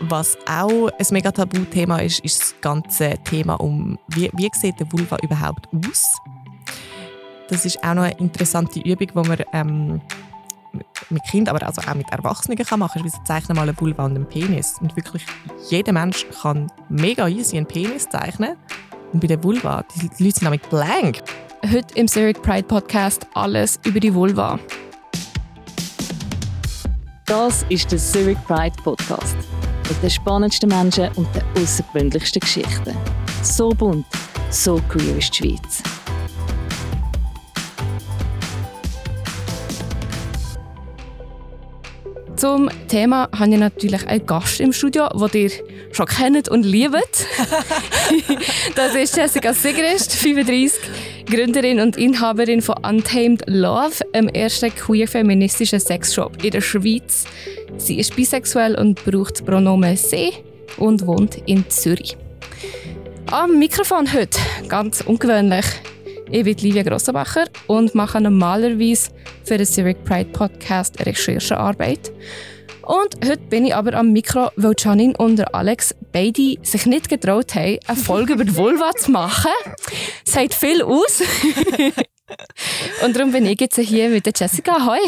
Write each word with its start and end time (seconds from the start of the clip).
Was 0.00 0.36
auch 0.46 0.90
ein 0.90 1.06
mega 1.10 1.32
Tabuthema 1.32 1.98
ist, 2.00 2.20
ist 2.20 2.40
das 2.40 2.54
ganze 2.60 3.14
Thema 3.24 3.54
um, 3.54 3.98
wie, 4.08 4.30
wie 4.34 4.50
sieht 4.52 4.78
der 4.78 4.92
Vulva 4.92 5.16
überhaupt 5.22 5.68
aus? 5.72 6.04
Das 7.48 7.64
ist 7.64 7.82
auch 7.82 7.94
noch 7.94 8.02
eine 8.02 8.18
interessante 8.18 8.80
Übung, 8.80 9.08
die 9.08 9.28
man 9.28 9.38
ähm, 9.52 10.00
mit 11.08 11.22
Kindern, 11.24 11.56
aber 11.56 11.66
also 11.66 11.80
auch 11.80 11.94
mit 11.94 12.10
Erwachsenen 12.10 12.58
kann 12.58 12.78
machen 12.78 13.00
kann. 13.02 13.10
Wie 13.10 13.24
zeichnen 13.24 13.56
mal 13.56 13.62
eine 13.62 13.80
Vulva 13.80 14.04
und 14.04 14.16
einen 14.16 14.28
Penis. 14.28 14.74
Und 14.80 14.94
wirklich 14.96 15.24
jeder 15.70 15.92
Mensch 15.92 16.26
kann 16.42 16.70
mega 16.90 17.26
easy 17.28 17.56
einen 17.56 17.66
Penis 17.66 18.06
zeichnen. 18.08 18.56
Und 19.12 19.20
bei 19.20 19.28
der 19.28 19.42
Vulva, 19.42 19.84
die 19.94 20.02
Leute 20.02 20.16
sind 20.16 20.42
damit 20.42 20.68
blank. 20.68 21.22
Heute 21.62 21.94
im 21.94 22.06
Zurich 22.06 22.40
Pride 22.42 22.64
Podcast 22.64 23.26
alles 23.32 23.80
über 23.86 24.00
die 24.00 24.12
Vulva. 24.12 24.58
Das 27.24 27.64
ist 27.70 27.90
der 27.90 27.98
Zurich 27.98 28.38
Pride 28.46 28.76
Podcast 28.82 29.36
mit 29.88 30.02
den 30.02 30.10
spannendsten 30.10 30.68
Menschen 30.68 31.08
und 31.16 31.28
den 31.34 31.42
außergewöhnlichsten 31.62 32.40
Geschichten. 32.40 32.96
So 33.42 33.70
bunt, 33.70 34.06
so 34.50 34.80
queer 34.88 35.16
ist 35.18 35.38
die 35.38 35.48
Schweiz. 35.48 35.82
Zum 42.36 42.68
Thema 42.88 43.30
habe 43.36 43.52
ich 43.52 43.58
natürlich 43.58 44.06
einen 44.06 44.26
Gast 44.26 44.60
im 44.60 44.72
Studio, 44.72 45.08
den 45.08 45.42
ihr 45.42 45.50
schon 45.92 46.06
kennt 46.06 46.48
und 46.50 46.64
liebt. 46.64 46.94
das 48.74 48.94
ist 48.94 49.16
Jessica 49.16 49.54
Sigrist, 49.54 50.12
35, 50.12 50.78
Gründerin 51.26 51.80
und 51.80 51.96
Inhaberin 51.96 52.62
von 52.62 52.76
Untamed 52.88 53.42
Love, 53.48 53.96
einem 54.12 54.28
ersten 54.28 54.72
queer-feministischen 54.72 55.80
Sexshop 55.80 56.44
in 56.44 56.52
der 56.52 56.60
Schweiz. 56.60 57.24
Sie 57.78 57.98
ist 57.98 58.14
bisexuell 58.14 58.76
und 58.76 59.04
braucht 59.04 59.32
das 59.32 59.42
Pronomen 59.42 59.96
sie 59.96 60.32
und 60.76 61.04
wohnt 61.04 61.38
in 61.46 61.68
Zürich. 61.68 62.16
Am 63.32 63.58
Mikrofon 63.58 64.12
heute, 64.12 64.38
ganz 64.68 65.00
ungewöhnlich, 65.00 65.66
ich 66.30 66.44
bin 66.44 66.56
Livia 66.58 66.84
Grossenbacher 66.84 67.46
und 67.66 67.96
mache 67.96 68.20
normalerweise 68.20 69.10
für 69.44 69.58
den 69.58 69.66
Zurich 69.66 69.96
Pride 70.04 70.30
Podcast 70.30 71.04
Recherchearbeit. 71.04 72.12
Und 72.86 73.16
heute 73.24 73.38
bin 73.38 73.66
ich 73.66 73.74
aber 73.74 73.94
am 73.94 74.12
Mikro, 74.12 74.50
weil 74.54 74.74
Janine 74.78 75.16
und 75.16 75.52
Alex 75.52 75.92
beide 76.12 76.54
sich 76.62 76.86
nicht 76.86 77.08
getraut 77.08 77.56
haben, 77.56 77.80
eine 77.84 77.96
Folge 77.96 78.34
über 78.34 78.44
die 78.44 78.54
Vulva 78.56 78.92
zu 78.92 79.10
machen. 79.10 79.50
Sagt 80.24 80.54
viel 80.54 80.82
aus. 80.82 81.20
Und 83.04 83.14
darum 83.14 83.30
bin 83.30 83.46
ich 83.46 83.60
jetzt 83.60 83.78
hier 83.78 84.08
mit 84.08 84.26
der 84.26 84.32
Jessica. 84.36 84.84
Hoi. 84.84 84.98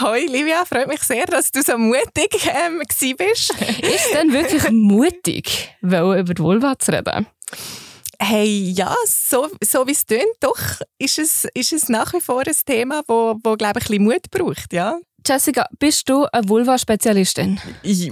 Hoi, 0.00 0.26
Livia. 0.26 0.64
Freut 0.64 0.88
mich 0.88 1.00
sehr, 1.02 1.26
dass 1.26 1.52
du 1.52 1.62
so 1.62 1.78
mutig 1.78 2.48
ähm, 2.48 2.82
bist. 3.16 3.50
Ist 3.50 3.52
es 3.52 4.12
denn 4.12 4.32
wirklich 4.32 4.68
mutig, 4.70 5.68
über 5.80 6.24
die 6.24 6.42
Vulva 6.42 6.76
zu 6.76 6.92
reden? 6.92 7.26
Hey, 8.20 8.72
ja, 8.76 8.94
so, 9.06 9.48
so 9.64 9.86
wie 9.86 9.92
es 9.92 10.04
tönt, 10.04 10.36
doch 10.40 10.58
ist 10.98 11.18
es, 11.18 11.46
ist 11.54 11.72
es 11.72 11.88
nach 11.88 12.12
wie 12.12 12.20
vor 12.20 12.42
ein 12.46 12.56
Thema, 12.66 13.02
wo, 13.06 13.36
wo 13.42 13.56
glaube 13.56 13.78
ich, 13.80 13.86
ein 13.86 13.88
bisschen 13.88 14.04
Mut 14.04 14.30
braucht, 14.30 14.72
ja. 14.72 14.98
Jessica, 15.26 15.66
bist 15.78 16.08
du 16.08 16.26
eine 16.32 16.48
Vulva-Spezialistin? 16.48 17.60
Ich, 17.82 18.10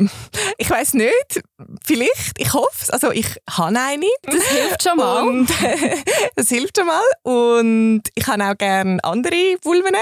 ich 0.59 0.71
weiß 0.71 0.95
nicht. 0.95 1.43
Vielleicht. 1.85 2.39
Ich 2.39 2.53
hoffe 2.53 2.79
es. 2.83 2.91
Also 2.91 3.11
ich 3.11 3.27
habe 3.51 3.79
eine. 3.79 4.07
Das 4.23 4.45
hilft 4.49 4.83
schon 4.83 4.97
mal. 4.97 5.23
Und, 5.27 5.49
das 6.37 6.49
hilft 6.49 6.77
schon 6.79 6.87
mal. 6.87 7.03
Und 7.23 8.03
ich 8.15 8.27
habe 8.27 8.45
auch 8.45 8.57
gerne 8.57 8.99
andere 9.03 9.57
Vulven. 9.63 9.95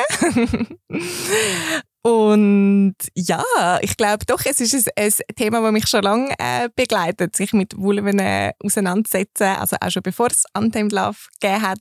Und 2.06 2.94
ja, 3.16 3.42
ich 3.80 3.96
glaube 3.96 4.24
doch, 4.26 4.40
es 4.44 4.60
ist 4.60 4.96
ein, 4.96 5.04
ein 5.04 5.34
Thema, 5.34 5.60
das 5.60 5.72
mich 5.72 5.88
schon 5.88 6.04
lange 6.04 6.32
äh, 6.38 6.68
begleitet, 6.76 7.34
sich 7.34 7.52
mit 7.52 7.76
Vulven 7.76 8.20
äh, 8.20 8.52
auseinandersetzen. 8.62 9.42
Also 9.42 9.74
auch 9.80 9.90
schon 9.90 10.04
bevor 10.04 10.28
es 10.28 10.44
Untamed 10.56 10.92
Love 10.92 11.16
gegeben 11.40 11.62
hat, 11.62 11.80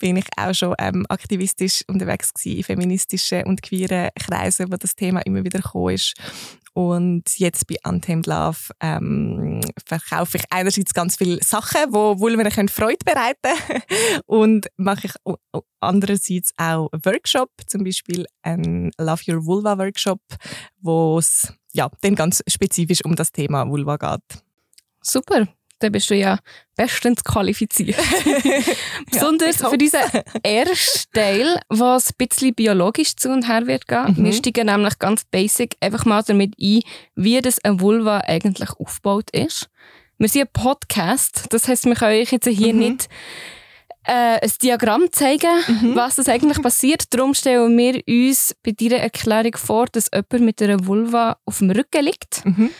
bin 0.00 0.16
ich 0.16 0.26
auch 0.36 0.54
schon 0.54 0.74
ähm, 0.80 1.06
aktivistisch 1.08 1.84
unterwegs 1.86 2.34
gewesen, 2.34 2.56
in 2.56 2.64
feministischen 2.64 3.44
und 3.44 3.62
queeren 3.62 4.08
Kreisen, 4.18 4.72
wo 4.72 4.76
das 4.76 4.96
Thema 4.96 5.20
immer 5.20 5.44
wieder 5.44 5.60
gekommen 5.60 5.94
ist. 5.94 6.14
Und 6.74 7.38
jetzt 7.38 7.68
bei 7.68 7.76
Untamed 7.84 8.26
Love 8.26 8.58
ähm, 8.80 9.60
verkaufe 9.86 10.38
ich 10.38 10.44
einerseits 10.50 10.92
ganz 10.92 11.16
viele 11.16 11.42
Sachen, 11.42 11.92
wo 11.94 12.18
Vulven 12.18 12.48
können 12.50 12.68
Freude 12.68 13.04
bereiten 13.04 13.56
können. 13.66 13.82
und 14.26 14.66
mache 14.76 15.06
ich 15.06 15.14
andererseits 15.78 16.52
auch 16.56 16.90
Workshop, 17.04 17.50
zum 17.66 17.84
Beispiel 17.84 18.26
ein 18.42 18.90
Love 18.98 19.22
Your 19.28 19.46
Vulva 19.46 19.78
Workshop, 19.78 20.20
wo 20.80 21.18
es 21.18 21.52
ja, 21.72 21.88
dann 22.00 22.16
ganz 22.16 22.42
spezifisch 22.48 23.04
um 23.04 23.14
das 23.14 23.30
Thema 23.30 23.68
Vulva 23.68 23.96
geht. 23.96 24.42
Super 25.00 25.46
dann 25.78 25.92
bist 25.92 26.10
du 26.10 26.14
ja 26.14 26.38
bestens 26.76 27.22
qualifiziert. 27.24 27.96
Besonders 29.10 29.60
ja, 29.60 29.68
für 29.68 29.78
diesen 29.78 30.00
ersten 30.42 31.12
Teil, 31.12 31.60
was 31.68 32.10
ein 32.10 32.14
bisschen 32.18 32.54
biologisch 32.54 33.16
zu 33.16 33.30
und 33.30 33.48
her 33.48 33.66
wird 33.66 33.86
gehen. 33.86 34.14
Mhm. 34.16 34.24
Wir 34.24 34.32
steigen 34.32 34.66
nämlich 34.66 34.98
ganz 34.98 35.24
basic 35.24 35.76
einfach 35.80 36.04
mal 36.04 36.22
damit 36.22 36.54
ein, 36.60 36.80
wie 37.14 37.40
das 37.40 37.62
ein 37.64 37.80
Vulva 37.80 38.18
eigentlich 38.18 38.70
aufgebaut 38.78 39.30
ist. 39.32 39.68
Wir 40.18 40.28
sind 40.28 40.42
ein 40.42 40.52
Podcast, 40.52 41.46
das 41.50 41.68
heisst, 41.68 41.86
wir 41.86 41.94
können 41.94 42.20
euch 42.20 42.32
jetzt 42.32 42.48
hier 42.48 42.72
mhm. 42.72 42.78
nicht 42.78 43.08
äh, 44.04 44.38
ein 44.40 44.52
Diagramm 44.62 45.10
zeigen, 45.12 45.50
mhm. 45.66 45.96
was 45.96 46.16
das 46.16 46.28
eigentlich 46.28 46.62
passiert. 46.62 47.12
Darum 47.12 47.34
stellen 47.34 47.76
wir 47.76 48.02
uns 48.06 48.54
bei 48.62 48.72
dieser 48.72 48.98
Erklärung 48.98 49.56
vor, 49.56 49.86
dass 49.86 50.10
jemand 50.12 50.44
mit 50.44 50.62
einer 50.62 50.86
Vulva 50.86 51.38
auf 51.44 51.58
dem 51.58 51.70
Rücken 51.70 52.04
liegt. 52.04 52.44
Mhm. 52.44 52.70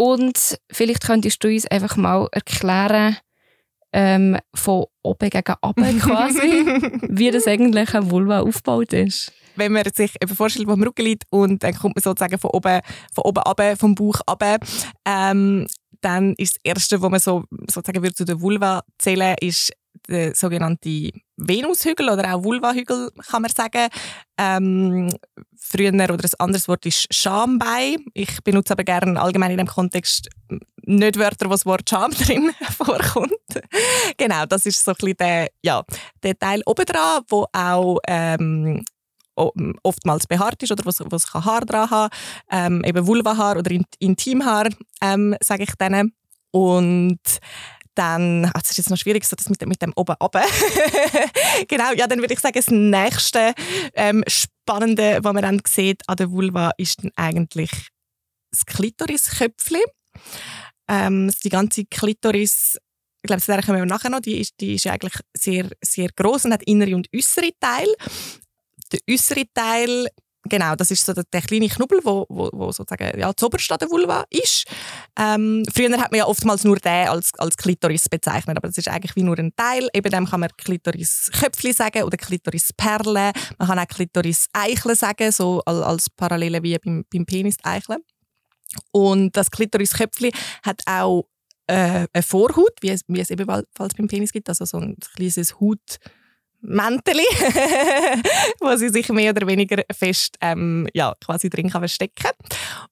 Und 0.00 0.58
vielleicht 0.72 1.02
könntest 1.02 1.44
du 1.44 1.48
uns 1.48 1.66
einfach 1.66 1.94
mal 1.98 2.26
erklären, 2.32 3.18
ähm, 3.92 4.38
von 4.54 4.86
oben 5.02 5.28
gegen 5.28 5.54
unten 5.60 5.98
quasi, 6.00 6.64
wie 7.06 7.30
das 7.30 7.46
eigentlich 7.46 7.94
eine 7.94 8.10
Vulva 8.10 8.40
aufgebaut 8.40 8.94
ist. 8.94 9.30
Wenn 9.56 9.72
man 9.72 9.84
sich 9.94 10.14
eben 10.22 10.34
vorstellt, 10.34 10.68
wo 10.68 10.72
am 10.72 10.82
Rücken 10.82 11.02
liegt 11.04 11.24
und 11.28 11.62
dann 11.62 11.74
kommt 11.74 11.96
man 11.96 12.02
sozusagen 12.02 12.38
von 12.38 12.50
oben, 12.50 12.80
von 13.12 13.24
oben 13.24 13.42
runter, 13.42 13.76
vom 13.76 13.94
Bauch 13.94 14.20
runter, 14.26 14.56
ähm, 15.04 15.66
dann 16.00 16.32
ist 16.38 16.56
das 16.56 16.60
Erste, 16.64 17.02
was 17.02 17.10
man 17.10 17.20
so, 17.20 17.44
sozusagen 17.70 18.02
würde 18.02 18.14
zu 18.14 18.24
der 18.24 18.40
Vulva 18.40 18.82
zählen, 18.96 19.36
ist 19.42 19.70
der 20.08 20.34
sogenannte 20.34 21.10
Venushügel 21.36 22.10
oder 22.10 22.34
auch 22.34 22.44
Vulvahügel, 22.44 23.10
kann 23.30 23.42
man 23.42 23.50
sagen. 23.50 23.88
Ähm, 24.38 25.12
früher 25.56 25.92
oder 25.92 26.24
ein 26.24 26.30
anderes 26.38 26.68
Wort 26.68 26.86
ist 26.86 27.12
Schambein. 27.14 28.04
Ich 28.14 28.42
benutze 28.42 28.72
aber 28.72 28.84
gerne 28.84 29.20
allgemein 29.20 29.52
in 29.52 29.58
dem 29.58 29.66
Kontext 29.66 30.28
nicht 30.82 31.18
Wörter, 31.18 31.46
wo 31.46 31.50
das 31.50 31.66
Wort 31.66 31.88
Scham 31.88 32.10
drin 32.26 32.50
vorkommt. 32.76 33.32
genau, 34.16 34.46
das 34.46 34.66
ist 34.66 34.84
so 34.84 34.92
ein 34.92 34.96
bisschen 34.96 35.16
der, 35.18 35.48
ja, 35.62 35.82
der 36.22 36.38
Teil 36.38 36.62
oben 36.66 36.84
dran, 36.84 37.22
wo 37.28 37.46
auch 37.52 37.98
ähm, 38.06 38.82
oftmals 39.82 40.26
behaart 40.26 40.62
ist 40.62 40.72
oder 40.72 40.84
was, 40.84 41.00
was 41.06 41.32
Haar 41.32 41.64
dran 41.64 41.90
haben 41.90 42.10
ähm, 42.50 42.84
eben 42.84 43.06
Vulvahaar 43.06 43.56
oder 43.56 43.70
Intimhaar, 43.98 44.68
ähm, 45.00 45.34
sage 45.40 45.62
ich 45.62 45.74
denen. 45.76 46.12
Und 46.52 47.20
dann, 47.94 48.44
also 48.46 48.60
das 48.60 48.70
ist 48.70 48.78
jetzt 48.78 48.90
noch 48.90 48.96
schwierig, 48.96 49.24
so 49.24 49.36
das 49.36 49.48
mit, 49.48 49.64
mit 49.66 49.82
dem 49.82 49.92
oben 49.96 50.14
runter. 50.20 50.42
genau, 51.68 51.92
ja, 51.92 52.06
dann 52.06 52.20
würde 52.20 52.34
ich 52.34 52.40
sagen, 52.40 52.54
das 52.54 52.68
nächste 52.68 53.54
ähm, 53.94 54.22
Spannende, 54.26 55.18
was 55.22 55.32
man 55.32 55.42
dann 55.42 55.60
sieht 55.66 56.02
an 56.08 56.16
der 56.16 56.30
Vulva, 56.30 56.72
ist 56.76 57.02
dann 57.02 57.10
eigentlich 57.16 57.70
das 58.50 58.64
Klitorisköpfchen. 58.66 59.82
Ähm, 60.88 61.32
die 61.44 61.48
ganze 61.48 61.84
Klitoris, 61.84 62.78
ich 63.22 63.26
glaube, 63.26 63.42
der 63.42 63.62
kommen 63.62 63.78
wir 63.78 63.86
nachher 63.86 64.10
noch, 64.10 64.20
die 64.20 64.40
ist, 64.40 64.54
die 64.60 64.74
ist 64.74 64.86
eigentlich 64.86 65.14
sehr, 65.36 65.68
sehr 65.82 66.08
groß 66.14 66.46
und 66.46 66.52
hat 66.52 66.62
innere 66.64 66.96
und 66.96 67.08
äußere 67.14 67.50
Teil. 67.60 67.88
Der 68.92 69.00
äußere 69.08 69.44
Teil 69.54 70.08
Genau, 70.44 70.74
das 70.74 70.90
ist 70.90 71.04
so 71.04 71.12
der, 71.12 71.24
der 71.30 71.42
kleine 71.42 71.68
Knubbel, 71.68 72.00
wo, 72.02 72.24
wo, 72.30 72.48
wo 72.52 72.72
sozusagen 72.72 73.18
ja, 73.18 73.30
zuoberst 73.36 73.70
der 73.70 73.90
Vulva 73.90 74.24
ist. 74.30 74.64
Ähm, 75.18 75.64
früher 75.72 75.90
hat 76.00 76.10
man 76.12 76.18
ja 76.18 76.26
oftmals 76.26 76.64
nur 76.64 76.76
den 76.76 77.08
als, 77.08 77.32
als 77.36 77.56
Klitoris 77.58 78.08
bezeichnet, 78.08 78.56
aber 78.56 78.68
das 78.68 78.78
ist 78.78 78.88
eigentlich 78.88 79.14
wie 79.16 79.22
nur 79.22 79.38
ein 79.38 79.54
Teil. 79.54 79.88
Eben 79.92 80.10
dem 80.10 80.26
kann 80.26 80.40
man 80.40 80.48
Klitoris-Köpfchen 80.56 81.74
sagen 81.74 82.04
oder 82.04 82.16
Klitoris-Perle. 82.16 83.32
Man 83.58 83.68
kann 83.68 83.78
auch 83.78 83.86
Klitoris-Eicheln 83.86 84.96
sagen, 84.96 85.30
so 85.30 85.60
als, 85.66 86.08
Parallele 86.08 86.62
wie 86.62 86.78
beim, 86.78 87.04
beim 87.12 87.26
Penis-Eicheln. 87.26 88.00
Und 88.92 89.36
das 89.36 89.50
Klitoris-Köpfchen 89.50 90.32
hat 90.62 90.80
auch 90.86 91.26
äh, 91.66 92.06
eine 92.12 92.22
Vorhaut, 92.22 92.72
wie 92.80 92.90
es, 92.90 93.02
wie 93.08 93.20
es 93.20 93.30
ebenfalls 93.30 93.94
beim 93.94 94.08
Penis 94.08 94.32
gibt, 94.32 94.48
also 94.48 94.64
so 94.64 94.78
ein 94.78 94.96
kleines 95.14 95.60
Haut 95.60 95.98
Mäntel, 96.62 97.16
wo 98.60 98.76
sie 98.76 98.88
sich 98.90 99.08
mehr 99.10 99.32
oder 99.32 99.46
weniger 99.46 99.82
fest 99.92 100.36
ähm, 100.40 100.86
ja, 100.94 101.14
quasi 101.24 101.48
drin 101.48 101.70
kann 101.70 101.88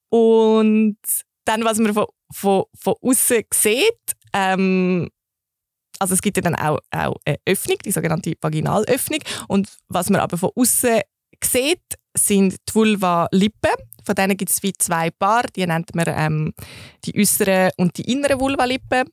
Und 0.08 0.98
dann, 1.44 1.64
was 1.64 1.78
man 1.78 1.94
von, 1.94 2.06
von, 2.32 2.64
von 2.78 2.94
außen 3.02 3.44
sieht, 3.52 4.14
ähm, 4.32 5.08
also 5.98 6.14
es 6.14 6.22
gibt 6.22 6.36
ja 6.36 6.42
dann 6.42 6.54
auch, 6.54 6.78
auch 6.90 7.16
eine 7.24 7.38
Öffnung, 7.46 7.78
die 7.84 7.90
sogenannte 7.90 8.34
Vaginalöffnung. 8.40 9.20
Und 9.48 9.68
was 9.88 10.10
man 10.10 10.20
aber 10.20 10.38
von 10.38 10.50
außen 10.54 11.00
sieht, 11.42 11.82
sind 12.16 12.56
die 12.68 12.74
Vulva-Lippen. 12.74 13.74
Von 14.04 14.14
denen 14.14 14.36
gibt 14.36 14.50
es 14.50 14.62
wie 14.62 14.72
zwei 14.72 15.10
Paar. 15.10 15.44
Die 15.54 15.66
nennt 15.66 15.94
man 15.94 16.06
ähm, 16.08 16.54
die 17.04 17.18
äußeren 17.18 17.70
und 17.76 17.96
die 17.98 18.12
inneren 18.12 18.40
Vulva-Lippen. 18.40 19.10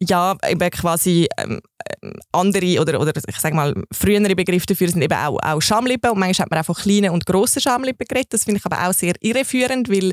Ja, 0.00 0.36
eben 0.46 0.70
quasi 0.70 1.26
ähm, 1.38 1.60
ähm, 2.02 2.12
andere 2.32 2.80
oder, 2.80 3.00
oder 3.00 3.12
ich 3.16 3.36
sage 3.38 3.56
mal 3.56 3.74
frühere 3.92 4.34
Begriffe 4.34 4.66
dafür 4.66 4.88
sind 4.88 5.02
eben 5.02 5.16
auch, 5.16 5.38
auch 5.42 5.60
Schamlippen 5.60 6.10
und 6.10 6.18
manchmal 6.18 6.44
hat 6.44 6.50
man 6.50 6.60
auch 6.60 6.66
von 6.66 6.74
kleinen 6.74 7.10
und 7.10 7.24
grossen 7.24 7.62
Schamlippen 7.62 8.06
geredet. 8.06 8.32
Das 8.34 8.44
finde 8.44 8.58
ich 8.58 8.66
aber 8.66 8.86
auch 8.86 8.92
sehr 8.92 9.14
irreführend, 9.20 9.88
weil 9.88 10.12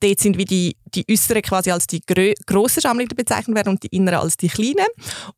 dort 0.00 0.20
sind 0.20 0.38
wie 0.38 0.44
die, 0.44 0.76
die 0.94 1.04
äußeren 1.10 1.42
quasi 1.42 1.70
als 1.70 1.86
die 1.86 2.00
grossen 2.46 2.80
Schamlippen 2.80 3.16
bezeichnet 3.16 3.56
werden 3.56 3.70
und 3.70 3.82
die 3.82 3.88
inneren 3.88 4.20
als 4.20 4.36
die 4.36 4.48
kleinen. 4.48 4.86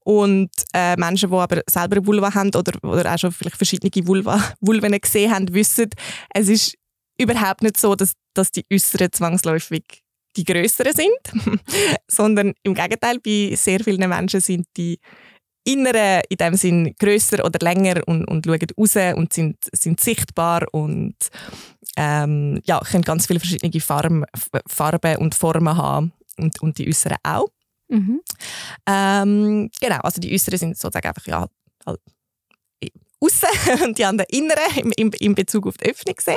Und 0.05 0.51
äh, 0.73 0.97
Menschen, 0.97 1.31
die 1.31 1.37
aber 1.37 1.63
selber 1.69 2.05
Vulva 2.07 2.35
haben 2.35 2.55
oder, 2.55 2.73
oder 2.83 3.15
auch 3.15 3.19
schon 3.19 3.33
vielleicht 3.33 3.57
verschiedene 3.57 4.07
Vulva, 4.07 4.43
Vulven 4.61 4.99
gesehen 5.01 5.33
haben, 5.33 5.53
wissen, 5.53 5.91
es 6.35 6.49
ist 6.49 6.75
überhaupt 7.19 7.63
nicht 7.63 7.79
so, 7.79 7.95
dass, 7.95 8.13
dass 8.35 8.51
die 8.51 8.65
äußeren 8.73 9.13
zwangsläufig 9.13 10.06
die 10.37 10.45
größeren 10.45 10.93
sind, 10.93 11.61
sondern 12.09 12.53
im 12.63 12.75
Gegenteil, 12.75 13.19
bei 13.25 13.55
sehr 13.57 13.81
vielen 13.81 14.09
Menschen 14.09 14.41
sind 14.41 14.67
die 14.77 14.99
inneren 15.65 16.23
in 16.29 16.37
dem 16.37 16.55
Sinn 16.55 16.95
größer 16.99 17.45
oder 17.45 17.59
länger 17.61 18.01
und, 18.07 18.25
und 18.27 18.47
schauen 18.47 18.61
raus 18.79 18.97
und 19.17 19.33
sind, 19.33 19.57
sind 19.73 20.01
sichtbar 20.01 20.65
und 20.73 21.17
ähm, 21.97 22.61
ja, 22.65 22.81
können 22.81 23.03
ganz 23.03 23.27
viele 23.27 23.41
verschiedene 23.41 23.81
Farben, 23.81 24.25
Farben 24.67 25.17
und 25.17 25.35
Formen 25.35 25.77
haben 25.77 26.13
und, 26.39 26.61
und 26.63 26.79
die 26.79 26.89
äußeren 26.89 27.17
auch. 27.23 27.49
Mhm. 27.89 28.21
Ähm, 28.87 29.71
genau, 29.81 29.99
also 29.99 30.21
die 30.21 30.33
äußeren 30.33 30.59
sind 30.59 30.79
sozusagen 30.79 31.09
einfach 31.09 31.27
ja, 31.27 31.47
halt 31.85 32.01
außen 33.21 33.49
und 33.85 33.99
die 33.99 34.05
anderen 34.05 34.29
inneren 34.31 34.77
im, 34.77 34.93
im, 34.97 35.11
in 35.19 35.35
Bezug 35.35 35.67
auf 35.67 35.77
die 35.79 35.91
Öffnung 35.91 36.17
sehen. 36.21 36.37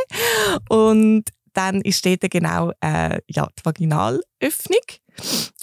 Und 0.69 1.25
dann 1.53 1.81
ist 1.81 2.05
dort 2.05 2.21
genau 2.29 2.71
äh, 2.81 3.19
ja, 3.29 3.47
die 3.57 3.65
Vaginalöffnung, 3.65 4.85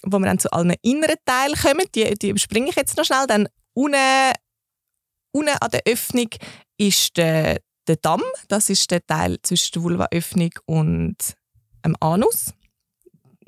wo 0.03 0.19
wir 0.19 0.27
dann 0.27 0.38
zu 0.38 0.53
allen 0.53 0.75
inneren 0.83 1.17
Teilen 1.25 1.56
kommen. 1.56 1.87
Die, 1.94 2.15
die 2.15 2.31
überspringe 2.31 2.71
ich 2.71 2.77
jetzt 2.77 2.97
noch 2.97 3.05
schnell. 3.05 3.27
Dann 3.27 3.49
unten, 3.75 4.33
unten 5.33 5.56
an 5.61 5.71
der 5.71 5.83
Öffnung 5.87 6.29
ist 6.79 7.17
der, 7.17 7.61
der 7.87 7.97
Damm. 7.97 8.23
Das 8.49 8.71
ist 8.71 8.91
der 8.91 9.05
Teil 9.06 9.38
zwischen 9.43 9.73
der 9.75 9.83
Vulvaöffnung 9.83 10.50
und 10.67 11.17
dem 11.85 11.97
Anus. 12.00 12.53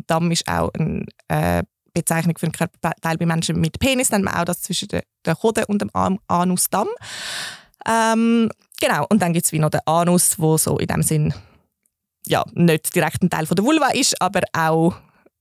Damm 0.07 0.31
ist 0.31 0.49
auch 0.49 0.71
eine 0.75 1.05
äh, 1.29 1.63
Bezeichnung 1.93 2.39
für 2.39 2.47
einen 2.47 2.53
Körperteil 2.53 3.19
bei 3.19 3.27
Menschen 3.27 3.61
mit 3.61 3.79
Penis. 3.79 4.09
Dann 4.09 4.27
haben 4.27 4.35
wir 4.35 4.41
auch 4.41 4.45
das 4.45 4.63
zwischen 4.63 4.89
der, 4.89 5.03
der 5.25 5.37
und 5.69 5.83
dem 5.83 5.91
Anusdamm. 6.29 6.89
Ähm, 7.87 8.51
genau, 8.81 9.07
und 9.09 9.23
dann 9.23 9.33
gibt 9.33 9.47
es 9.47 9.53
wie 9.53 9.59
noch 9.59 9.71
den 9.71 9.81
Anus, 9.87 10.39
wo 10.39 10.57
so 10.57 10.79
in 10.79 10.87
dem 10.87 11.03
Sinn 11.03 11.35
ja, 12.29 12.45
nicht 12.53 12.95
direkt 12.95 13.23
ein 13.23 13.31
Teil 13.31 13.47
von 13.47 13.57
der 13.57 13.65
Vulva 13.65 13.89
ist, 13.89 14.21
aber 14.21 14.41
auch 14.53 14.95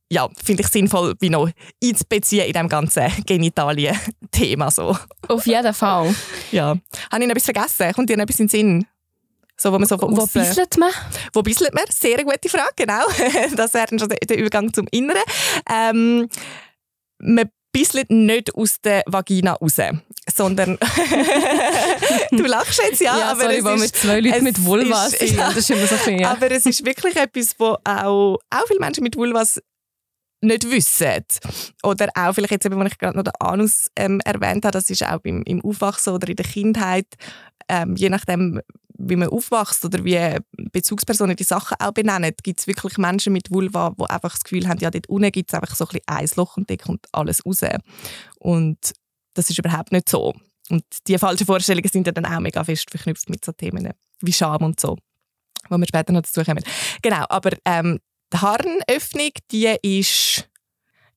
ja, 0.10 0.28
finde 0.42 0.64
ich 0.64 0.70
sinnvoll, 0.70 1.16
wie 1.20 1.30
noch 1.30 1.50
einzubeziehen 1.84 2.46
in 2.46 2.54
diesem 2.54 2.70
ganzen 2.70 3.12
Genitalien-Thema. 3.26 4.72
So. 4.72 4.98
Auf 5.28 5.46
jeden 5.46 5.74
Fall. 5.74 6.16
Ja. 6.52 6.78
Habe 7.12 7.24
ich 7.24 7.28
noch 7.28 7.36
etwas 7.36 7.44
vergessen? 7.44 7.92
Kommt 7.94 8.10
dir 8.10 8.16
noch 8.16 8.24
etwas 8.24 8.40
in 8.40 8.46
den 8.46 8.50
Sinn? 8.50 8.88
So, 9.60 9.74
wo 9.74 9.80
man 9.80 9.88
so 9.88 9.98
von 9.98 10.16
wo 10.16 10.26
bisselt 10.26 10.78
man? 10.78 10.92
Wo 11.34 11.42
bisselt 11.42 11.74
man? 11.74 11.84
Sehr 11.90 12.24
gute 12.24 12.48
Frage, 12.48 12.72
genau. 12.76 13.04
das 13.56 13.74
wäre 13.74 13.88
dann 13.88 14.00
schon 14.00 14.10
der 14.10 14.38
Übergang 14.38 14.72
zum 14.72 14.88
Inneren. 14.92 15.24
Ähm, 15.70 16.30
man 17.18 17.50
bisselt 17.72 18.10
nicht 18.12 18.54
aus 18.56 18.80
der 18.82 19.04
Vagina 19.08 19.54
raus, 19.54 19.78
sondern 20.36 20.78
du 22.32 22.44
lachst 22.44 22.82
jetzt 22.84 23.02
ja, 23.02 23.18
ja 23.18 23.32
aber 23.32 23.42
sorry, 23.42 23.58
es 23.58 23.64
weil 23.64 23.78
ist, 23.78 23.96
zwei 23.96 24.20
Leute 24.20 24.42
mit 24.42 24.64
Vulvas 24.64 25.14
ist, 25.14 25.36
ja, 25.36 25.48
das 25.48 25.58
ist 25.58 25.72
immer 25.72 25.88
so 25.88 25.96
viel, 25.96 26.22
ja. 26.22 26.32
aber 26.32 26.52
es 26.52 26.66
ist 26.66 26.86
wirklich 26.86 27.16
etwas, 27.16 27.56
wo 27.58 27.78
auch, 27.84 28.38
auch 28.50 28.68
viele 28.68 28.80
Menschen 28.80 29.04
mit 29.04 29.16
Vulvas 29.16 29.60
nicht 30.42 30.70
wissen. 30.70 31.24
Oder 31.84 32.10
auch 32.16 32.34
vielleicht 32.34 32.52
jetzt, 32.52 32.70
wenn 32.70 32.86
ich 32.86 32.98
gerade 32.98 33.18
noch 33.18 33.24
den 33.24 33.34
Anus 33.40 33.88
ähm, 33.96 34.20
erwähnt 34.24 34.66
habe, 34.66 34.74
das 34.74 34.90
ist 34.90 35.04
auch 35.04 35.20
im, 35.24 35.44
im 35.44 35.64
Aufwachsen 35.64 36.14
oder 36.14 36.28
in 36.30 36.36
der 36.36 36.46
Kindheit, 36.46 37.08
ähm, 37.70 37.96
je 37.96 38.10
nachdem, 38.10 38.62
wie 39.00 39.16
man 39.16 39.30
aufwächst 39.30 39.84
oder 39.86 40.04
wie 40.04 40.38
Bezugspersonen 40.72 41.36
die 41.36 41.44
Sachen 41.44 41.78
auch 41.80 41.92
benennen, 41.92 42.32
gibt 42.44 42.60
es 42.60 42.68
wirklich 42.68 42.98
Menschen 42.98 43.34
mit 43.34 43.52
Vulva, 43.52 43.96
die 44.00 44.06
einfach 44.06 44.34
das 44.34 44.44
Gefühl 44.44 44.68
haben, 44.68 44.80
ja, 44.80 44.92
dort 44.92 45.10
unten 45.10 45.32
gibt 45.32 45.52
es 45.52 45.54
einfach 45.54 45.76
so 45.76 45.88
ein 45.88 46.00
ein 46.06 46.30
Loch 46.36 46.58
und 46.58 46.70
da 46.70 46.76
kommt 46.78 47.08
alles 47.12 47.46
raus. 47.46 47.62
Und 48.40 48.94
das 49.38 49.50
ist 49.50 49.60
überhaupt 49.60 49.92
nicht 49.92 50.10
so. 50.10 50.34
Und 50.70 50.84
diese 51.08 51.20
falschen 51.20 51.46
Vorstellungen 51.46 51.90
sind 51.90 52.08
ja 52.08 52.12
dann 52.12 52.26
auch 52.26 52.40
mega 52.40 52.64
fest 52.64 52.90
verknüpft 52.90 53.30
mit 53.30 53.46
so 53.46 53.52
Themen 53.52 53.94
wie 54.22 54.34
Scham 54.34 54.64
und 54.64 54.80
so, 54.80 54.98
wo 55.70 55.78
wir 55.78 55.88
später 55.88 56.12
noch 56.12 56.24
dazu 56.24 56.44
kommen. 56.44 56.64
Genau, 57.02 57.24
aber 57.30 57.52
ähm, 57.66 58.00
die 58.34 58.38
Harnöffnung, 58.38 59.32
die 59.52 59.78
ist 59.82 60.50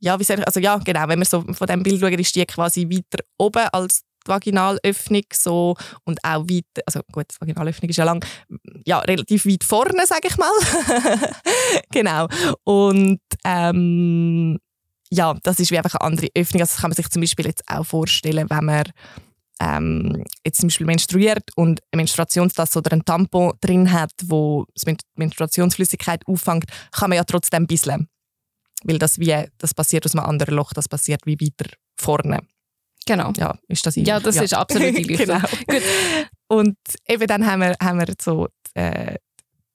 ja, 0.00 0.19
wie 0.19 0.25
soll 0.25 0.38
ich, 0.38 0.46
also 0.46 0.61
ja, 0.61 0.78
genau, 0.78 1.08
wenn 1.08 1.19
wir 1.19 1.26
so 1.26 1.43
von 1.43 1.67
dem 1.67 1.82
Bild 1.82 2.00
schauen, 2.00 2.19
ist 2.19 2.34
die 2.34 2.46
quasi 2.46 2.88
weiter 2.88 3.22
oben 3.38 3.69
als 3.72 4.02
die 4.26 4.31
Vaginalöffnung 4.31 5.22
so 5.32 5.76
und 6.05 6.22
auch 6.25 6.44
weit, 6.49 6.64
also 6.87 7.00
gut, 7.12 7.26
die 7.31 7.40
Vaginalöffnung 7.40 7.90
ist 7.90 7.96
ja 7.96 8.05
lang, 8.05 8.25
ja, 8.87 8.99
relativ 9.00 9.46
weit 9.46 9.64
vorne, 9.64 10.06
sage 10.06 10.28
ich 10.28 10.37
mal. 10.37 10.50
genau. 11.90 12.28
Und 12.64 13.20
ähm, 13.44 14.58
ja, 15.11 15.35
das 15.43 15.59
ist 15.59 15.71
wie 15.71 15.79
einfach 15.79 15.95
eine 15.95 16.07
andere 16.07 16.29
Öffnung. 16.35 16.62
Also 16.62 16.73
das 16.75 16.81
kann 16.81 16.91
man 16.91 16.97
sich 16.97 17.09
zum 17.09 17.21
Beispiel 17.21 17.47
jetzt 17.47 17.65
auch 17.69 17.85
vorstellen, 17.85 18.49
wenn 18.49 18.65
man 18.65 18.85
ähm, 19.61 20.25
jetzt 20.45 20.61
zum 20.61 20.69
Beispiel 20.69 20.87
menstruiert 20.87 21.51
und 21.57 21.81
eine 21.91 21.99
Menstruationstasse 21.99 22.79
oder 22.79 22.93
ein 22.93 23.05
Tampon 23.05 23.53
drin 23.61 23.93
hat, 23.93 24.12
wo 24.25 24.67
die 24.75 24.97
Menstruationsflüssigkeit 25.17 26.27
auffängt, 26.27 26.65
kann 26.93 27.11
man 27.11 27.17
ja 27.17 27.25
trotzdem 27.25 27.67
bisseln. 27.67 28.09
Weil 28.85 28.99
das 28.99 29.19
wie, 29.19 29.47
das 29.59 29.75
passiert 29.75 30.07
aus 30.07 30.15
einem 30.15 30.25
anderen 30.25 30.55
Loch, 30.55 30.73
das 30.73 30.89
passiert 30.89 31.27
wie 31.27 31.39
weiter 31.39 31.71
vorne. 31.99 32.41
Genau. 33.06 33.33
Ja, 33.37 33.59
ist 33.69 33.85
das 33.85 33.97
Ja, 33.97 34.21
das 34.21 34.37
ja. 34.37 34.43
ist 34.43 34.55
absolut 34.55 34.97
die 34.97 35.03
genau. 35.03 35.41
Gut. 35.41 35.83
Und 36.49 36.77
eben 37.06 37.27
dann 37.27 37.45
haben 37.47 37.61
wir, 37.61 37.77
haben 37.83 37.99
wir 37.99 38.15
so 38.21 38.49
äh, 38.75 39.17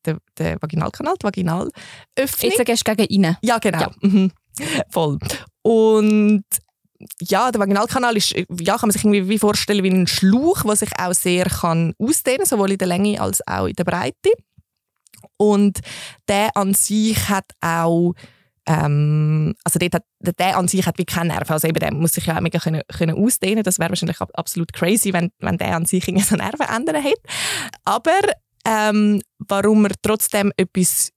den, 0.06 0.18
den 0.38 0.62
Vaginalkanal, 0.62 1.16
die 1.22 1.26
Vaginalöffnung. 1.26 1.72
Jetzt 2.18 2.66
gehst 2.66 2.88
du 2.88 2.96
gegen 2.96 3.26
rein. 3.26 3.38
Ja, 3.42 3.58
genau. 3.60 3.80
Ja. 3.80 3.92
Mhm. 4.02 4.31
Voll. 4.90 5.18
Und 5.62 6.44
ja, 7.22 7.52
der 7.52 7.60
Vaginalkanal 7.60 8.16
ist, 8.18 8.31
ja, 8.31 8.78
kann 8.78 8.88
man 8.88 8.92
sich 8.92 9.04
irgendwie 9.04 9.30
wie 9.30 9.40
vorstellen 9.40 9.84
wie 9.84 9.92
ein 9.92 10.07
Schlauch, 10.07 10.63
der 10.63 10.75
sich 10.75 10.90
auch 10.98 11.13
sehr 11.13 11.46
kann 11.46 11.94
ausdehnen 12.00 12.46
sowohl 12.46 12.72
in 12.72 12.78
der 12.78 12.88
Länge 12.88 13.19
als 13.19 13.46
auch 13.48 13.66
in 13.66 13.75
der 13.75 13.84
Breite. 13.84 14.31
Und 15.38 15.80
der 16.28 16.56
an 16.56 16.74
sich 16.74 17.30
hat 17.30 17.46
auch 17.62 18.13
ähm, 18.68 19.54
also 19.63 19.80
hat, 19.80 20.04
der 20.19 20.57
an 20.57 20.68
sich 20.68 20.85
hat 20.85 20.97
wie 20.97 21.06
keine 21.06 21.33
Nerven. 21.33 21.54
Also 21.54 21.68
eben, 21.68 21.80
der 21.80 21.94
muss 21.94 22.14
sich 22.14 22.26
ja 22.26 22.38
auch 22.38 22.42
mega 22.42 22.59
können, 22.59 22.81
können 22.88 23.16
ausdehnen. 23.16 23.64
Das 23.64 23.80
wäre 23.80 23.90
wahrscheinlich 23.90 24.19
absolut 24.19 24.74
crazy, 24.74 25.14
wenn, 25.14 25.31
wenn 25.40 25.57
der 25.57 25.76
an 25.76 25.85
sich 25.85 26.06
so 26.06 26.35
Nerven 26.35 26.68
ändern 26.68 27.02
hätte. 27.02 27.21
Aber 27.83 28.19
ähm, 28.66 29.21
warum 29.38 29.85
er 29.85 29.92
trotzdem 30.02 30.52
etwas 30.57 31.12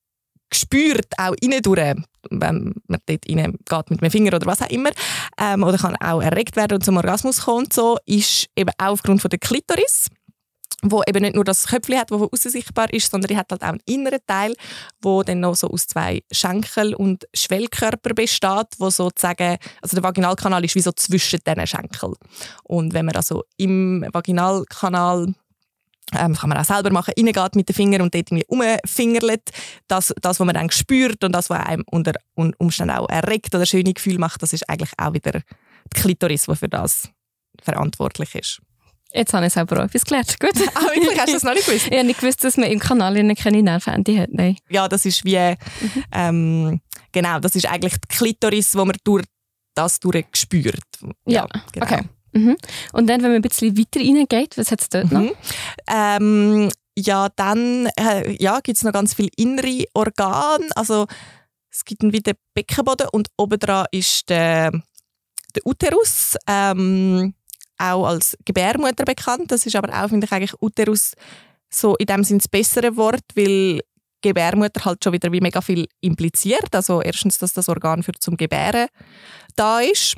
spürt, 0.52 1.06
auch 1.18 1.34
innen 1.40 1.62
durch, 1.62 1.94
wenn 2.30 2.74
man 2.86 3.00
dort 3.06 3.22
geht 3.26 3.90
mit 3.90 4.02
dem 4.02 4.10
Finger 4.10 4.34
oder 4.34 4.46
was 4.46 4.62
auch 4.62 4.70
immer, 4.70 4.90
ähm, 5.40 5.62
oder 5.62 5.78
kann 5.78 5.96
auch 5.96 6.20
erregt 6.20 6.56
werden 6.56 6.74
und 6.74 6.84
zum 6.84 6.96
Orgasmus 6.96 7.42
kommen 7.42 7.64
und 7.64 7.72
so, 7.72 7.98
ist 8.06 8.48
eben 8.56 8.70
auch 8.78 8.92
aufgrund 8.92 9.22
von 9.22 9.30
der 9.30 9.38
Klitoris 9.38 10.08
wo 10.82 11.02
eben 11.06 11.22
nicht 11.22 11.34
nur 11.34 11.44
das 11.44 11.66
Köpfchen 11.66 11.98
hat, 11.98 12.10
das 12.10 12.18
von 12.18 12.28
außen 12.32 12.50
sichtbar 12.50 12.92
ist, 12.92 13.10
sondern 13.10 13.28
die 13.28 13.36
hat 13.36 13.50
halt 13.50 13.62
auch 13.62 13.68
einen 13.68 13.82
inneren 13.84 14.20
Teil, 14.26 14.54
wo 15.02 15.22
dann 15.22 15.40
noch 15.40 15.56
so 15.56 15.68
aus 15.68 15.88
zwei 15.88 16.22
Schenkel 16.30 16.94
und 16.94 17.26
Schwellkörper 17.34 18.14
besteht, 18.14 18.68
wo 18.78 18.90
sozusagen, 18.90 19.56
also 19.82 19.96
der 19.96 20.04
Vaginalkanal 20.04 20.64
ist 20.64 20.76
wie 20.76 20.80
so 20.80 20.92
zwischen 20.92 21.40
diesen 21.44 21.66
Schenkel. 21.66 22.14
Und 22.62 22.94
wenn 22.94 23.06
man 23.06 23.16
also 23.16 23.44
im 23.56 24.06
Vaginalkanal 24.12 25.34
ähm, 26.16 26.34
kann 26.34 26.48
man 26.48 26.58
auch 26.58 26.64
selber 26.64 26.90
machen, 26.90 27.14
reingeht 27.16 27.56
mit 27.56 27.68
den 27.68 27.74
Fingern 27.74 28.02
und 28.02 28.14
dort 28.14 28.30
irgendwie 28.30 28.46
umfingerlet. 28.46 29.50
Das, 29.88 30.14
das, 30.20 30.40
was 30.40 30.46
man 30.46 30.54
dann 30.54 30.70
spürt 30.70 31.22
und 31.24 31.32
das, 31.32 31.50
was 31.50 31.60
einem 31.60 31.84
unter 31.90 32.12
Umständen 32.34 32.94
auch 32.94 33.08
erregt 33.08 33.54
oder 33.54 33.66
schöne 33.66 33.92
Gefühle 33.92 34.18
macht, 34.18 34.42
das 34.42 34.52
ist 34.52 34.68
eigentlich 34.68 34.92
auch 34.96 35.12
wieder 35.12 35.32
die 35.32 36.00
Klitoris, 36.00 36.46
die 36.46 36.56
für 36.56 36.68
das 36.68 37.08
verantwortlich 37.62 38.34
ist. 38.34 38.60
Jetzt 39.12 39.32
habe 39.32 39.46
ich 39.46 39.52
selber 39.52 39.80
auch 39.80 39.84
etwas 39.84 40.04
gelernt. 40.04 40.38
Gut. 40.38 40.50
Ah, 40.74 40.94
wirklich? 40.94 41.18
Hast 41.18 41.28
du 41.28 41.32
das 41.32 41.42
noch 41.42 41.54
nicht 41.54 41.66
gewusst? 41.66 41.86
ich 41.90 41.96
habe 41.96 42.06
nicht 42.06 42.20
gewusst, 42.20 42.44
dass 42.44 42.56
man 42.56 42.70
im 42.70 42.78
Kanal 42.78 43.34
keine 43.34 43.62
Nervenende 43.62 44.20
hat. 44.20 44.30
Nein. 44.32 44.56
Ja, 44.68 44.86
das 44.86 45.06
ist 45.06 45.24
wie, 45.24 45.38
mhm. 45.38 46.04
ähm, 46.12 46.80
genau, 47.12 47.40
das 47.40 47.56
ist 47.56 47.66
eigentlich 47.66 47.94
die 47.94 48.16
Klitoris, 48.16 48.74
wo 48.74 48.84
man 48.84 48.96
durch 49.04 49.24
das 49.74 50.00
durch 50.00 50.26
spürt. 50.34 50.82
Ja, 51.24 51.46
ja 51.46 51.62
genau. 51.72 51.86
okay. 51.86 52.02
Mhm. 52.32 52.56
Und 52.92 53.08
dann, 53.08 53.22
wenn 53.22 53.30
man 53.30 53.36
ein 53.36 53.42
bisschen 53.42 53.76
weiter 53.76 54.00
reingeht, 54.00 54.56
was 54.58 54.70
hat 54.70 54.80
es 54.80 54.88
dort 54.88 55.10
mhm. 55.10 55.26
noch? 55.26 55.32
Ähm, 55.88 56.70
ja, 56.96 57.28
dann 57.36 57.88
äh, 57.98 58.36
ja, 58.42 58.60
gibt 58.60 58.76
es 58.76 58.84
noch 58.84 58.92
ganz 58.92 59.14
viele 59.14 59.30
innere 59.36 59.84
Organe. 59.94 60.66
Also 60.74 61.06
es 61.70 61.84
gibt 61.84 62.02
einen 62.02 62.12
wieder 62.12 62.32
Beckenboden 62.54 63.08
und 63.12 63.28
oben 63.36 63.58
dran 63.58 63.86
ist 63.92 64.28
der, 64.28 64.72
der 65.54 65.66
Uterus. 65.66 66.36
Ähm, 66.48 67.34
auch 67.78 68.06
als 68.06 68.36
Gebärmutter 68.44 69.04
bekannt. 69.04 69.50
Das 69.52 69.64
ist 69.64 69.76
aber 69.76 69.88
auch, 69.92 70.08
finde 70.08 70.26
ich, 70.26 70.32
eigentlich 70.32 70.60
Uterus 70.60 71.12
so 71.70 71.96
in 71.96 72.06
dem 72.06 72.24
Sinne 72.24 72.38
das 72.38 72.48
bessere 72.48 72.96
Wort, 72.96 73.24
weil 73.34 73.80
Gebärmutter 74.20 74.84
halt 74.84 75.04
schon 75.04 75.12
wieder 75.12 75.30
wie 75.32 75.40
mega 75.40 75.60
viel 75.60 75.86
impliziert. 76.00 76.74
Also 76.74 77.00
erstens, 77.00 77.38
dass 77.38 77.52
das 77.52 77.68
Organ 77.68 78.02
für 78.02 78.12
zum 78.12 78.36
Gebären 78.36 78.88
da 79.54 79.80
ist. 79.80 80.16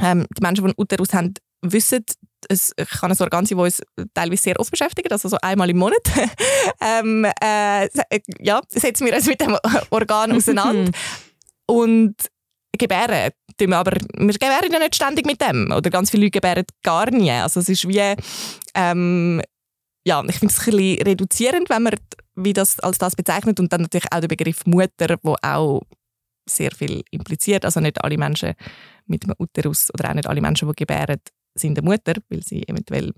Ähm, 0.00 0.26
die 0.36 0.42
Menschen, 0.42 0.64
die 0.64 0.70
einen 0.70 0.74
Uterus 0.78 1.12
haben, 1.12 1.34
wissen, 1.62 2.04
es 2.48 2.72
kann 2.76 3.10
ein 3.10 3.18
Organ 3.20 3.46
sein, 3.46 3.58
das 3.58 3.80
uns 3.80 4.08
teilweise 4.14 4.42
sehr 4.42 4.60
oft 4.60 4.70
beschäftigt, 4.70 5.10
also 5.10 5.28
so 5.28 5.38
einmal 5.42 5.70
im 5.70 5.78
Monat. 5.78 5.98
ähm, 6.80 7.26
äh, 7.40 7.88
ja, 8.38 8.60
setzen 8.68 9.06
wir 9.06 9.14
uns 9.14 9.26
mit 9.26 9.40
dem 9.40 9.56
Organ 9.90 10.32
auseinander. 10.32 10.92
Und 11.66 12.14
gebären 12.78 13.32
aber, 13.72 13.92
wir 13.92 14.32
gebären 14.32 14.72
ja 14.72 14.78
nicht 14.78 14.94
ständig 14.94 15.26
mit 15.26 15.40
dem. 15.40 15.70
Oder 15.72 15.90
ganz 15.90 16.10
viele 16.10 16.24
Leute 16.24 16.38
gebären 16.38 16.64
gar 16.82 17.10
nie. 17.10 17.30
Also 17.30 17.60
es 17.60 17.68
ist 17.68 17.88
wie, 17.88 18.14
ähm, 18.74 19.42
ja, 20.06 20.22
ich 20.26 20.36
finde 20.36 20.54
es 20.54 20.60
ein 20.60 20.76
bisschen 20.76 21.02
reduzierend, 21.02 21.68
wenn 21.68 21.82
man 21.82 21.94
wie 22.36 22.52
das 22.52 22.78
als 22.80 22.98
das 22.98 23.16
bezeichnet 23.16 23.58
und 23.58 23.72
dann 23.72 23.82
natürlich 23.82 24.12
auch 24.12 24.20
der 24.20 24.28
Begriff 24.28 24.64
Mutter, 24.64 25.16
wo 25.22 25.36
auch 25.42 25.82
sehr 26.48 26.70
viel 26.70 27.02
impliziert. 27.10 27.64
Also 27.64 27.80
nicht 27.80 28.02
alle 28.02 28.16
Menschen 28.16 28.54
mit 29.08 29.24
einem 29.24 29.34
Uterus 29.38 29.88
oder 29.94 30.10
auch 30.10 30.14
nicht 30.14 30.28
alle 30.28 30.40
Menschen, 30.40 30.68
die 30.68 30.74
gebären, 30.74 31.20
sind 31.54 31.78
eine 31.78 31.88
Mutter, 31.88 32.14
weil 32.28 32.42
sie 32.42 32.66
eventuell 32.68 33.12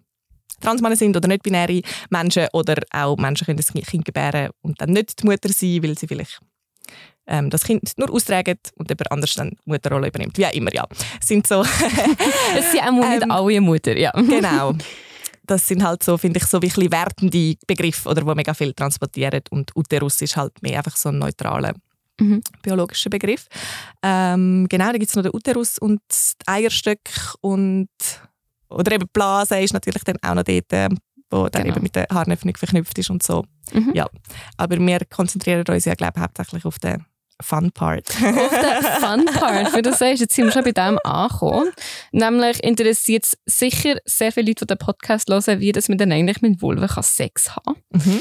Transmänner 0.61 0.97
sind 0.97 1.17
oder 1.17 1.29
nicht 1.29 1.43
binäre 1.43 1.81
Menschen 2.11 2.47
oder 2.53 2.77
auch 2.93 3.17
Menschen 3.17 3.47
können 3.47 3.57
das 3.57 3.73
Kind 3.73 4.05
gebären 4.05 4.51
und 4.63 4.81
dann 4.81 4.91
nicht 4.91 5.23
die 5.23 5.27
Mutter 5.27 5.49
sein, 5.51 5.83
weil 5.83 5.97
sie 5.97 6.07
vielleicht 6.07 6.41
ähm, 7.27 7.49
das 7.51 7.65
Kind 7.65 7.93
nur 7.97 8.13
austragen 8.13 8.59
und 8.77 8.89
jemand 8.89 9.13
anders 9.13 9.35
dann 9.35 9.51
die 9.51 9.71
Mutterrolle 9.71 10.09
übernimmt. 10.09 10.37
Wie 10.37 10.47
auch 10.47 10.53
immer, 10.53 10.75
ja. 10.75 10.87
Sind 11.23 11.47
so 11.47 11.63
es 12.57 12.73
sind 12.73 12.83
auch 12.83 12.93
nicht 12.93 13.23
ähm, 13.23 13.31
alle 13.31 13.61
Mutter, 13.61 13.97
ja. 13.97 14.11
genau. 14.15 14.75
Das 15.47 15.67
sind 15.67 15.83
halt 15.83 16.03
so, 16.03 16.17
finde 16.17 16.39
ich, 16.39 16.47
so 16.47 16.61
wirklich 16.63 16.91
wertende 16.93 17.57
Begriffe, 17.67 18.09
oder, 18.09 18.23
die 18.23 18.35
mega 18.35 18.55
viel 18.55 18.73
transportieren. 18.73 19.41
Und 19.51 19.75
Uterus 19.75 20.21
ist 20.23 20.37
halt 20.37 20.61
mehr 20.63 20.79
einfach 20.79 20.97
so 20.97 21.09
ein 21.09 21.19
neutraler 21.19 21.75
mhm. 22.21 22.41
biologischer 22.62 23.11
Begriff. 23.11 23.47
Ähm, 24.03 24.67
genau, 24.69 24.93
da 24.93 24.99
gibt 24.99 25.09
es 25.09 25.17
noch 25.17 25.23
den 25.23 25.35
Uterus 25.35 25.79
und 25.79 26.00
die 26.11 26.49
Eierstöcke 26.49 27.12
und 27.41 27.89
oder 28.69 28.93
eben 28.93 29.09
Blase 29.12 29.59
ist 29.61 29.75
natürlich 29.75 30.05
dann 30.05 30.17
auch 30.23 30.35
noch 30.35 30.45
dort, 30.45 30.73
äh, 30.73 30.89
wo 31.31 31.49
dann 31.49 31.65
genau. 31.65 31.77
eben 31.77 31.83
mit 31.83 31.97
der 31.97 32.07
Haaröffnung 32.11 32.57
verknüpft 32.57 32.99
ist 32.99 33.11
und 33.11 33.23
so. 33.23 33.45
Mhm. 33.73 33.93
Ja. 33.95 34.07
Aber 34.57 34.79
wir 34.79 35.00
konzentrieren 35.07 35.65
uns 35.69 35.85
ja, 35.85 35.95
glaube 35.95 36.15
ich, 36.17 36.23
hauptsächlich 36.23 36.65
auf 36.65 36.79
den 36.79 37.05
Fun 37.41 37.71
Part. 37.73 38.11
Auf 38.11 38.21
den 38.21 39.00
Fun 39.00 39.25
Part, 39.27 39.75
wie 39.75 39.83
du 39.83 39.93
sagst, 39.93 40.21
jetzt 40.21 40.35
sind 40.35 40.47
wir 40.47 40.53
schon 40.53 40.65
bei 40.65 40.73
dem 40.73 40.99
angekommen. 41.05 41.71
Nämlich 42.12 42.62
interessiert 42.62 43.25
es 43.25 43.39
sicher 43.47 43.97
sehr 44.05 44.33
viele 44.33 44.50
Leute, 44.50 44.67
die 44.67 44.75
den 44.75 44.79
Podcast 44.79 45.29
hören, 45.29 45.61
wie 45.61 45.73
das 45.73 45.89
man 45.89 45.99
dann 45.99 46.12
eigentlich 46.12 46.43
mit 46.43 46.61
Vulva 46.61 47.03
Sex 47.03 47.57
haben 47.57 47.77
kann. 47.93 48.03
Mhm. 48.05 48.21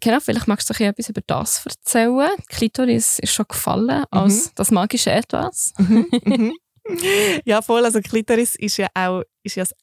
Genau, 0.00 0.20
vielleicht 0.20 0.46
magst 0.46 0.68
du 0.68 0.74
dir 0.74 0.88
etwas 0.88 1.08
über 1.08 1.22
das 1.26 1.64
erzählen. 1.64 2.30
Klitoris 2.48 3.18
ist 3.18 3.32
schon 3.32 3.46
gefallen 3.48 4.04
als 4.10 4.46
mhm. 4.46 4.50
das 4.54 4.70
magische 4.70 5.10
Etwas. 5.10 5.72
Mhm. 5.78 6.06
mhm. 6.24 6.52
ja, 7.44 7.62
voll. 7.62 7.84
Also 7.84 8.00
Klitoris 8.00 8.54
ist 8.56 8.76
ja 8.76 8.88
auch 8.94 9.22
ist 9.42 9.56
ja 9.56 9.64
das 9.64 9.74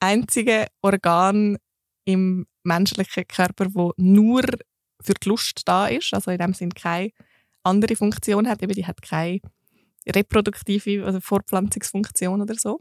einzige 0.00 0.66
Organ 0.80 1.58
im 2.04 2.46
menschlichen 2.62 3.26
Körper, 3.26 3.66
wo 3.74 3.92
nur 3.96 4.42
für 5.00 5.14
die 5.14 5.28
Lust 5.28 5.62
da 5.64 5.88
ist. 5.88 6.14
Also 6.14 6.30
in 6.30 6.38
dem 6.38 6.54
Sinne 6.54 6.72
keine 6.74 7.10
andere 7.64 7.96
Funktion 7.96 8.48
hat. 8.48 8.62
Eben, 8.62 8.72
die 8.72 8.86
hat 8.86 9.02
keine 9.02 9.40
reproduktive, 10.06 11.04
also 11.04 11.20
Fortpflanzungsfunktion 11.20 12.40
oder 12.40 12.54
so. 12.54 12.80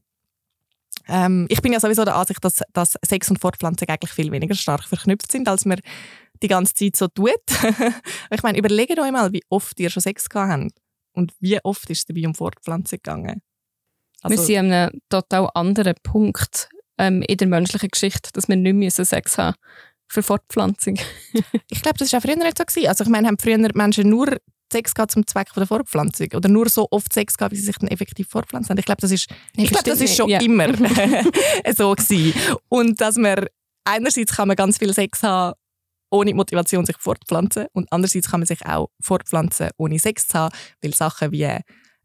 Ähm, 1.08 1.46
ich 1.50 1.62
bin 1.62 1.74
ja 1.74 1.80
sowieso 1.80 2.06
der 2.06 2.16
Ansicht, 2.16 2.44
dass, 2.44 2.62
dass 2.74 2.98
Sex 3.06 3.30
und 3.30 3.40
Fortpflanzung 3.40 3.88
eigentlich 3.88 4.12
viel 4.12 4.32
weniger 4.32 4.56
stark 4.56 4.84
verknüpft 4.84 5.32
sind, 5.32 5.48
als 5.48 5.66
man 5.66 5.80
die 6.42 6.48
ganze 6.48 6.74
Zeit 6.74 6.96
so 6.96 7.08
tut. 7.08 7.32
ich 8.32 8.44
meine, 8.44 8.58
überlegt 8.58 9.00
euch 9.00 9.12
mal, 9.12 9.32
wie 9.34 9.44
oft 9.50 9.80
ihr 9.80 9.90
schon 9.90 10.02
Sex 10.02 10.30
gehabt 10.30 10.52
habt 10.52 10.72
und 11.14 11.34
wie 11.40 11.60
oft 11.64 11.90
ist 11.90 12.00
es 12.00 12.06
dabei 12.06 12.28
um 12.28 12.36
Fortpflanzung 12.36 13.00
gegangen. 13.04 13.42
Also, 14.22 14.38
wir 14.38 14.44
sind 14.44 14.58
an 14.58 14.72
einem 14.72 15.02
total 15.10 15.50
anderen 15.54 15.96
Punkt 16.04 16.70
ähm, 16.98 17.22
in 17.22 17.38
der 17.38 17.48
menschlichen 17.48 17.90
Geschichte, 17.90 18.32
dass 18.34 18.48
wir 18.48 18.56
nicht 18.56 18.74
mehr 18.74 18.92
Sex 18.92 19.38
haben 19.38 19.56
für 20.08 20.24
Fortpflanzung. 20.24 20.98
ich 21.70 21.82
glaube, 21.82 21.98
das 22.00 22.12
war 22.12 22.20
auch 22.20 22.24
früher 22.24 22.36
nicht 22.36 22.58
so. 22.58 22.64
Gewesen. 22.64 22.88
Also 22.88 23.04
ich 23.04 23.10
meine, 23.10 23.28
haben 23.28 23.38
früher 23.40 23.58
Menschen 23.74 24.10
nur 24.10 24.38
Sex 24.72 24.94
gehabt 24.94 25.12
zum 25.12 25.26
Zweck 25.26 25.50
von 25.50 25.62
der 25.62 25.68
Fortpflanzung 25.68 26.28
oder 26.36 26.50
nur 26.50 26.68
so 26.70 26.88
oft 26.92 27.14
Sex 27.14 27.38
gehabt, 27.38 27.54
wie 27.54 27.58
sie 27.58 27.66
sich 27.66 27.78
dann 27.78 27.90
effektiv 27.90 28.28
fortpflanzen 28.28 28.72
haben. 28.72 28.80
Ich 28.80 28.86
glaube, 28.86 29.02
das 29.02 29.12
ist, 29.12 29.30
ich 29.56 29.70
glaub, 29.70 29.84
das 29.84 30.02
ist 30.02 30.16
schon 30.16 30.30
ja. 30.30 30.40
immer 30.40 30.68
so 31.76 31.94
gewesen. 31.94 32.34
Und 32.68 33.00
dass 33.00 33.16
man 33.16 33.46
einerseits 33.86 34.36
kann 34.36 34.48
man 34.48 34.58
ganz 34.58 34.78
viel 34.78 34.94
Sex 34.94 35.24
haben 35.24 35.56
ohne 36.10 36.34
Motivation 36.34 36.86
sich 36.86 36.98
fortpflanzen 36.98 37.68
und 37.74 37.92
andererseits 37.92 38.30
kann 38.30 38.40
man 38.42 38.48
sich 38.48 38.66
auch 38.66 38.90
fortpflanzen 39.02 39.70
ohne 39.78 40.00
Sex 40.00 40.28
zu 40.28 40.40
haben, 40.40 40.56
weil 40.82 40.94
Sachen 40.94 41.32
wie 41.32 41.50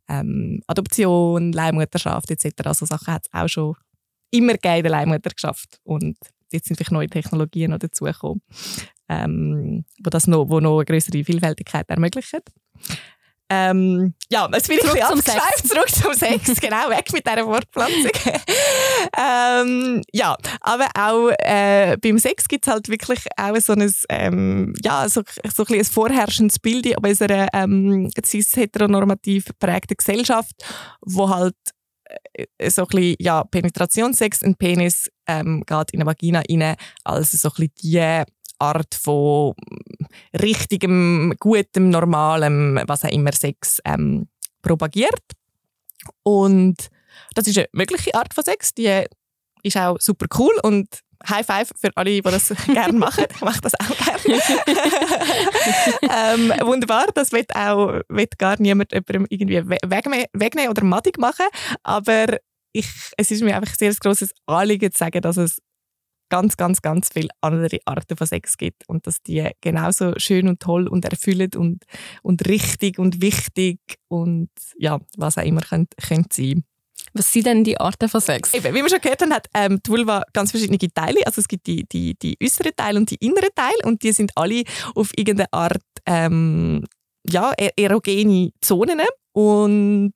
ähm, 0.09 0.63
Adoption, 0.67 1.53
Leihmutterschaft 1.53 2.31
etc. 2.31 2.53
Also 2.65 2.87
Sachen 2.87 3.15
hat 3.15 3.27
es 3.27 3.33
auch 3.33 3.49
schon 3.49 3.77
immer 4.31 4.55
gegeben 4.55 4.77
in 4.77 4.83
der 4.83 4.93
Leihmutterschaft 4.93 5.79
und 5.85 6.17
jetzt 6.51 6.67
sind 6.67 6.77
vielleicht 6.77 6.93
neue 6.93 7.09
Technologien 7.09 7.71
noch 7.71 7.79
dazugekommen, 7.79 8.43
ähm, 9.09 9.85
wo 10.03 10.11
das 10.11 10.27
noch, 10.27 10.49
wo 10.49 10.61
noch 10.61 10.79
eine 10.79 10.85
größere 10.85 11.25
Vielfältigkeit 11.25 11.89
ermöglichen. 11.89 12.41
Ähm, 13.55 14.15
ja, 14.31 14.49
jetzt 14.53 14.69
bin 14.69 14.79
zurück 14.79 14.97
ich 14.97 15.05
ein 15.05 15.17
bisschen 15.17 15.39
abgeschweift, 15.39 15.69
zurück 15.69 15.89
zum 15.91 16.15
Sex, 16.15 16.61
genau, 16.61 16.89
weg 16.89 17.13
mit 17.13 17.27
dieser 17.27 17.47
Wortpflanzung. 17.47 18.11
ähm, 19.19 20.03
ja, 20.13 20.37
aber 20.63 20.87
auch 20.95 21.31
äh, 21.39 21.99
beim 21.99 22.19
Sex 22.19 22.49
gibt 22.49 22.67
es 22.67 22.73
halt 22.73 22.89
wirklich 22.89 23.27
auch 23.37 23.57
so 23.59 23.75
ein, 23.75 23.93
ähm, 24.09 24.75
ja, 24.83 25.07
so, 25.09 25.23
so 25.55 25.65
ein, 25.67 25.75
ein 25.75 25.85
vorherrschendes 25.85 26.59
Bild 26.61 26.87
in 26.87 26.97
unserer 26.97 27.49
ähm, 27.53 28.11
cis-heteronormativ 28.25 29.47
geprägten 29.47 29.97
Gesellschaft, 29.99 30.55
wo 31.03 31.29
halt 31.29 31.57
äh, 32.35 32.71
so 32.71 32.83
ein 32.83 32.89
bisschen, 32.89 33.17
ja, 33.19 33.45
Penetrationssex 33.45 34.43
und 34.43 34.59
Penis 34.59 35.11
ähm, 35.27 35.63
geht 35.67 35.91
in 35.93 36.01
eine 36.01 36.07
Vagina 36.07 36.43
rein, 36.49 36.77
also 37.05 37.37
so 37.37 37.49
ein 37.49 37.69
bisschen 37.69 37.73
die 37.83 38.25
Art 38.63 38.95
von 38.95 39.55
richtigem, 40.41 41.35
gutem, 41.39 41.91
normalem, 41.91 42.81
was 42.87 43.05
auch 43.05 43.11
immer 43.11 43.33
Sex 43.33 43.81
ähm, 43.85 44.29
propagiert. 44.63 45.23
Und 46.23 46.77
das 47.35 47.47
ist 47.47 47.59
eine 47.59 47.69
mögliche 47.73 48.15
Art 48.15 48.33
von 48.35 48.45
Sex, 48.45 48.73
die 48.75 49.05
ist 49.63 49.77
auch 49.77 49.97
super 50.01 50.27
cool 50.39 50.55
und 50.63 50.89
High 51.29 51.47
Five 51.47 51.71
für 51.77 51.91
alle, 51.95 52.11
die 52.11 52.21
das 52.21 52.49
gerne 52.67 52.99
machen. 52.99 53.25
Ich 53.33 53.41
mache 53.41 53.61
das 53.61 53.75
auch 53.75 53.97
gerne. 53.97 54.41
ähm, 56.03 56.67
wunderbar, 56.67 57.07
das 57.15 57.33
wird 57.33 57.55
auch 57.55 58.01
wird 58.09 58.39
gar 58.39 58.61
niemand 58.61 58.93
jemandem 58.93 59.27
irgendwie 59.29 59.63
wegnehmen 59.69 60.71
oder 60.71 60.85
madig 60.85 61.19
machen. 61.19 61.47
Aber 61.83 62.39
ich, 62.73 62.89
es 63.17 63.31
ist 63.31 63.43
mir 63.43 63.57
einfach 63.57 63.73
ein 63.73 63.79
sehr 63.79 63.95
grosses 63.95 64.33
Anliegen 64.47 64.91
zu 64.91 64.99
sagen, 64.99 65.21
dass 65.21 65.37
es 65.37 65.59
ganz, 66.33 66.57
ganz, 66.57 66.81
ganz 66.81 67.11
viele 67.13 67.29
andere 67.43 67.79
Arten 67.85 68.17
von 68.17 68.27
Sex 68.27 68.57
gibt 68.57 68.89
und 68.89 69.07
dass 69.07 69.23
die 69.23 69.51
genauso 69.61 70.15
schön 70.17 70.49
und 70.49 70.61
toll 70.61 70.89
und 70.89 71.05
erfüllend 71.05 71.57
und, 71.57 71.85
und 72.23 72.49
richtig 72.49 72.99
und 72.99 73.21
wichtig 73.21 73.79
und 74.09 74.49
ja, 74.79 74.99
was 75.19 75.37
auch 75.37 75.45
immer 75.45 75.61
können, 75.61 75.89
können 76.09 76.25
sein 76.33 76.65
was 77.15 77.31
sind 77.31 77.45
denn 77.45 77.63
die 77.63 77.79
Arten 77.79 78.09
von 78.09 78.23
Sex? 78.23 78.55
Eben, 78.55 78.75
wie 78.75 78.81
wir 78.81 78.89
schon 78.89 79.03
gehört 79.03 79.21
haben, 79.21 79.35
hat 79.35 79.47
ähm, 79.53 79.81
die 79.85 79.91
Vulva 79.91 80.23
ganz 80.33 80.51
verschiedene 80.51 80.79
Teile. 80.79 81.21
Also 81.27 81.43
es 81.43 81.49
gibt 81.49 81.67
die, 81.67 81.85
die, 81.85 82.15
die 82.15 82.39
äußeren 82.43 82.73
Teile 82.75 82.99
und 82.99 83.11
die 83.11 83.17
inneren 83.17 83.51
Teile 83.55 83.77
und 83.85 84.03
die 84.03 84.13
sind 84.13 84.33
alle 84.35 84.63
auf 84.95 85.11
irgendeine 85.15 85.53
Art 85.53 85.83
ähm, 86.07 86.87
ja, 87.29 87.53
erogene 87.77 88.53
Zonen. 88.63 89.03
Und 89.33 90.15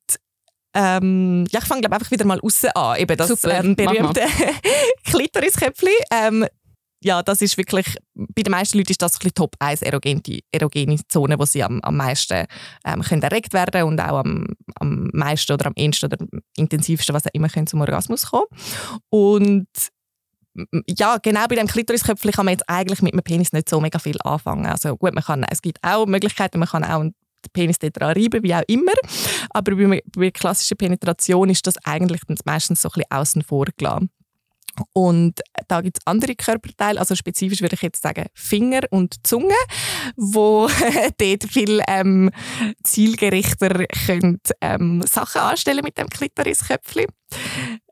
ähm, 0.77 1.45
ja, 1.49 1.59
ich 1.59 1.65
fange 1.65 1.81
glaube 1.81 1.95
einfach 1.95 2.11
wieder 2.11 2.25
mal 2.25 2.39
außen 2.39 2.69
an. 2.75 2.99
Eben 2.99 3.17
das 3.17 3.29
Super, 3.29 3.59
ähm, 3.59 3.75
berühmte 3.75 4.21
Klitorisköpfchen. 5.05 5.89
Ähm, 6.13 6.45
ja, 7.03 7.23
das 7.23 7.41
ist 7.41 7.57
wirklich, 7.57 7.95
bei 8.13 8.43
den 8.43 8.51
meisten 8.51 8.77
Leuten 8.77 8.91
ist 8.91 9.01
das 9.01 9.19
ein 9.23 9.31
Top 9.33 9.55
1 9.59 9.81
erogene, 9.81 10.21
erogene 10.51 10.99
Zone, 11.07 11.39
wo 11.39 11.45
sie 11.45 11.63
am, 11.63 11.79
am 11.81 11.97
meisten 11.97 12.45
ähm, 12.85 13.01
können 13.01 13.23
erregt 13.23 13.53
werden 13.53 13.83
und 13.83 13.99
auch 13.99 14.19
am, 14.19 14.47
am 14.79 15.09
meisten 15.13 15.53
oder 15.53 15.67
am 15.67 15.73
ehesten 15.75 16.05
oder 16.05 16.17
am 16.19 16.27
intensivsten, 16.57 17.15
was 17.15 17.25
auch 17.25 17.33
immer 17.33 17.49
können, 17.49 17.67
zum 17.67 17.81
Orgasmus 17.81 18.27
kommen. 18.27 18.47
Und 19.09 19.67
ja, 20.87 21.17
genau 21.17 21.45
bei 21.47 21.55
dem 21.55 21.67
Klitorisköpfchen 21.67 22.31
kann 22.31 22.45
man 22.45 22.53
jetzt 22.53 22.67
eigentlich 22.67 23.01
mit 23.01 23.13
dem 23.13 23.21
Penis 23.21 23.51
nicht 23.51 23.69
so 23.69 23.79
mega 23.79 23.99
viel 23.99 24.17
anfangen. 24.23 24.65
Also 24.65 24.95
gut, 24.95 25.13
man 25.13 25.23
kann, 25.23 25.45
es 25.49 25.61
gibt 25.61 25.77
auch 25.83 26.05
Möglichkeiten, 26.05 26.59
man 26.59 26.67
kann 26.67 26.83
auch 26.83 27.01
den 27.01 27.13
Penis 27.53 27.79
dort 27.79 28.01
reiben, 28.01 28.43
wie 28.43 28.55
auch 28.55 28.63
immer. 28.67 28.93
Aber 29.57 29.75
bei, 29.75 30.03
bei 30.15 30.29
klassischer 30.29 30.75
Penetration 30.75 31.49
ist 31.49 31.65
das 31.65 31.83
eigentlich 31.83 32.21
meistens 32.45 32.83
so 32.83 32.89
ein 32.89 32.93
bisschen 32.93 33.11
außen 33.11 33.41
vor 33.41 33.65
gelassen. 33.75 34.11
Und 34.93 35.41
da 35.67 35.81
gibt 35.81 35.97
es 35.97 36.05
andere 36.05 36.35
Körperteile, 36.35 36.99
also 36.99 37.15
spezifisch 37.15 37.61
würde 37.61 37.73
ich 37.73 37.81
jetzt 37.81 38.03
sagen 38.03 38.27
Finger 38.35 38.81
und 38.91 39.15
Zunge, 39.25 39.55
wo 40.15 40.67
dort 41.17 41.43
viel 41.45 41.81
ähm, 41.87 42.29
zielgerichter 42.83 43.85
können, 44.05 44.39
ähm, 44.61 45.01
Sachen 45.01 45.41
anstellen 45.41 45.83
mit 45.83 45.97
dem 45.97 46.07
Klitorisköpfchen. 46.07 47.07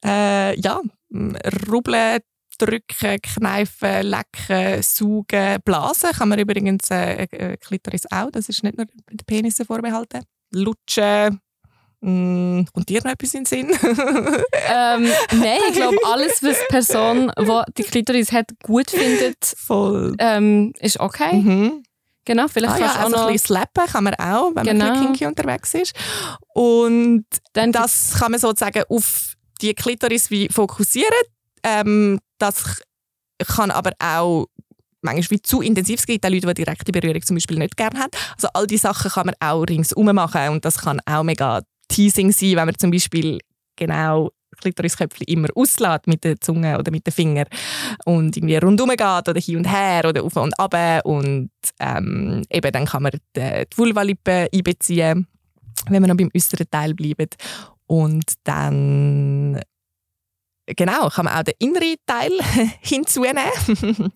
Äh, 0.06 0.60
ja, 0.60 0.80
rubbeln, 1.68 2.20
drücken, 2.60 3.20
kneifen, 3.24 4.06
lecken, 4.06 4.84
saugen, 4.84 5.58
blasen 5.66 6.12
kann 6.12 6.30
man 6.30 6.38
übrigens 6.38 6.92
äh, 6.92 7.24
äh, 7.24 7.58
Klitoris 7.58 8.06
auch, 8.12 8.30
das 8.30 8.50
ist 8.50 8.62
nicht 8.62 8.78
nur 8.78 8.86
den 8.86 9.26
Penissen 9.26 9.66
vorbehalten. 9.66 10.22
Lutschen, 10.52 11.42
Mm, 12.08 12.66
kommt 12.72 12.88
dir 12.88 13.02
noch 13.04 13.12
etwas 13.12 13.34
in 13.34 13.46
den 13.46 13.46
Sinn? 13.46 13.70
ähm, 13.82 15.10
nein, 15.40 15.60
ich 15.70 15.74
glaube, 15.74 15.98
alles, 16.06 16.44
was 16.44 16.56
die 16.60 16.66
Person, 16.70 17.32
die 17.36 17.74
die 17.78 17.84
Klitoris 17.84 18.32
hat, 18.32 18.52
gut 18.62 18.92
findet. 18.92 19.56
Ähm, 20.20 20.72
ist 20.80 21.00
okay. 21.00 21.34
Mhm. 21.34 21.84
Genau, 22.24 22.48
vielleicht 22.48 22.76
ah, 22.76 22.78
ja, 22.78 22.86
kannst 22.86 22.96
du 22.96 23.00
auch 23.00 23.06
also 23.06 23.16
noch... 23.18 23.28
ein 23.28 23.34
bisschen 23.34 23.48
slappen 23.48 23.86
kann 23.88 24.04
man 24.04 24.14
auch, 24.16 24.52
wenn 24.54 24.66
Genau. 24.66 24.86
man 24.86 25.02
kinky 25.02 25.26
unterwegs 25.26 25.74
ist. 25.74 25.96
Und 26.54 27.26
Dann 27.54 27.72
das 27.72 28.14
kann 28.20 28.32
man 28.32 28.40
sozusagen 28.40 28.84
auf 28.88 29.34
die 29.62 29.74
Klitoris 29.74 30.30
wie 30.30 30.48
fokussieren. 30.50 31.10
Ähm, 31.64 32.20
das 32.38 32.82
kann 33.48 33.72
aber 33.72 33.94
auch 33.98 34.46
manchmal 35.02 35.38
wie 35.38 35.42
zu 35.42 35.62
intensiv. 35.62 36.00
Es 36.00 36.06
gibt 36.06 36.24
auch 36.24 36.30
Leute, 36.30 36.48
die 36.48 36.66
direkte 36.66 36.92
Berührung 36.92 37.22
zum 37.24 37.36
Beispiel 37.36 37.58
nicht 37.58 37.78
gerne 37.78 38.00
haben. 38.00 38.12
Also 38.36 38.48
all 38.54 38.68
diese 38.68 38.84
Sachen 38.84 39.10
kann 39.10 39.26
man 39.28 39.36
auch 39.40 39.64
ringsum 39.64 40.06
machen 40.14 40.50
und 40.50 40.66
das 40.66 40.78
kann 40.80 41.00
auch 41.06 41.24
mega 41.24 41.62
teasing 41.96 42.32
sein, 42.32 42.58
wenn 42.58 42.66
man 42.66 42.78
zum 42.78 42.92
Beispiel 42.92 43.40
genau 43.76 44.32
Klitorisköpfchen 44.60 45.28
immer 45.28 45.48
auslässt 45.56 46.08
mit 46.08 46.24
der 46.24 46.40
Zunge 46.40 46.78
oder 46.78 46.92
mit 46.92 47.06
den 47.06 47.14
Fingern 47.14 47.48
und 48.06 48.36
irgendwie 48.36 48.58
rundum 48.58 48.90
geht 48.90 49.02
oder 49.02 49.40
hin 49.40 49.58
und 49.58 49.66
her 49.66 50.06
oder 50.08 50.24
auf 50.24 50.36
und 50.36 50.58
ab 50.60 51.06
und 51.06 51.50
ähm, 51.80 52.44
eben 52.50 52.72
dann 52.72 52.86
kann 52.86 53.04
man 53.04 53.12
die, 53.36 53.42
die 53.72 53.78
Vulvalippe 53.78 54.48
einbeziehen, 54.54 55.28
wenn 55.90 56.04
wir 56.04 56.08
noch 56.08 56.18
beim 56.18 56.32
äußeren 56.36 56.70
Teil 56.70 56.94
bleiben 56.94 57.30
und 57.88 58.34
dann 58.44 59.62
genau 60.66 61.10
kann 61.10 61.26
man 61.26 61.38
auch 61.38 61.44
den 61.44 61.56
inneren 61.60 61.96
Teil 62.06 62.32
hinzunehmen 62.82 63.44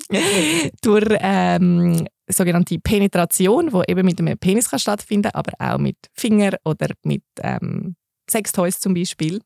durch 0.82 1.18
ähm, 1.20 2.08
sogenannte 2.32 2.78
Penetration, 2.80 3.72
wo 3.74 3.84
eben 3.88 4.06
mit 4.06 4.20
einem 4.20 4.38
Penis 4.38 4.70
kann 4.70 4.80
stattfinden, 4.80 5.32
aber 5.34 5.52
auch 5.60 5.78
mit 5.78 5.98
Finger 6.14 6.52
oder 6.66 6.88
mit 7.04 7.24
ähm, 7.42 7.96
Sextoys 8.30 8.80
zum 8.80 8.94
Beispiel. 8.94 9.42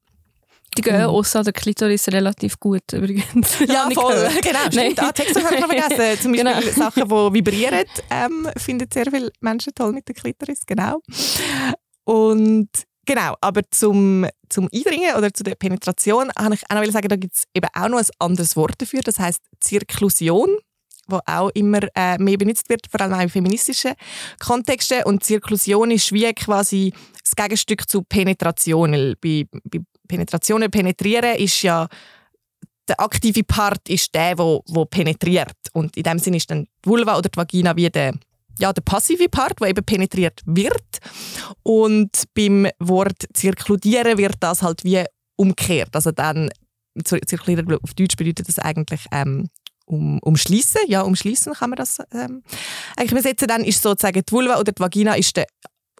Die 0.77 0.81
gehen 0.81 0.97
Mhm. 0.97 1.03
außer 1.09 1.43
der 1.43 1.53
Klitoris 1.53 2.07
relativ 2.07 2.59
gut 2.59 2.81
übrigens. 2.93 3.59
Ja, 3.67 3.87
voll. 3.93 4.13
gehört. 4.15 4.41
Genau, 4.41 4.59
stimmt. 4.71 4.99
Ah, 4.99 5.11
Texte 5.11 5.43
habe 5.43 5.55
ich 5.55 5.61
noch 5.61 5.67
vergessen. 5.75 6.21
Zum 6.21 6.31
Beispiel 6.31 6.51
Genau. 6.51 6.71
Sachen, 6.71 7.03
die 7.07 7.33
vibrieren, 7.35 7.85
ähm, 8.09 8.49
finden 8.57 8.87
sehr 8.91 9.05
viele 9.11 9.31
Menschen 9.39 9.73
toll 9.75 9.93
mit 9.93 10.07
der 10.07 10.15
Klitoris. 10.15 10.65
Genau. 10.65 10.99
Und 12.05 12.69
genau, 13.05 13.35
aber 13.41 13.61
zum, 13.71 14.25
zum 14.49 14.67
Eindringen 14.73 15.15
oder 15.15 15.33
zu 15.33 15.43
der 15.43 15.55
Penetration 15.55 16.31
habe 16.37 16.55
ich 16.55 16.63
auch 16.69 16.75
noch 16.83 16.91
sagen, 16.91 17.07
da 17.07 17.15
gibt 17.15 17.35
es 17.35 17.43
eben 17.53 17.67
auch 17.73 17.87
noch 17.89 17.99
ein 17.99 18.05
anderes 18.19 18.55
Wort 18.55 18.73
dafür. 18.81 19.01
Das 19.01 19.19
heißt 19.19 19.39
Zirklusion 19.59 20.57
wo 21.07 21.19
auch 21.25 21.49
immer 21.53 21.79
äh, 21.95 22.17
mehr 22.17 22.37
benutzt 22.37 22.69
wird, 22.69 22.87
vor 22.89 23.01
allem 23.01 23.13
auch 23.13 23.21
in 23.21 23.29
feministischen 23.29 23.93
Kontexten. 24.39 25.03
Und 25.03 25.23
Zirklusion 25.23 25.91
ist 25.91 26.11
wie 26.11 26.31
quasi 26.33 26.93
das 27.23 27.35
Gegenstück 27.35 27.89
zu 27.89 28.03
Penetration. 28.03 29.15
Bei, 29.21 29.45
bei 29.63 29.79
Penetrationen 30.07 30.69
penetrieren 30.69 31.35
ist 31.37 31.61
ja 31.61 31.87
der 32.87 32.99
aktive 32.99 33.43
Part 33.43 33.87
ist 33.89 34.13
der, 34.13 34.37
wo, 34.37 34.63
wo 34.67 34.85
penetriert. 34.85 35.55
Und 35.71 35.95
in 35.95 36.03
dem 36.03 36.19
Sinne 36.19 36.37
ist 36.37 36.51
dann 36.51 36.67
die 36.85 36.89
Vulva 36.89 37.17
oder 37.17 37.29
die 37.29 37.37
Vagina 37.37 37.75
wie 37.75 37.89
der, 37.89 38.13
ja, 38.59 38.73
der 38.73 38.81
passive 38.81 39.29
Part, 39.29 39.61
wo 39.61 39.65
eben 39.65 39.83
penetriert 39.83 40.41
wird. 40.45 40.99
Und 41.63 42.11
beim 42.33 42.67
Wort 42.79 43.25
zirkludieren 43.33 44.17
wird 44.17 44.35
das 44.41 44.61
halt 44.61 44.83
wie 44.83 45.03
umkehrt. 45.37 45.95
Also 45.95 46.11
dann 46.11 46.49
zirkulieren 47.03 47.79
auf 47.81 47.93
Deutsch 47.93 48.15
bedeutet 48.15 48.47
das 48.47 48.59
eigentlich 48.59 49.05
ähm, 49.11 49.49
um, 49.85 50.19
umschließen. 50.19 50.81
Ja, 50.87 51.01
umschließen 51.01 51.53
kann 51.53 51.69
man 51.69 51.77
das 51.77 51.99
ähm, 52.11 52.43
eigentlich 52.95 53.11
übersetzen. 53.11 53.47
Dann 53.47 53.63
ist 53.63 53.81
sozusagen 53.81 54.23
die 54.23 54.31
Vulva 54.31 54.59
oder 54.59 54.71
die 54.71 54.79
Vagina 54.79 55.15
ist 55.15 55.37
der 55.37 55.47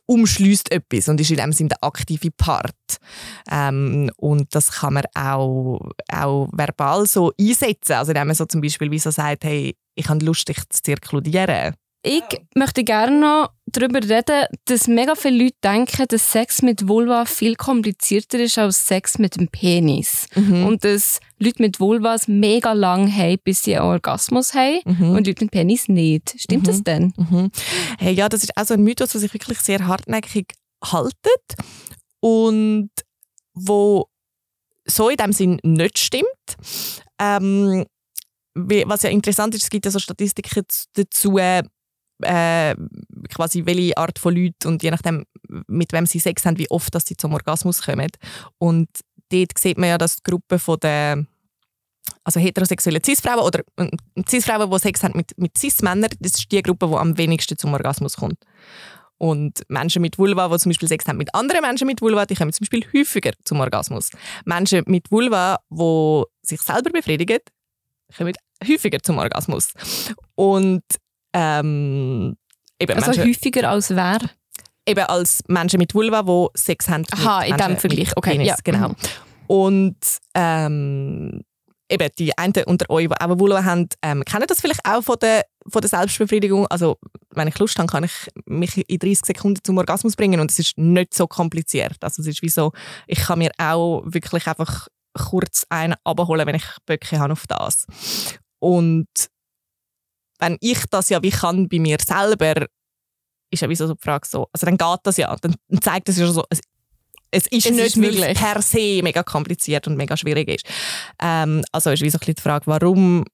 umschließt 0.06 0.72
etwas 0.72 1.08
und 1.08 1.20
ist 1.22 1.32
in 1.32 1.38
dem 1.38 1.54
Sinne 1.54 1.70
der 1.70 1.84
aktive 1.84 2.30
Part. 2.32 2.76
Ähm, 3.50 4.12
und 4.18 4.54
das 4.54 4.72
kann 4.72 4.96
man 4.96 5.06
auch, 5.16 5.80
auch 6.12 6.50
verbal 6.52 7.06
so 7.06 7.32
einsetzen. 7.40 7.94
Also 7.94 8.12
indem 8.12 8.28
man 8.28 8.36
so 8.36 8.46
zum 8.46 8.62
Beispiel 8.62 8.92
wie 8.92 9.00
so 9.00 9.12
sagt, 9.12 9.46
hey, 9.46 9.76
ich 9.96 10.10
habe 10.10 10.24
Lust, 10.26 10.48
dich 10.48 10.58
zu 10.70 10.82
zirkulieren. 10.82 11.76
Ich 12.06 12.24
möchte 12.56 12.84
gerne 12.84 13.18
noch 13.18 13.50
darüber 13.74 14.02
reden, 14.02 14.46
dass 14.66 14.88
mega 14.88 15.16
viele 15.16 15.44
Leute 15.44 15.56
denken, 15.64 16.06
dass 16.08 16.32
Sex 16.32 16.62
mit 16.62 16.88
Vulva 16.88 17.26
viel 17.26 17.56
komplizierter 17.56 18.40
ist 18.40 18.58
als 18.58 18.88
Sex 18.88 19.20
mit 19.20 19.36
dem 19.36 19.48
Penis. 19.50 20.28
Mhm. 20.36 20.66
Und 20.66 20.84
dass 20.84 21.20
Leute 21.40 21.62
mit 21.62 21.80
Vulvas 21.80 22.28
mega 22.28 22.74
lang 22.74 23.12
haben, 23.14 23.38
bis 23.44 23.64
sie 23.64 23.76
einen 23.76 23.86
Orgasmus 23.86 24.54
haben 24.54 24.80
Mhm. 24.86 25.12
und 25.12 25.28
Leute 25.28 25.44
mit 25.44 25.52
Penis 25.52 25.90
nicht. 25.90 26.36
Stimmt 26.38 26.68
das 26.68 26.84
denn? 26.84 27.14
Mhm. 27.18 27.52
Hey, 28.00 28.14
ja, 28.14 28.30
das 28.30 28.44
ist 28.44 28.56
auch 28.56 28.66
so 28.66 28.74
ein 28.76 28.84
Mythos, 28.84 29.12
der 29.12 29.22
sich 29.22 29.34
wirklich 29.34 29.60
sehr 29.60 29.86
hartnäckig 29.86 30.54
haltet 30.84 31.44
und 32.22 32.90
wo 33.54 34.08
so 34.86 35.10
in 35.10 35.18
dem 35.18 35.32
Sinn 35.34 35.60
nicht 35.64 35.98
stimmt. 36.00 36.26
Ähm, 37.20 37.86
was 38.56 39.02
ja 39.02 39.10
interessant 39.10 39.56
ist, 39.56 39.64
es 39.64 39.70
gibt 39.70 39.86
ja 39.86 39.92
so 39.92 40.00
Statistiken 40.00 40.64
dazu, 40.94 41.38
äh, 42.24 42.76
quasi 43.30 43.66
welche 43.66 43.98
Art 43.98 44.20
von 44.20 44.36
Leuten 44.36 44.68
und 44.68 44.84
je 44.84 44.92
nachdem, 44.92 45.26
mit 45.68 45.94
wem 45.94 46.06
sie 46.06 46.20
Sex 46.20 46.46
haben, 46.46 46.58
wie 46.58 46.70
oft 46.70 46.94
dass 46.94 47.06
sie 47.06 47.18
zum 47.18 47.34
Orgasmus 47.34 47.82
kommen. 47.82 48.10
Und 48.58 48.90
dort 49.30 49.58
sieht 49.58 49.78
man 49.78 49.90
ja, 49.90 49.98
dass 49.98 50.18
die 50.18 50.24
Gruppe 50.24 50.60
von 50.60 50.80
der 50.80 51.26
also 52.24 52.40
heterosexuelle 52.40 53.00
Cis-Frauen 53.04 53.40
oder 53.40 53.62
äh, 53.78 53.90
Cis-Frauen, 54.28 54.70
die 54.70 54.80
Sex 54.80 55.04
haben 55.04 55.18
mit, 55.18 55.38
mit 55.38 55.58
Cis-Männern, 55.58 56.10
das 56.20 56.34
ist 56.34 56.52
die 56.52 56.62
Gruppe, 56.62 56.88
die 56.88 56.96
am 56.96 57.18
wenigsten 57.18 57.58
zum 57.58 57.74
Orgasmus 57.74 58.18
kommt. 58.18 58.40
Und 59.18 59.62
Menschen 59.70 60.02
mit 60.02 60.18
Vulva, 60.18 60.50
die 60.50 60.58
zum 60.58 60.72
Beispiel 60.72 60.90
Sex 60.90 61.06
haben 61.08 61.18
mit 61.18 61.34
anderen 61.34 61.62
Menschen 61.62 61.88
mit 61.88 62.02
Vulva, 62.02 62.26
die 62.26 62.36
kommen 62.36 62.52
zum 62.52 62.66
Beispiel 62.66 62.86
häufiger 62.94 63.32
zum 63.46 63.60
Orgasmus. 63.60 64.10
Menschen 64.46 64.84
mit 64.88 65.12
Vulva, 65.12 65.60
die 65.70 66.24
sich 66.42 66.62
selber 66.62 66.90
befriedigen, 66.90 67.40
kommen 68.18 68.34
häufiger 68.68 69.00
zum 69.02 69.18
Orgasmus. 69.20 69.74
Und 70.36 70.84
ähm, 71.34 72.36
eben, 72.80 72.94
Also 72.94 73.12
Menschen, 73.12 73.24
häufiger 73.24 73.70
als 73.70 73.90
wer? 73.90 74.20
eben 74.86 75.06
als 75.06 75.44
Menschen 75.48 75.80
mit 75.80 75.94
Vulva, 75.96 76.24
die 76.24 76.60
Sex 76.60 76.90
haben 76.90 77.06
Aha, 77.12 77.44
in 77.44 77.58
dem 77.58 77.78
Vergleich. 77.78 78.16
Okay, 78.16 78.32
Penis, 78.32 78.48
ja. 78.48 78.56
genau. 78.64 78.90
Mhm. 78.90 78.96
Und 79.48 79.98
ähm, 80.36 81.42
eben 81.90 82.10
die 82.18 82.38
einen 82.38 82.54
unter 82.66 82.90
euch, 82.90 83.08
die 83.08 83.22
auch 83.22 83.40
Vulva 83.40 83.64
haben, 83.64 83.88
ähm, 84.02 84.24
kennen 84.26 84.46
das 84.48 84.62
vielleicht 84.62 84.86
auch 84.86 85.04
von 85.04 85.18
der, 85.22 85.46
von 85.68 85.82
der 85.82 85.90
Selbstbefriedigung. 85.90 86.68
Also 86.68 86.98
wenn 87.32 87.48
ich 87.48 87.58
Lust 87.60 87.78
habe, 87.78 87.88
kann 87.88 88.04
ich 88.04 88.30
mich 88.46 88.90
in 88.90 89.00
30 89.00 89.26
Sekunden 89.26 89.64
zum 89.64 89.78
Orgasmus 89.78 90.16
bringen 90.16 90.40
und 90.40 90.52
es 90.52 90.60
ist 90.60 90.78
nicht 90.78 91.14
so 91.14 91.28
kompliziert. 91.28 91.98
Also 92.02 92.22
es 92.22 92.28
ist 92.28 92.42
wie 92.42 92.50
so, 92.50 92.72
ich 93.08 93.20
kann 93.20 93.40
mir 93.40 93.52
auch 93.58 94.04
wirklich 94.06 94.48
einfach 94.48 94.88
kurz 95.14 95.66
einen 95.70 95.96
abholen, 96.04 96.48
wenn 96.48 96.56
ich 96.56 96.66
Böcke 96.86 97.20
habe 97.20 97.34
auf 97.34 97.46
das. 97.48 97.86
Und 98.60 99.08
wenn 100.40 100.58
ich 100.62 100.84
das 100.90 101.10
ja 101.10 101.22
wie 101.24 101.30
kann 101.32 101.68
bei 101.70 101.80
mir 101.80 101.98
selber, 102.06 102.66
ist 103.52 103.62
ja 103.62 103.70
wie 103.70 103.76
so 103.76 103.94
die 103.94 104.02
Frage 104.02 104.28
so, 104.28 104.48
also 104.52 104.66
dann 104.66 104.78
geht 104.78 105.00
das 105.04 105.18
ja, 105.18 105.36
dann 105.42 105.56
zeigt 105.82 106.10
das 106.10 106.18
ja 106.18 106.28
so, 106.28 106.44
es, 106.50 106.60
es 107.32 107.48
ist 107.48 107.66
Es 107.66 107.72
nicht 107.72 107.86
ist 107.86 107.98
möglich. 107.98 108.38
per 108.38 108.62
se 108.62 109.02
mega 109.04 109.24
kompliziert 109.24 109.88
und 109.88 109.96
mega 109.98 110.16
schwierig 110.18 110.50
ist. 110.50 110.66
Ähm, 111.22 111.64
also 111.72 111.90
ist 111.92 112.02
wie 112.02 112.10
so 112.10 112.18
ein 112.18 112.20
bisschen 112.20 112.36
die 112.36 112.42
Frage, 112.42 112.68
warum 112.68 113.26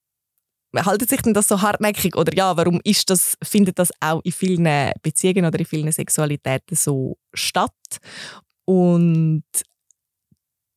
haltet 0.75 1.09
sich 1.09 1.21
denn 1.21 1.33
das 1.33 1.47
so 1.47 1.61
hartnäckig 1.61 2.15
oder 2.15 2.33
ja, 2.35 2.55
warum 2.55 2.79
ist 2.83 3.09
das, 3.09 3.35
findet 3.43 3.79
das 3.79 3.89
auch 4.01 4.21
in 4.23 4.31
vielen 4.31 4.91
Beziehungen 5.01 5.45
oder 5.45 5.59
in 5.59 5.65
vielen 5.65 5.91
Sexualitäten 5.91 6.75
so 6.77 7.17
statt? 7.33 7.73
Und 8.65 9.43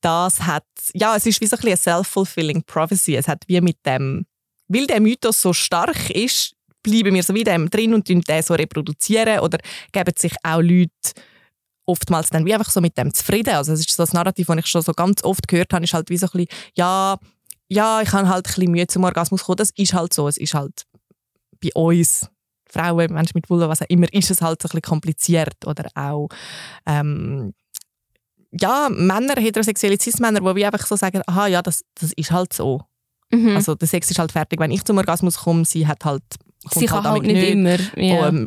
das 0.01 0.43
hat, 0.43 0.65
ja, 0.95 1.15
es 1.15 1.27
ist 1.27 1.41
wie 1.41 1.47
so 1.47 1.57
ein 1.57 1.61
bisschen 1.61 1.69
eine 1.69 1.77
self-fulfilling 2.03 2.63
prophecy. 2.65 3.17
Es 3.17 3.29
hat 3.29 3.45
wie 3.47 3.61
mit 3.61 3.77
dem, 3.87 4.27
weil 4.73 4.87
der 4.87 5.01
Mythos 5.01 5.41
so 5.43 5.53
stark 5.53 6.11
ist, 6.11 6.55
bleiben 6.83 7.15
wir 7.15 7.23
so 7.23 7.35
wie 7.35 7.45
dem 7.45 7.71
drin 7.71 7.95
und 7.95 8.09
den 8.09 8.23
so 8.43 8.55
reproduzieren 8.55 9.41
oder 9.41 9.59
geben 9.93 10.15
sich 10.17 10.33
auch 10.43 10.61
Leute 10.61 10.91
oftmals 11.87 12.31
dann 12.31 12.45
wie 12.47 12.55
einfach 12.55 12.71
so 12.71 12.81
mit 12.81 12.97
dem 12.97 13.13
zufrieden. 13.13 13.55
Also 13.55 13.73
es 13.73 13.81
ist 13.81 13.91
so 13.91 14.03
das 14.03 14.13
Narrativ, 14.13 14.47
das 14.47 14.59
ich 14.59 14.67
schon 14.67 14.83
so 14.83 14.93
ganz 14.93 15.23
oft 15.25 15.47
gehört 15.49 15.73
habe, 15.73 15.85
ist 15.85 15.95
halt 15.95 16.11
wie 16.11 16.17
so 16.17 16.27
ein 16.27 16.31
bisschen, 16.33 16.49
ja, 16.77 17.19
ja, 17.69 18.03
ich 18.03 18.13
habe 18.13 18.29
halt 18.29 18.47
ein 18.47 18.53
bisschen 18.53 18.71
Mühe 18.71 18.87
zum 18.87 19.05
Orgasmus 19.05 19.45
kommen. 19.45 19.57
Das 19.57 19.71
ist 19.71 19.95
halt 19.95 20.13
so. 20.13 20.29
Es 20.29 20.37
ist 20.37 20.55
halt 20.55 20.85
bei 21.61 21.71
uns 21.75 22.29
Frauen, 22.69 23.13
Menschen 23.13 23.33
mit 23.35 23.49
Vulva, 23.51 23.69
was 23.69 23.83
auch 23.83 23.89
immer, 23.89 24.13
ist 24.13 24.31
es 24.31 24.41
halt 24.41 24.63
so 24.63 24.67
ein 24.67 24.71
bisschen 24.71 24.83
kompliziert 24.83 25.67
oder 25.67 25.89
auch 25.95 26.29
ähm, 26.87 27.53
ja, 28.53 28.89
Männer, 28.91 29.35
heterosexuelle 29.41 29.99
Cis-Männer, 29.99 30.55
die 30.55 30.67
einfach 30.67 30.87
so 30.87 30.97
sagen, 30.97 31.23
aha, 31.27 31.47
ja, 31.47 31.63
das, 31.63 31.85
das 31.95 32.13
ist 32.13 32.31
halt 32.31 32.53
so. 32.53 32.83
Mhm. 33.33 33.57
Also 33.57 33.75
der 33.75 33.89
Sex 33.89 34.11
ist 34.11 34.19
halt 34.19 34.33
fertig, 34.33 34.61
wenn 34.61 34.71
ich 34.71 34.85
zum 34.85 34.99
Orgasmus 34.99 35.39
komme, 35.39 35.65
sie 35.65 35.87
hat 35.87 36.05
halt 36.05 36.23
Sie 36.71 36.87
kann 36.87 37.05
halt 37.05 37.25
damit 37.25 37.33
nicht 37.33 37.51
immer. 37.51 37.79
Ja. 37.97 38.29
ähm, 38.29 38.47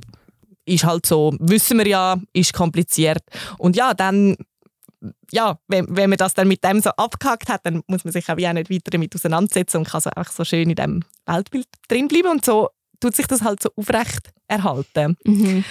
ist 0.65 0.85
halt 0.85 1.05
so, 1.05 1.35
wissen 1.39 1.77
wir 1.77 1.87
ja, 1.87 2.17
ist 2.33 2.53
kompliziert. 2.53 3.21
Und 3.57 3.75
ja, 3.75 3.93
dann 3.93 4.35
ja, 5.31 5.59
wenn, 5.67 5.85
wenn 5.95 6.09
man 6.09 6.17
das 6.17 6.33
dann 6.33 6.47
mit 6.47 6.63
dem 6.63 6.79
so 6.79 6.89
abgehakt 6.91 7.49
hat, 7.49 7.65
dann 7.65 7.83
muss 7.87 8.03
man 8.03 8.11
sich 8.11 8.29
auch, 8.29 8.37
wie 8.37 8.47
auch 8.47 8.53
nicht 8.53 8.71
weiter 8.71 8.91
damit 8.91 9.13
auseinandersetzen 9.13 9.77
und 9.77 9.87
kann 9.87 10.01
so 10.01 10.09
einfach 10.09 10.31
so 10.31 10.43
schön 10.43 10.69
in 10.69 10.75
dem 10.75 11.03
Weltbild 11.25 11.67
drin 11.87 12.07
bleiben 12.07 12.29
und 12.29 12.45
so 12.45 12.69
tut 12.99 13.15
sich 13.15 13.27
das 13.27 13.41
halt 13.41 13.61
so 13.61 13.69
aufrecht 13.75 14.31
erhalten. 14.47 15.17
Mhm. 15.25 15.63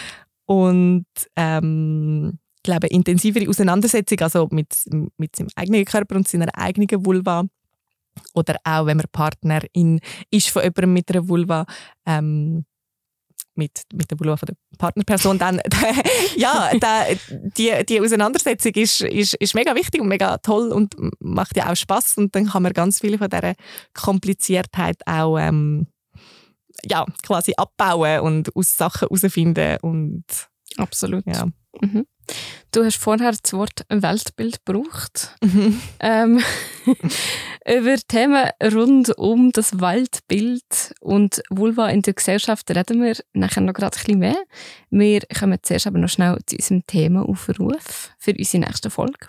Und 0.46 1.06
ähm, 1.36 2.38
ich 2.56 2.62
glaube, 2.62 2.86
intensivere 2.88 3.48
Auseinandersetzung 3.48 4.20
also 4.20 4.48
mit, 4.50 4.74
mit 5.16 5.36
seinem 5.36 5.48
eigenen 5.56 5.84
Körper 5.84 6.16
und 6.16 6.28
seiner 6.28 6.48
eigenen 6.54 7.04
Vulva 7.04 7.44
oder 8.34 8.56
auch, 8.64 8.86
wenn 8.86 8.96
man 8.96 9.06
Partnerin 9.10 10.00
ist 10.30 10.48
von 10.50 10.62
jemandem 10.62 10.92
mit 10.92 11.10
einer 11.10 11.28
Vulva, 11.28 11.66
ähm, 12.06 12.64
mit, 13.56 13.82
mit 13.92 14.10
der 14.10 14.18
Vulva 14.18 14.36
von 14.36 14.46
der 14.46 14.56
Partnerperson, 14.78 15.38
dann, 15.38 15.60
ja, 16.36 16.70
da, 16.80 17.04
die, 17.30 17.72
die 17.88 18.00
Auseinandersetzung 18.00 18.72
ist, 18.74 19.00
ist, 19.02 19.34
ist 19.34 19.54
mega 19.54 19.74
wichtig 19.74 20.00
und 20.00 20.08
mega 20.08 20.38
toll 20.38 20.72
und 20.72 20.96
macht 21.20 21.56
ja 21.56 21.70
auch 21.70 21.76
Spaß 21.76 22.18
und 22.18 22.34
dann 22.34 22.48
kann 22.48 22.62
man 22.64 22.72
ganz 22.72 23.00
viel 23.00 23.16
von 23.18 23.30
dieser 23.30 23.54
Kompliziertheit 23.94 25.06
auch 25.06 25.38
ähm, 25.38 25.86
ja, 26.84 27.06
quasi 27.22 27.54
abbauen 27.56 28.20
und 28.20 28.54
aus 28.56 28.76
Sachen 28.76 29.08
herausfinden 29.08 29.78
und 29.82 30.24
Absolut. 30.76 31.24
ja. 31.26 31.46
Mhm. 31.80 32.06
Du 32.72 32.84
hast 32.84 32.96
vorher 32.96 33.30
das 33.30 33.52
Wort 33.52 33.86
Weltbild 33.88 34.64
gebraucht. 34.64 35.30
Mhm. 35.42 35.80
Ähm, 36.00 36.42
über 37.66 37.96
Themen 38.08 38.48
rund 38.72 39.16
um 39.16 39.52
das 39.52 39.80
Weltbild 39.80 40.94
und 41.00 41.40
Vulva 41.50 41.88
in 41.88 42.02
der 42.02 42.14
Gesellschaft 42.14 42.68
reden 42.70 43.02
wir 43.02 43.16
nachher 43.32 43.60
noch 43.60 43.74
gerade 43.74 43.96
ein 43.96 44.02
bisschen 44.02 44.18
mehr. 44.18 44.42
Wir 44.90 45.20
kommen 45.38 45.58
zuerst 45.62 45.86
aber 45.86 45.98
noch 45.98 46.08
schnell 46.08 46.36
zu 46.46 46.56
unserem 46.56 46.86
Themaaufruf 46.86 48.10
für 48.18 48.34
unsere 48.36 48.64
nächste 48.64 48.90
Folge. 48.90 49.28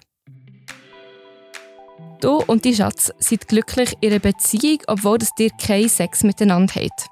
Du 2.21 2.41
und 2.47 2.65
die 2.65 2.73
Schatz 2.73 3.11
seid 3.19 3.47
glücklich 3.47 3.93
in 4.01 4.09
einer 4.09 4.19
Beziehung, 4.19 4.79
obwohl 4.87 5.19
das 5.19 5.29
dir 5.37 5.51
keinen 5.51 5.89
Sex 5.89 6.23
miteinander 6.23 6.73
habt. 6.75 7.07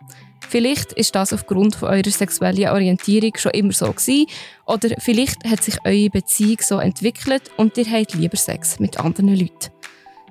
Vielleicht 0.49 0.93
ist 0.93 1.15
das 1.15 1.33
aufgrund 1.33 1.75
von 1.75 1.89
eurer 1.89 2.09
sexuellen 2.09 2.69
Orientierung 2.69 3.33
schon 3.37 3.51
immer 3.51 3.73
so 3.73 3.91
gewesen, 3.91 4.27
oder 4.65 4.89
vielleicht 4.99 5.43
hat 5.45 5.63
sich 5.63 5.77
eure 5.85 6.09
Beziehung 6.09 6.57
so 6.61 6.79
entwickelt 6.79 7.51
und 7.57 7.77
ihr 7.77 7.89
habt 7.89 8.13
lieber 8.13 8.37
Sex 8.37 8.79
mit 8.79 8.99
anderen 8.99 9.35
Leuten. 9.35 9.71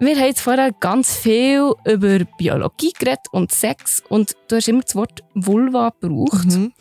Wir 0.00 0.16
haben 0.16 0.28
jetzt 0.28 0.40
vorher 0.40 0.72
ganz 0.72 1.14
viel 1.14 1.74
über 1.84 2.20
Biologie 2.38 2.92
geredet 2.98 3.26
und 3.32 3.52
Sex 3.52 4.02
und 4.08 4.34
du 4.48 4.56
hast 4.56 4.66
immer 4.66 4.80
das 4.80 4.94
Wort 4.94 5.20
Vulva 5.34 5.92
gebraucht. 6.00 6.46
Mhm. 6.46 6.72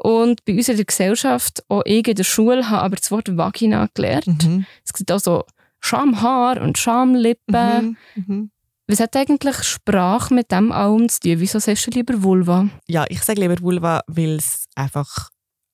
Und 0.00 0.42
bei 0.46 0.54
uns 0.54 0.70
in 0.70 0.76
der 0.76 0.86
Gesellschaft, 0.86 1.62
auch 1.68 1.82
ich 1.84 2.08
in 2.08 2.14
der 2.14 2.24
Schule, 2.24 2.70
habe 2.70 2.82
aber 2.82 2.96
das 2.96 3.10
Wort 3.10 3.36
Vagina 3.36 3.88
gelernt. 3.92 4.44
Mhm. 4.44 4.64
Es 4.82 4.94
gibt 4.94 5.12
auch 5.12 5.20
so 5.20 5.44
Schamhaar 5.80 6.62
und 6.62 6.78
Schamlippen. 6.78 7.96
Mhm. 8.14 8.24
Mhm. 8.26 8.50
Was 8.86 9.00
hat 9.00 9.14
eigentlich 9.14 9.62
Sprache 9.62 10.32
mit 10.32 10.50
dem 10.50 10.72
allem 10.72 11.10
zu 11.10 11.20
tun? 11.20 11.40
Wieso 11.40 11.58
sagst 11.58 11.86
du 11.86 11.90
lieber 11.90 12.22
Vulva? 12.22 12.70
Ja, 12.88 13.04
ich 13.10 13.22
sage 13.22 13.42
lieber 13.42 13.60
Vulva, 13.60 14.00
weil 14.06 14.36
es 14.36 14.64
einfach 14.74 15.28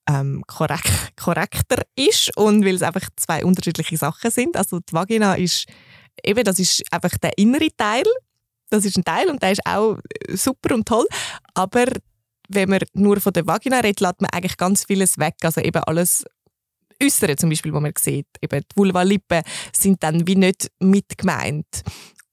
ähm, 0.09 0.43
korrekt, 0.49 1.13
korrekter 1.17 1.83
ist 1.95 2.37
und 2.37 2.65
weil 2.65 2.75
es 2.75 2.83
einfach 2.83 3.09
zwei 3.15 3.45
unterschiedliche 3.45 3.97
Sachen 3.97 4.33
sind. 4.33 4.57
Also 4.57 4.81
die 4.81 4.93
Vagina 4.93 5.35
ist 5.35 5.67
eben, 6.25 6.45
das 6.45 6.59
ist 6.59 6.83
einfach 6.91 7.17
der 7.19 7.37
innere 7.39 7.69
Teil. 7.77 8.05
Das 8.71 8.85
ist 8.85 8.97
ein 8.97 9.05
Teil 9.05 9.29
und 9.29 9.43
der 9.43 9.53
ist 9.53 9.67
auch 9.67 9.97
äh, 9.97 10.37
super 10.37 10.75
und 10.75 10.87
toll. 10.87 11.07
Aber 11.55 11.87
wenn 12.49 12.69
man 12.69 12.81
nur 12.95 13.21
von 13.21 13.33
der 13.33 13.47
Vagina 13.47 13.81
redet, 13.81 14.01
lässt 14.01 14.21
man 14.21 14.31
eigentlich 14.31 14.57
ganz 14.57 14.85
vieles 14.85 15.19
weg. 15.19 15.35
Also 15.43 15.61
eben 15.61 15.83
alles 15.85 16.25
Äußere 17.03 17.37
zum 17.37 17.51
Beispiel, 17.51 17.73
wo 17.73 17.81
man 17.81 17.93
sieht. 17.99 18.27
Eben 18.41 18.61
die 18.61 18.77
Vulva-Lippen 18.77 19.43
sind 19.73 20.03
dann 20.03 20.27
wie 20.27 20.37
nicht 20.37 20.71
mit 20.81 21.17
gemeint. 21.17 21.83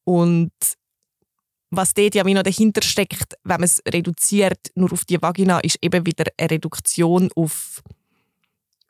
Und 0.03 0.51
was 1.69 1.93
dort 1.93 2.15
ja 2.15 2.25
wie 2.25 2.33
noch 2.33 2.43
dahinter 2.43 2.81
steckt, 2.81 3.35
wenn 3.43 3.59
man 3.59 3.65
es 3.65 3.81
reduziert 3.87 4.71
nur 4.75 4.93
auf 4.93 5.05
die 5.05 5.21
Vagina, 5.21 5.59
ist 5.59 5.77
eben 5.81 6.05
wieder 6.05 6.25
eine 6.37 6.51
Reduktion 6.51 7.29
auf 7.35 7.81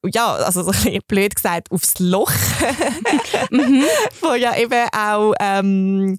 ja, 0.08 0.34
also 0.34 0.64
so 0.64 0.72
ein 0.72 0.84
bisschen 0.84 1.02
blöd 1.08 1.36
gesagt, 1.36 1.72
aufs 1.72 2.00
Loch. 2.00 2.32
Wo 4.22 4.34
ja 4.34 4.56
eben 4.58 4.88
auch 4.92 5.34
ähm, 5.40 6.18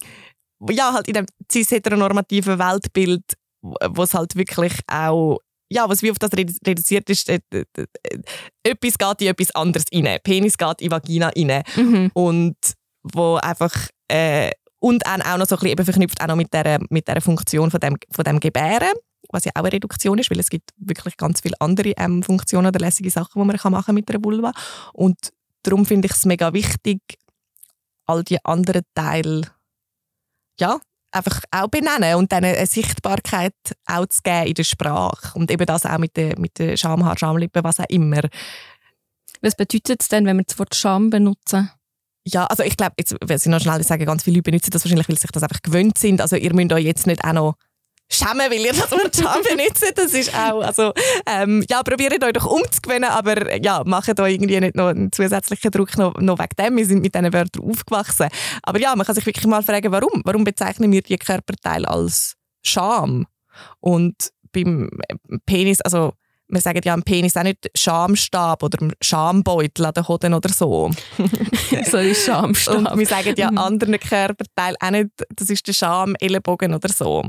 ja, 0.70 0.92
halt 0.92 1.08
in 1.08 1.14
dem 1.14 1.26
cis-heteronormativen 1.50 2.58
Weltbild, 2.58 3.22
wo 3.62 4.02
es 4.02 4.14
halt 4.14 4.34
wirklich 4.36 4.72
auch 4.86 5.38
ja, 5.70 5.88
was 5.88 6.02
wie 6.02 6.10
auf 6.10 6.18
das 6.18 6.30
redu- 6.32 6.56
reduziert 6.66 7.10
ist, 7.10 7.28
äh, 7.28 7.40
äh, 7.52 7.64
äh, 7.76 7.86
etwas 8.62 8.96
geht 8.96 9.20
in 9.20 9.28
etwas 9.28 9.50
anderes 9.54 9.84
rein. 9.92 10.18
Penis 10.22 10.56
geht 10.56 10.80
in 10.80 10.90
Vagina 10.90 11.30
rein. 11.36 11.62
Mhm. 11.76 12.10
Und 12.14 12.56
wo 13.02 13.36
einfach 13.36 13.74
äh, 14.10 14.50
und 14.80 15.04
auch 15.06 15.16
noch 15.16 15.46
so 15.46 15.56
ein 15.56 15.58
bisschen 15.58 15.66
eben 15.66 15.84
verknüpft 15.84 16.20
auch 16.22 16.28
noch 16.28 16.36
mit 16.36 16.52
der, 16.54 16.78
mit 16.90 17.08
der 17.08 17.20
Funktion 17.20 17.70
von 17.70 17.80
dem, 17.80 17.96
von 18.10 18.24
dem 18.24 18.40
Gebären, 18.40 18.92
was 19.30 19.44
ja 19.44 19.52
auch 19.54 19.62
eine 19.62 19.72
Reduktion 19.72 20.18
ist, 20.18 20.30
weil 20.30 20.40
es 20.40 20.50
gibt 20.50 20.70
wirklich 20.76 21.16
ganz 21.16 21.40
viele 21.40 21.60
andere 21.60 21.90
ähm, 21.96 22.22
Funktionen 22.22 22.68
oder 22.68 22.78
lässige 22.78 23.10
Sachen, 23.10 23.40
die 23.40 23.46
man 23.46 23.56
kann 23.56 23.72
machen 23.72 23.94
mit 23.94 24.10
einer 24.10 24.24
Vulva. 24.24 24.52
Und 24.92 25.18
darum 25.62 25.86
finde 25.86 26.06
ich 26.06 26.12
es 26.12 26.24
mega 26.24 26.52
wichtig, 26.52 27.00
all 28.06 28.24
die 28.24 28.42
anderen 28.44 28.82
Teile 28.94 29.42
ja, 30.60 30.80
einfach 31.10 31.42
auch 31.50 31.68
benennen 31.68 32.16
und 32.16 32.32
dann 32.32 32.44
eine 32.44 32.66
Sichtbarkeit 32.66 33.54
auch 33.86 34.06
zu 34.06 34.22
geben 34.22 34.48
in 34.48 34.54
der 34.54 34.64
Sprache. 34.64 35.38
Und 35.38 35.50
eben 35.50 35.66
das 35.66 35.86
auch 35.86 35.98
mit 35.98 36.16
den 36.16 36.40
mit 36.40 36.58
der 36.58 36.76
Schamhaar, 36.76 37.18
Schamlippen, 37.18 37.64
was 37.64 37.80
auch 37.80 37.88
immer. 37.88 38.22
Was 39.40 39.54
bedeutet 39.54 40.02
es 40.02 40.08
denn, 40.08 40.26
wenn 40.26 40.36
wir 40.36 40.44
das 40.44 40.58
Wort 40.58 40.74
Scham 40.74 41.10
benutzen? 41.10 41.70
Ja, 42.24 42.44
also 42.46 42.62
ich 42.62 42.76
glaube, 42.76 42.94
jetzt 42.98 43.12
will 43.12 43.36
ich 43.36 43.46
noch 43.46 43.60
schnell 43.60 43.82
sagen, 43.84 44.04
ganz 44.04 44.24
viele 44.24 44.36
Leute 44.36 44.50
benutzen 44.50 44.70
das 44.70 44.84
wahrscheinlich, 44.84 45.08
weil 45.08 45.16
sie 45.16 45.22
sich 45.22 45.30
das 45.30 45.42
einfach 45.42 45.62
gewöhnt 45.62 45.96
sind. 45.96 46.20
Also 46.20 46.36
ihr 46.36 46.52
müsst 46.52 46.72
euch 46.72 46.84
jetzt 46.84 47.06
nicht 47.06 47.24
auch 47.24 47.32
noch 47.32 47.54
schämen, 48.10 48.50
weil 48.50 48.60
ihr 48.60 48.72
das 48.72 48.90
Wort 48.90 49.16
Scham 49.16 49.42
benutzt. 49.42 49.92
Das 49.94 50.14
ist 50.14 50.34
auch, 50.34 50.62
also 50.62 50.92
ähm, 51.26 51.64
ja, 51.68 51.82
probiert 51.82 52.22
euch 52.24 52.32
doch 52.32 52.46
umzugewöhnen, 52.46 53.10
aber 53.10 53.62
ja, 53.62 53.82
macht 53.84 54.18
euch 54.20 54.34
irgendwie 54.34 54.60
nicht 54.60 54.74
noch 54.76 54.88
einen 54.88 55.12
zusätzlichen 55.12 55.70
Druck 55.70 55.96
noch, 55.98 56.14
noch 56.14 56.38
wegen 56.38 56.56
dem. 56.58 56.76
Wir 56.76 56.86
sind 56.86 57.02
mit 57.02 57.14
diesen 57.14 57.32
Wörtern 57.32 57.62
aufgewachsen. 57.62 58.28
Aber 58.62 58.80
ja, 58.80 58.94
man 58.96 59.04
kann 59.06 59.14
sich 59.14 59.26
wirklich 59.26 59.46
mal 59.46 59.62
fragen, 59.62 59.92
warum? 59.92 60.22
Warum 60.24 60.44
bezeichnen 60.44 60.90
wir 60.90 61.02
die 61.02 61.18
Körperteile 61.18 61.88
als 61.88 62.34
Scham? 62.62 63.26
Und 63.80 64.14
beim 64.52 64.88
Penis, 65.46 65.80
also 65.80 66.12
wir 66.50 66.60
sagen 66.62 66.80
ja 66.82 66.94
am 66.94 67.02
Penis 67.02 67.36
auch 67.36 67.42
nicht 67.42 67.70
Schamstab 67.76 68.62
oder 68.62 68.88
Schambeutel 69.02 69.84
an 69.84 69.92
den 69.92 70.08
Hoden 70.08 70.32
oder 70.32 70.48
so. 70.48 70.90
so 71.90 71.98
ist 71.98 72.24
Schamstab. 72.24 72.74
Und 72.92 72.98
wir 72.98 73.06
sagen 73.06 73.34
ja 73.36 73.50
Mhm. 73.50 73.58
anderen 73.58 74.00
Körperteilen 74.00 74.76
auch 74.80 74.90
nicht, 74.90 75.10
das 75.34 75.50
ist 75.50 75.66
der 75.66 75.74
Scham, 75.74 76.14
Ellenbogen 76.18 76.74
oder 76.74 76.88
so. 76.88 77.22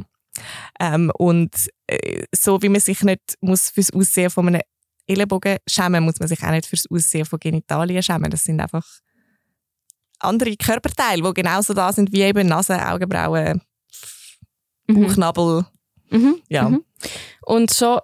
Ähm, 0.79 1.11
und 1.17 1.51
äh, 1.87 2.23
so 2.35 2.61
wie 2.61 2.69
man 2.69 2.81
sich 2.81 3.01
nicht 3.03 3.35
muss 3.41 3.69
fürs 3.69 3.91
Aussehen 3.93 4.29
von 4.29 4.47
einem 4.47 4.61
Ellenbogen 5.07 5.57
schämen, 5.67 6.03
muss 6.03 6.19
man 6.19 6.27
sich 6.27 6.43
auch 6.43 6.51
nicht 6.51 6.65
fürs 6.67 6.85
Aussehen 6.91 7.25
von 7.25 7.39
Genitalien 7.39 8.03
schämen. 8.03 8.29
Das 8.29 8.43
sind 8.43 8.59
einfach 8.59 8.85
andere 10.19 10.55
Körperteile, 10.57 11.21
die 11.23 11.33
genauso 11.33 11.73
da 11.73 11.91
sind 11.93 12.11
wie 12.11 12.21
eben 12.21 12.47
Nase, 12.47 12.77
Augenbrauen, 12.87 13.61
Mhm. 14.87 15.01
Bauchnabel. 15.07 15.65
Mhm. 16.09 16.41
Ja. 16.49 16.69
Mhm. 16.69 16.83
Und 17.45 17.71
schon 17.73 17.99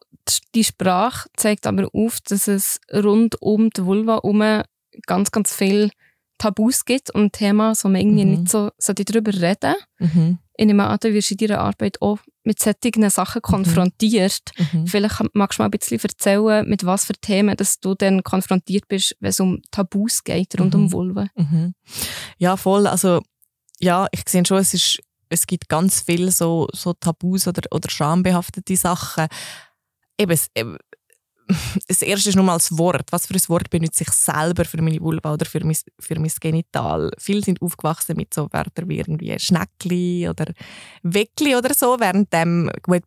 die 0.53 0.63
Sprache 0.63 1.27
zeigt 1.35 1.67
aber 1.67 1.87
auf, 1.93 2.19
dass 2.21 2.47
es 2.47 2.79
rund 2.93 3.41
um 3.41 3.69
die 3.69 3.83
Vulva 3.85 4.13
herum 4.15 4.63
ganz, 5.07 5.31
ganz 5.31 5.53
viel 5.53 5.89
Tabus 6.37 6.85
gibt 6.85 7.11
und 7.11 7.33
Thema, 7.33 7.75
so 7.75 7.87
man 7.89 8.01
irgendwie 8.01 8.25
Mhm. 8.25 8.31
nicht 8.31 8.49
so 8.51 8.71
sollte 8.77 9.05
darüber 9.05 9.33
reden. 9.33 9.75
Mhm. 9.99 10.39
Ich 10.57 10.65
nehme 10.65 10.87
an, 10.87 10.97
du 11.01 11.13
wirst 11.13 11.31
in 11.31 11.37
deiner 11.37 11.59
Arbeit 11.59 12.01
auch 12.01 12.19
mit 12.43 12.59
solchen 12.59 13.09
Sachen 13.09 13.41
konfrontiert. 13.41 14.51
Mhm. 14.71 14.87
Vielleicht 14.87 15.21
magst 15.33 15.59
du 15.59 15.63
mal 15.63 15.67
ein 15.67 15.71
bisschen 15.71 15.99
erzählen, 15.99 16.67
mit 16.67 16.85
was 16.85 17.05
für 17.05 17.13
Themen 17.13 17.57
dass 17.57 17.79
du 17.79 17.93
dann 17.95 18.23
konfrontiert 18.23 18.87
bist, 18.87 19.15
wenn 19.19 19.29
es 19.31 19.39
um 19.39 19.61
Tabus 19.71 20.23
geht 20.23 20.57
rund 20.59 20.73
Mhm. 20.73 20.79
um 20.85 20.91
Vulva. 20.93 21.27
Mhm. 21.35 21.73
Ja, 22.37 22.55
voll. 22.55 22.87
Also, 22.87 23.21
ja, 23.79 24.07
ich 24.11 24.21
sehe 24.27 24.45
schon, 24.45 24.57
es, 24.59 24.73
ist, 24.73 24.99
es 25.29 25.45
gibt 25.47 25.67
ganz 25.67 26.01
viel 26.01 26.31
so, 26.31 26.67
so 26.71 26.93
Tabus 26.93 27.47
oder, 27.47 27.63
oder 27.71 27.89
schambehaftete 27.89 28.77
Sachen. 28.77 29.27
Eben, 30.17 30.31
es- 30.31 30.47
eben, 30.55 30.77
das 31.87 32.01
erste 32.01 32.29
ist 32.29 32.35
nochmal 32.35 32.57
das 32.57 32.77
Wort. 32.77 33.11
Was 33.11 33.27
für 33.27 33.35
ein 33.35 33.41
Wort 33.47 33.69
benutze 33.69 34.03
ich 34.03 34.11
selber 34.11 34.65
für 34.65 34.81
meine 34.81 34.99
Vulva 34.99 35.33
oder 35.33 35.45
für 35.45 35.63
mein, 35.63 35.77
für 35.99 36.19
mein 36.19 36.31
Genital? 36.39 37.11
Viele 37.17 37.41
sind 37.41 37.61
aufgewachsen 37.61 38.17
mit 38.17 38.33
so 38.33 38.47
Wörtern 38.51 38.89
wie 38.89 38.97
irgendwie 38.97 39.37
Schneckli 39.39 40.27
oder 40.29 40.45
Weckli 41.03 41.55
oder 41.55 41.73
so, 41.73 41.99
während 41.99 42.33
dem, 42.33 42.71
gut, 42.81 43.03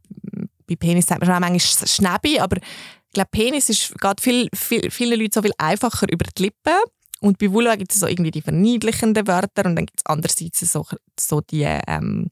bei 0.69 0.77
Penis 0.77 1.07
sagt 1.07 1.21
man 1.21 1.31
schon 1.31 1.41
manchmal 1.41 1.89
Schnäbi, 1.89 2.39
aber 2.39 2.57
ich 2.57 3.15
glaube, 3.15 3.31
Penis 3.31 3.69
ist, 3.71 3.99
geht 3.99 4.21
viel, 4.21 4.49
viel, 4.55 4.91
vielen 4.91 5.19
Leuten 5.19 5.33
so 5.33 5.43
viel 5.43 5.55
einfacher 5.57 6.07
über 6.11 6.27
die 6.37 6.43
Lippen. 6.43 6.77
Und 7.21 7.39
bei 7.39 7.51
Vulva 7.51 7.75
gibt 7.75 7.93
es 7.93 7.99
so 7.99 8.07
irgendwie 8.07 8.31
die 8.31 8.43
verniedlichenden 8.43 9.27
Wörter 9.27 9.65
und 9.65 9.75
dann 9.75 9.87
gibt 9.87 9.99
es 9.99 10.07
andererseits 10.07 10.61
so, 10.61 10.87
so 11.19 11.41
die 11.41 11.63
ähm, 11.63 12.29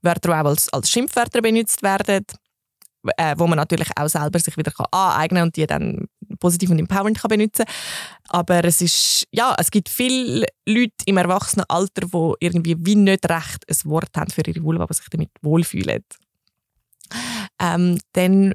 Wörter, 0.00 0.30
die 0.30 0.34
auch 0.34 0.48
als, 0.48 0.72
als 0.72 0.90
Schimpfwörter 0.90 1.42
benutzt 1.42 1.82
werden, 1.82 2.24
äh, 3.16 3.34
wo 3.36 3.46
man 3.46 3.56
natürlich 3.56 3.88
auch 3.96 4.08
selber 4.08 4.38
sich 4.38 4.56
wieder 4.56 4.70
kann 4.70 4.86
aneignen 4.90 5.44
und 5.44 5.56
die 5.56 5.66
dann 5.66 6.08
positiv 6.38 6.70
und 6.70 6.78
empowernd 6.78 7.18
kann 7.18 7.28
benutzen 7.28 7.64
Aber 8.28 8.64
es 8.64 8.80
ist, 8.80 9.26
ja, 9.32 9.54
es 9.58 9.70
gibt 9.70 9.88
viele 9.88 10.46
Leute 10.66 10.92
im 11.06 11.16
Erwachsenenalter, 11.16 12.06
die 12.06 12.32
irgendwie 12.40 12.76
wie 12.78 12.96
nicht 12.96 13.28
recht 13.28 13.64
ein 13.68 13.90
Wort 13.90 14.10
haben 14.16 14.30
für 14.30 14.42
ihre 14.46 14.62
Vulva, 14.62 14.86
die 14.86 14.94
sich 14.94 15.08
damit 15.10 15.30
wohlfühlen. 15.42 16.04
Ähm, 17.60 17.98
dann 18.12 18.54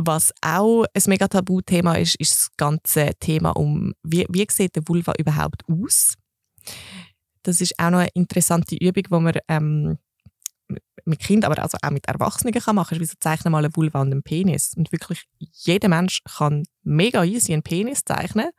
was 0.00 0.32
auch 0.42 0.84
ein 0.94 1.02
mega 1.06 1.26
Tabuthema 1.26 1.94
ist, 1.96 2.14
ist 2.20 2.32
das 2.32 2.48
ganze 2.56 3.10
Thema 3.18 3.50
um, 3.50 3.94
wie, 4.04 4.26
wie 4.28 4.46
sieht 4.48 4.76
der 4.76 4.86
Vulva 4.86 5.12
überhaupt 5.18 5.64
aus? 5.68 6.14
Das 7.42 7.60
ist 7.60 7.74
auch 7.78 7.90
noch 7.90 7.98
eine 7.98 8.10
interessante 8.14 8.76
Übung, 8.76 9.02
die 9.02 9.10
man 9.10 9.38
ähm, 9.48 9.98
mit 11.04 11.20
Kindern, 11.20 11.52
aber 11.52 11.62
also 11.62 11.78
auch 11.82 11.90
mit 11.90 12.06
Erwachsenen 12.06 12.52
kann 12.52 12.76
machen 12.76 12.96
kann. 12.96 13.00
Wie 13.00 13.06
so 13.06 13.14
zeichnen 13.18 13.50
mal 13.52 13.64
eine 13.64 13.74
Vulva 13.74 14.00
und 14.00 14.12
einen 14.12 14.22
Penis. 14.22 14.74
Und 14.76 14.92
wirklich 14.92 15.24
jeder 15.38 15.88
Mensch 15.88 16.22
kann 16.24 16.64
mega 16.82 17.24
easy 17.24 17.52
einen 17.52 17.62
Penis 17.62 18.04
zeichnen. 18.04 18.50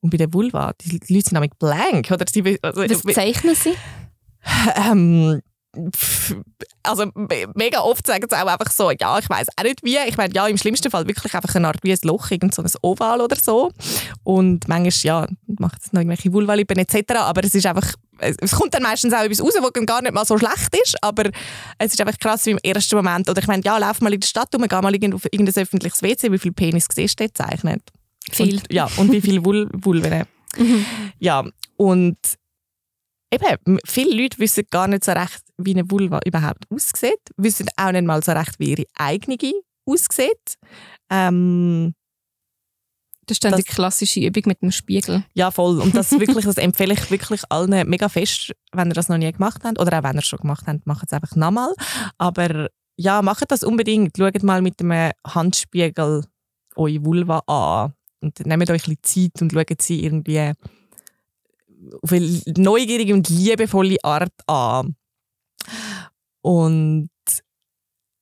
Und 0.00 0.10
bei 0.10 0.16
der 0.16 0.32
Vulva, 0.32 0.72
die, 0.80 0.98
die 0.98 1.14
Leute 1.14 1.28
sind 1.28 1.34
nämlich 1.34 1.52
blank. 1.58 2.10
Oder 2.10 2.26
sie, 2.28 2.58
also, 2.60 2.82
Was 2.82 3.14
zeichnen 3.14 3.54
sie? 3.54 3.74
Ähm, 4.74 5.40
also 6.82 7.06
mega 7.54 7.80
oft 7.80 8.06
sagen 8.06 8.26
sie 8.28 8.36
auch 8.36 8.46
einfach 8.46 8.70
so, 8.70 8.90
ja, 8.90 9.18
ich 9.18 9.30
weiß 9.30 9.48
auch 9.56 9.62
nicht 9.62 9.82
wie. 9.82 9.96
Ich 10.06 10.16
meine, 10.16 10.34
ja, 10.34 10.46
im 10.46 10.58
schlimmsten 10.58 10.90
Fall 10.90 11.06
wirklich 11.06 11.34
einfach 11.34 11.54
eine 11.54 11.68
Art 11.68 11.78
wie 11.82 11.92
ein 11.92 11.98
Loch, 12.02 12.30
irgend 12.30 12.54
so 12.54 12.62
ein 12.62 12.70
Oval 12.82 13.20
oder 13.20 13.36
so. 13.36 13.70
Und 14.22 14.68
manchmal, 14.68 14.92
ja, 15.02 15.26
macht 15.58 15.82
es 15.82 15.92
noch 15.92 16.00
irgendwelche 16.00 16.32
Vulvalippen 16.32 16.78
etc. 16.78 17.14
Aber 17.20 17.42
es 17.44 17.54
ist 17.54 17.64
einfach, 17.64 17.94
es 18.18 18.52
kommt 18.52 18.74
dann 18.74 18.82
meistens 18.82 19.12
auch 19.12 19.22
etwas 19.22 19.40
raus, 19.40 19.54
was 19.60 19.86
gar 19.86 20.02
nicht 20.02 20.14
mal 20.14 20.24
so 20.24 20.38
schlecht 20.38 20.76
ist. 20.82 20.96
Aber 21.02 21.30
es 21.78 21.92
ist 21.92 22.00
einfach 22.00 22.18
krass 22.18 22.46
wie 22.46 22.50
im 22.50 22.58
ersten 22.58 22.96
Moment. 22.96 23.28
Oder 23.28 23.40
ich 23.40 23.48
meine, 23.48 23.62
ja, 23.64 23.78
lauf 23.78 24.00
mal 24.00 24.12
in 24.12 24.20
die 24.20 24.26
Stadt 24.26 24.54
und 24.54 24.68
geh 24.68 24.80
mal 24.80 24.94
auf 25.14 25.24
irgendein 25.30 25.62
öffentliches 25.62 26.02
WC, 26.02 26.30
wie 26.30 26.38
viel 26.38 26.52
Penis 26.52 26.86
siehst 26.92 27.18
du 27.18 27.24
gezeichnet? 27.24 27.82
Viel. 28.30 28.56
Und, 28.56 28.72
ja, 28.72 28.88
und 28.96 29.10
wie 29.12 29.20
viele 29.20 29.44
Vul 29.44 29.68
Vulven. 29.72 30.24
Mhm. 30.56 30.86
Ja, 31.18 31.44
und 31.76 32.18
eben, 33.32 33.78
viele 33.84 34.22
Leute 34.22 34.38
wissen 34.38 34.64
gar 34.70 34.86
nicht 34.86 35.04
so 35.04 35.12
recht, 35.12 35.42
wie 35.56 35.72
eine 35.72 35.90
Vulva 35.90 36.20
überhaupt 36.24 36.64
aussieht, 36.70 37.20
wissen 37.36 37.66
auch 37.76 37.92
nicht 37.92 38.04
mal 38.04 38.22
so 38.22 38.32
recht, 38.32 38.58
wie 38.58 38.72
ihre 38.72 38.84
eigene 38.94 39.36
aussieht. 39.86 40.56
Ähm, 41.10 41.94
das 43.26 43.36
ist 43.36 43.44
dann 43.44 43.52
das, 43.52 43.62
die 43.62 43.70
klassische 43.70 44.20
Übung 44.20 44.42
mit 44.46 44.62
dem 44.62 44.72
Spiegel. 44.72 45.24
Ja, 45.34 45.50
voll. 45.50 45.80
Und 45.80 45.94
das, 45.94 46.10
wirklich, 46.18 46.44
das 46.44 46.56
empfehle 46.56 46.94
ich 46.94 47.10
wirklich 47.10 47.42
allen 47.50 47.88
mega 47.88 48.08
fest, 48.08 48.52
wenn 48.72 48.88
ihr 48.88 48.94
das 48.94 49.08
noch 49.08 49.16
nie 49.16 49.30
gemacht 49.30 49.62
habt. 49.64 49.78
Oder 49.78 49.98
auch 49.98 50.02
wenn 50.02 50.16
ihr 50.16 50.20
es 50.20 50.26
schon 50.26 50.40
gemacht 50.40 50.64
habt, 50.66 50.86
macht 50.86 51.06
es 51.06 51.12
einfach 51.12 51.36
nochmal. 51.36 51.72
Aber 52.18 52.68
ja, 52.96 53.22
macht 53.22 53.50
das 53.50 53.62
unbedingt. 53.62 54.16
Schaut 54.16 54.42
mal 54.42 54.60
mit 54.60 54.80
einem 54.80 55.12
Handspiegel 55.26 56.24
eure 56.74 57.04
Vulva 57.04 57.38
an. 57.46 57.94
Und 58.20 58.44
nehmt 58.46 58.70
euch 58.70 58.86
ein 58.86 58.96
bisschen 59.02 59.32
Zeit 59.32 59.42
und 59.42 59.52
schaut 59.52 59.82
sie 59.82 60.04
irgendwie 60.04 60.52
auf 62.02 62.12
eine 62.12 62.42
neugierige 62.56 63.14
und 63.14 63.28
liebevolle 63.28 63.96
Art 64.02 64.32
an. 64.46 64.96
Und 66.40 67.10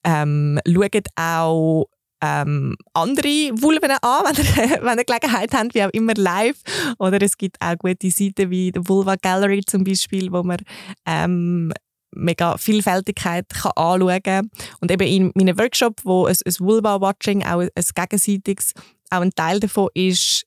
ähm, 0.04 0.58
schaut 0.66 1.06
auch 1.16 1.86
ähm, 2.20 2.76
andere 2.92 3.50
Vulven 3.54 3.90
an, 3.90 4.24
wenn 4.24 4.44
ihr, 4.44 4.82
wenn 4.82 4.98
ihr 4.98 5.04
Gelegenheit 5.04 5.52
habt, 5.54 5.74
wie 5.74 5.84
auch 5.84 5.90
immer 5.90 6.14
live. 6.14 6.58
Oder 6.98 7.22
es 7.22 7.36
gibt 7.36 7.56
auch 7.60 7.76
gute 7.78 8.10
Seiten 8.10 8.50
wie 8.50 8.72
die 8.72 8.88
Vulva 8.88 9.16
Gallery 9.16 9.62
zum 9.66 9.84
Beispiel, 9.84 10.30
wo 10.32 10.42
man 10.42 10.58
ähm, 11.06 11.72
mega 12.12 12.56
Vielfältigkeit 12.58 13.48
kann 13.48 13.72
anschauen 13.76 14.22
kann. 14.22 14.50
Und 14.80 14.90
eben 14.90 15.06
in 15.06 15.32
meinem 15.34 15.58
Workshop, 15.58 16.00
wo 16.04 16.26
ein, 16.26 16.36
ein 16.44 16.54
Vulva-Watching 16.58 17.44
auch 17.44 17.60
ein 17.60 17.84
gegenseitiges, 17.94 18.72
auch 19.10 19.20
ein 19.20 19.32
Teil 19.32 19.60
davon 19.60 19.88
ist, 19.94 20.44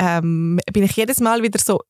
ähm, 0.00 0.60
bin 0.72 0.84
ich 0.84 0.96
jedes 0.96 1.20
Mal 1.20 1.42
wieder 1.42 1.58
so 1.58 1.80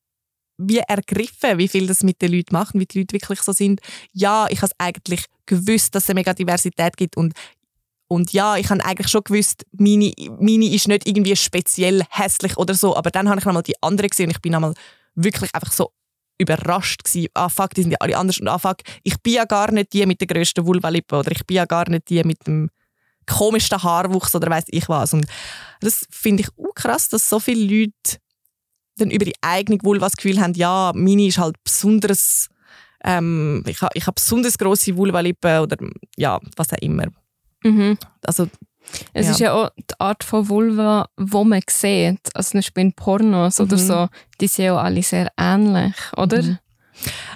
wie 0.61 0.79
ergriffen, 0.79 1.59
wie 1.59 1.69
viel 1.69 1.87
das 1.87 2.03
mit 2.03 2.21
den 2.21 2.33
Leuten 2.33 2.53
macht 2.53 2.75
wie 2.75 2.85
die 2.85 3.01
Leute 3.01 3.13
wirklich 3.13 3.41
so 3.41 3.53
sind. 3.53 3.81
Ja, 4.13 4.47
ich 4.51 4.61
habe 4.61 4.73
eigentlich 4.79 5.25
gewusst, 5.47 5.95
dass 5.95 6.05
es 6.05 6.11
eine 6.11 6.19
mega 6.21 6.35
Diversität 6.35 6.97
gibt 6.97 7.17
und 7.17 7.33
und 8.09 8.33
ja, 8.33 8.57
ich 8.57 8.71
habe 8.71 8.85
eigentlich 8.85 9.09
schon 9.09 9.23
gewusst, 9.23 9.67
meine, 9.73 10.13
meine 10.41 10.65
ist 10.65 10.89
nicht 10.89 11.07
irgendwie 11.07 11.37
speziell 11.37 12.03
hässlich 12.09 12.57
oder 12.57 12.75
so, 12.75 12.97
aber 12.97 13.11
dann 13.11 13.29
habe 13.29 13.39
ich 13.39 13.45
nochmal 13.45 13.63
die 13.63 13.81
andere 13.83 14.09
gesehen 14.09 14.27
und 14.27 14.37
ich 14.37 14.41
bin 14.41 14.53
nochmal 14.53 14.75
wirklich 15.15 15.55
einfach 15.55 15.73
so 15.73 15.93
überrascht 16.39 17.05
gewesen. 17.05 17.29
Ah 17.35 17.51
fuck, 17.51 17.75
die 17.75 17.83
sind 17.83 17.91
ja 17.91 17.99
alle 18.01 18.17
anders 18.17 18.39
und 18.39 18.49
ah 18.49 18.59
fuck, 18.59 18.79
ich 19.03 19.21
bin 19.23 19.35
ja 19.35 19.45
gar 19.45 19.71
nicht 19.73 19.93
die 19.93 20.07
mit 20.07 20.21
der 20.21 20.27
grössten 20.27 20.67
Vulvalippe 20.67 21.17
oder 21.17 21.31
ich 21.33 21.45
bin 21.47 21.57
ja 21.57 21.67
gar 21.67 21.89
nicht 21.91 22.09
die 22.09 22.25
mit 22.25 22.47
dem 22.47 22.71
komischsten 23.27 23.83
Haarwuchs 23.83 24.35
oder 24.35 24.49
weiß 24.49 24.65
ich 24.69 24.89
was. 24.89 25.13
Und 25.13 25.27
das 25.81 26.07
finde 26.11 26.45
ich 26.45 26.49
auch 26.57 26.75
krass, 26.75 27.11
dass 27.11 27.29
so 27.29 27.39
viele 27.39 27.63
Leute 27.63 28.19
dann 28.97 29.11
über 29.11 29.27
die 29.27 29.35
eigene 29.43 29.79
Vulva 29.83 30.07
das 30.07 30.17
Gefühl 30.17 30.41
haben, 30.41 30.55
ja, 30.55 30.93
meine 30.95 31.27
ist 31.27 31.39
halt 31.39 31.57
besonders, 31.63 32.49
ähm, 33.05 33.63
ich 33.67 33.83
habe 33.83 33.93
ich 33.95 34.07
hab 34.07 34.15
besonders 34.15 34.57
grosse 34.57 34.97
Vulvalippen 34.97 35.61
oder 35.61 35.77
ja, 36.17 36.41
was 36.57 36.73
auch 36.73 36.79
immer. 36.79 37.05
Mhm. 37.65 37.99
Also, 38.23 38.49
es 39.13 39.27
ja. 39.27 39.33
ist 39.33 39.41
ja 39.41 39.53
auch 39.53 39.71
die 39.77 40.01
Art 40.01 40.25
von 40.25 40.49
Vulva, 40.49 41.09
die 41.19 41.45
man 41.45 41.61
sieht. 41.69 42.35
Also 42.35 42.51
zum 42.51 42.59
Beispiel 42.59 42.85
in 42.85 42.93
Pornos 42.93 43.59
mhm. 43.59 43.67
oder 43.67 43.79
so, 43.79 44.09
die 44.41 44.47
sind 44.47 44.67
ja 44.67 44.77
alle 44.77 45.03
sehr 45.03 45.31
ähnlich, 45.37 45.95
oder? 46.17 46.43
Mhm. 46.43 46.59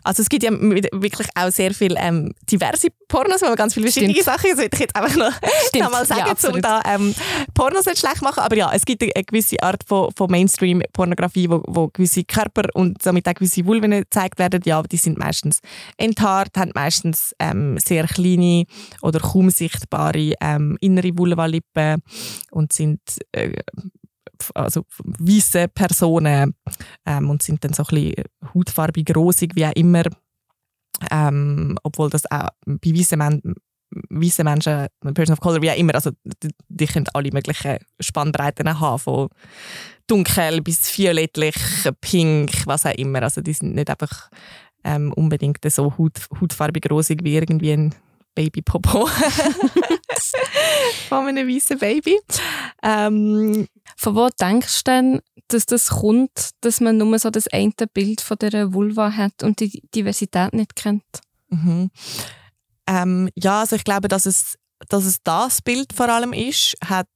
Also 0.03 0.22
es 0.22 0.29
gibt 0.29 0.42
ja 0.42 0.51
wirklich 0.53 1.29
auch 1.35 1.51
sehr 1.51 1.75
viele 1.75 1.96
ähm, 1.98 2.35
diverse 2.51 2.88
Pornos, 3.09 3.42
wo 3.42 3.46
man 3.46 3.57
ganz 3.57 3.75
viele 3.75 3.87
verschiedene 3.87 4.14
Stimmt. 4.14 4.27
Sachen, 4.27 4.51
das 4.51 4.59
würde 4.59 4.70
ich 4.72 4.81
jetzt 4.81 4.96
einfach 4.96 5.16
noch, 5.16 5.33
noch 5.81 5.90
mal 5.90 6.07
sagen, 6.07 6.35
ja, 6.40 6.51
um 6.51 6.62
da 6.62 6.83
ähm, 6.87 7.14
Pornos 7.55 7.87
nicht 7.87 7.98
schlecht 7.98 8.22
machen, 8.22 8.40
aber 8.40 8.57
ja, 8.57 8.72
es 8.72 8.85
gibt 8.85 9.03
eine, 9.03 9.12
gewisse 9.25 9.62
Art 9.62 9.83
von, 9.87 10.11
von 10.16 10.31
Mainstream-Pornografie, 10.31 11.48
wo, 11.48 11.62
wo 11.66 11.88
gewisse 11.88 12.25
Körper 12.25 12.64
und 12.75 13.03
somit 13.03 13.29
auch 13.29 13.35
gewisse 13.35 13.64
Vulven 13.66 13.90
gezeigt 13.90 14.38
werden, 14.38 14.61
ja, 14.64 14.83
die 14.83 14.96
sind 14.96 15.18
meistens 15.18 15.61
enthaart, 15.96 16.57
haben 16.57 16.72
meistens 16.75 17.35
ähm, 17.38 17.79
sehr 17.79 18.07
kleine 18.07 18.64
oder 19.03 19.20
kaum 19.20 19.51
sichtbare 19.51 20.33
ähm, 20.40 20.77
innere 20.81 21.16
Vulvalippen 21.16 22.03
und 22.51 22.72
sind 22.72 23.01
äh, 23.33 23.53
also 24.55 24.85
weiße 25.05 25.68
Personen 25.68 26.55
ähm, 27.07 27.31
und 27.31 27.42
sind 27.42 27.62
dann 27.64 27.72
so 27.72 27.85
ein 27.85 27.94
bisschen 27.94 28.24
hautfarbig 28.55 29.14
rosig, 29.14 29.55
wie 29.55 29.66
auch 29.66 29.72
immer. 29.72 30.05
Ähm, 31.11 31.78
obwohl 31.83 32.11
das 32.11 32.31
auch 32.31 32.48
bei 32.64 32.92
weißen 32.94 33.18
Men 33.18 33.40
weiße 34.09 34.44
Menschen, 34.44 34.87
Person 35.14 35.35
of 35.35 35.40
Color, 35.40 35.62
wie 35.62 35.70
auch 35.70 35.76
immer, 35.76 35.94
also 35.94 36.12
die, 36.42 36.48
die 36.68 36.87
können 36.87 37.07
alle 37.12 37.31
möglichen 37.31 37.78
Spannbreiten 38.00 38.81
haben, 38.81 38.98
von 38.98 39.28
dunkel 40.07 40.62
bis 40.62 40.96
violettlich, 40.96 41.57
pink, 42.00 42.66
was 42.66 42.87
auch 42.87 42.94
immer. 42.94 43.22
Also 43.22 43.40
die 43.40 43.52
sind 43.52 43.74
nicht 43.74 43.90
einfach 43.90 44.31
ähm, 44.85 45.12
unbedingt 45.12 45.59
so 45.70 45.96
haut, 45.98 46.26
hautfarbig 46.40 46.90
rosig 46.90 47.22
wie 47.22 47.35
irgendwie 47.35 47.72
ein 47.72 47.94
Babypopo 48.35 49.07
von 51.09 51.27
einem 51.27 51.49
weißen 51.49 51.79
Baby. 51.79 52.18
Ähm, 52.83 53.66
von 53.97 54.14
wo 54.14 54.29
denkst 54.40 54.85
du 54.85 54.90
denn, 54.90 55.21
dass 55.49 55.66
das 55.66 55.88
kommt, 55.88 56.51
dass 56.61 56.81
man 56.81 56.97
nur 56.97 57.18
so 57.18 57.31
das 57.31 57.49
eine 57.49 57.73
Bild 57.92 58.21
von 58.21 58.38
der 58.38 58.73
Vulva 58.73 59.12
hat 59.12 59.42
und 59.42 59.61
die 59.61 59.83
Diversität 59.95 60.55
nicht 60.55 60.77
kennt? 60.77 61.03
Mhm. 61.49 61.90
Ähm, 62.87 63.29
ja, 63.37 63.61
also 63.61 63.77
ich 63.77 63.85
glaube, 63.85 64.09
dass 64.09 64.27
es, 64.27 64.57
dass 64.88 65.05
es 65.05 65.23
das 65.23 65.62
Bild 65.62 65.92
vor 65.92 66.09
allem 66.09 66.33
ist, 66.33 66.75
hat 66.85 67.07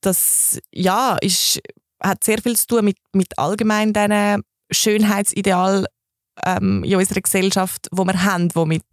das 0.00 0.58
ja 0.72 1.16
ist, 1.20 1.60
hat 2.02 2.24
sehr 2.24 2.42
viel 2.42 2.56
zu 2.56 2.66
tun 2.66 2.84
mit, 2.84 2.98
mit 3.12 3.38
allgemein 3.38 3.92
diesen 3.92 4.42
Schönheitsideal 4.70 5.86
ähm, 6.44 6.82
in 6.84 6.96
unserer 6.96 7.20
Gesellschaft, 7.20 7.88
wo 7.90 8.04
wir 8.04 8.24
haben, 8.24 8.48
wo 8.54 8.64
mit 8.64 8.84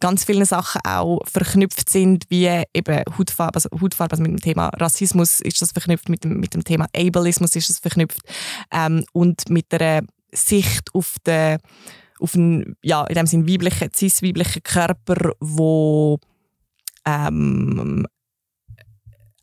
ganz 0.00 0.24
vielen 0.24 0.44
Sachen 0.44 0.80
auch 0.84 1.20
verknüpft 1.26 1.88
sind, 1.88 2.24
wie 2.28 2.46
eben 2.74 3.02
Hautfarbe, 3.18 3.54
also 3.54 3.68
Hautfarbe, 3.80 4.12
also 4.12 4.22
mit 4.22 4.32
dem 4.32 4.40
Thema 4.40 4.68
Rassismus 4.68 5.40
ist 5.40 5.60
das 5.62 5.72
verknüpft, 5.72 6.08
mit 6.08 6.24
dem, 6.24 6.40
mit 6.40 6.54
dem 6.54 6.64
Thema 6.64 6.86
Ableismus 6.96 7.54
ist 7.56 7.68
das 7.68 7.78
verknüpft 7.78 8.20
ähm, 8.72 9.04
und 9.12 9.48
mit 9.50 9.70
der 9.72 10.02
Sicht 10.32 10.94
auf 10.94 11.16
den, 11.26 11.58
auf 12.18 12.34
einen, 12.34 12.76
ja, 12.82 13.04
in 13.06 13.14
dem 13.14 13.26
Sinne 13.26 13.48
weiblichen, 13.48 13.90
cis-weiblichen 13.94 14.62
Körper, 14.62 15.32
wo 15.40 16.18
ähm, 17.06 18.06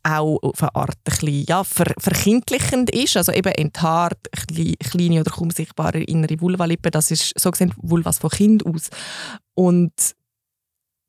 auch 0.02 0.38
auf 0.42 0.62
eine 0.62 0.74
Art 0.74 0.96
ein 0.96 1.02
bisschen, 1.04 1.44
ja, 1.48 1.64
ver 1.64 1.92
verkindlichend 1.98 2.90
ist. 2.90 3.16
Also 3.16 3.32
eben 3.32 3.52
enthaart, 3.52 4.18
kleine 4.46 5.20
oder 5.20 5.30
kaum 5.30 5.50
sichtbare 5.50 6.02
innere 6.02 6.40
Vulvalippe, 6.40 6.90
das 6.90 7.10
ist 7.10 7.38
so 7.38 7.50
gesehen 7.50 7.74
Vulvas 7.76 8.18
von 8.18 8.30
Kind 8.30 8.64
aus. 8.64 8.88
Und 9.54 9.92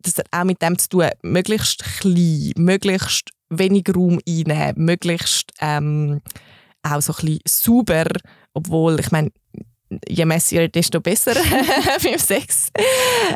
das 0.02 0.18
hat 0.18 0.28
auch 0.32 0.44
mit 0.44 0.62
dem 0.62 0.78
zu 0.78 0.90
tun, 0.90 1.10
möglichst 1.24 1.84
klein, 2.00 2.54
möglichst 2.58 3.30
wenig 3.50 3.86
Raum 3.94 4.20
einnehmen, 4.28 4.86
möglichst 4.86 5.52
ähm, 5.60 6.22
auch 6.84 7.02
so 7.02 7.14
ein 7.14 7.26
bisschen 7.26 7.42
sauber, 7.46 8.06
obwohl, 8.54 9.00
ich 9.00 9.12
meine, 9.12 9.32
je 10.08 10.26
messier, 10.26 10.70
desto 10.70 11.02
besser 11.02 11.34
beim 12.04 12.20
Sex. 12.20 12.70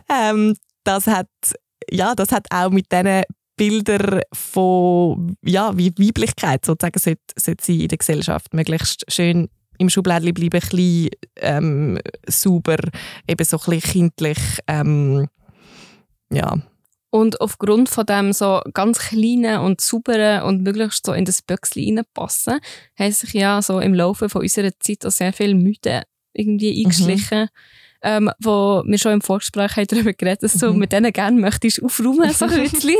Ähm, 0.09 0.55
das 0.83 1.07
hat, 1.07 1.27
ja, 1.89 2.15
das 2.15 2.31
hat 2.31 2.45
auch 2.51 2.69
mit 2.69 2.91
diesen 2.91 3.23
Bildern 3.55 4.21
von, 4.33 5.35
ja, 5.43 5.77
wie 5.77 5.91
Weiblichkeit 5.97 6.65
sozusagen 6.65 6.99
sollte, 6.99 7.21
sollte 7.37 7.63
sein 7.63 7.79
in 7.81 7.87
der 7.87 7.97
Gesellschaft, 7.97 8.53
möglichst 8.53 9.05
schön 9.11 9.49
im 9.77 9.89
Schublädchen 9.89 10.33
bleiben, 10.33 10.59
klein, 10.59 11.09
ähm, 11.37 11.99
sauber, 12.27 12.77
eben 13.27 13.45
so 13.45 13.59
ein 13.67 13.79
kindlich, 13.79 14.39
ähm, 14.67 15.27
ja. 16.31 16.57
Und 17.09 17.41
aufgrund 17.41 17.89
von 17.89 18.07
dem 18.07 18.33
so 18.33 18.61
ganz 18.73 18.97
kleinen 18.97 19.59
und 19.59 19.81
sauberen 19.81 20.43
und 20.43 20.63
möglichst 20.63 21.05
so 21.05 21.13
in 21.13 21.25
das 21.25 21.43
Böckchen 21.43 21.99
reinpassen, 21.99 22.59
haben 22.97 23.11
sich 23.11 23.33
ja 23.33 23.61
so 23.61 23.79
im 23.79 23.93
Laufe 23.93 24.29
von 24.29 24.41
unserer 24.41 24.71
Zeit 24.79 25.05
auch 25.05 25.11
sehr 25.11 25.31
viele 25.31 25.53
Mythen 25.53 26.01
irgendwie 26.33 26.71
mhm. 26.71 26.85
eingeschlichen. 26.85 27.41
Mhm. 27.41 27.47
Ähm, 28.03 28.29
wo 28.39 28.83
wir 28.85 28.97
schon 28.97 29.13
im 29.13 29.21
Vorgespräch 29.21 29.77
haben 29.77 29.87
darüber 29.87 30.11
geredet 30.11 30.43
dass 30.43 30.53
du 30.53 30.73
mhm. 30.73 30.79
mit 30.79 30.91
denen 30.91 31.13
gerne 31.13 31.39
möchtest 31.39 31.81
aufräumen, 31.81 32.31
so 32.31 32.45
ein 32.45 32.61
bisschen. 32.71 32.97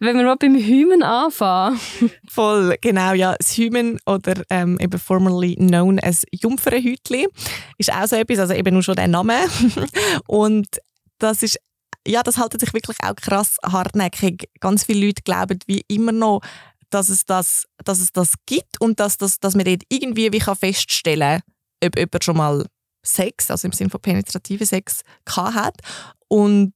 Wenn 0.00 0.16
wir 0.16 0.24
mal 0.24 0.36
beim 0.36 0.54
Hymen 0.54 1.02
anfangen. 1.02 1.78
Voll, 2.28 2.76
genau, 2.80 3.12
ja. 3.12 3.34
Das 3.38 3.56
Hymen 3.56 3.98
oder 4.06 4.42
ähm, 4.50 4.78
eben 4.80 4.98
formerly 4.98 5.56
known 5.56 5.98
as 5.98 6.24
Jungfernhütli 6.32 7.28
ist 7.78 7.92
auch 7.92 8.06
so 8.06 8.16
etwas, 8.16 8.38
also 8.38 8.54
eben 8.54 8.72
nur 8.72 8.82
schon 8.82 8.96
der 8.96 9.08
Name. 9.08 9.34
Und 10.26 10.68
das 11.18 11.42
ist 11.42 11.58
ja, 12.06 12.22
das 12.22 12.38
haltet 12.38 12.60
sich 12.60 12.74
wirklich 12.74 12.98
auch 13.02 13.14
krass 13.16 13.56
hartnäckig. 13.64 14.48
Ganz 14.60 14.84
viele 14.84 15.06
Leute 15.06 15.22
glauben 15.22 15.58
wie 15.66 15.82
immer 15.88 16.12
noch, 16.12 16.40
dass 16.90 17.08
es 17.08 17.24
das, 17.24 17.64
dass 17.84 17.98
es 18.00 18.12
das 18.12 18.34
gibt 18.46 18.80
und 18.80 19.00
dass, 19.00 19.16
dass, 19.16 19.40
dass 19.40 19.54
man 19.54 19.64
dort 19.64 19.82
irgendwie 19.88 20.32
wie 20.32 20.38
kann 20.38 20.56
feststellen 20.56 21.40
kann, 21.40 21.88
ob 21.88 21.98
jemand 21.98 22.24
schon 22.24 22.36
mal 22.36 22.66
Sex, 23.04 23.50
also 23.50 23.66
im 23.68 23.72
Sinne 23.72 23.90
von 23.90 24.00
penetrativen 24.00 24.66
Sex, 24.66 25.02
hat. 25.36 25.76
Und 26.28 26.72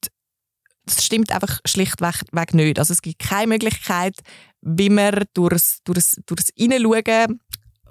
das 0.85 1.05
stimmt 1.05 1.33
einfach 1.33 1.61
schlichtweg 1.67 2.55
nicht. 2.55 2.79
Also 2.79 2.93
es 2.93 3.03
gibt 3.03 3.19
keine 3.19 3.49
Möglichkeit, 3.49 4.17
wie 4.61 4.91
man 4.91 5.25
durchs, 5.35 5.83
durchs, 5.85 6.17
durchs 6.27 6.51
Hineinschauen 6.57 7.41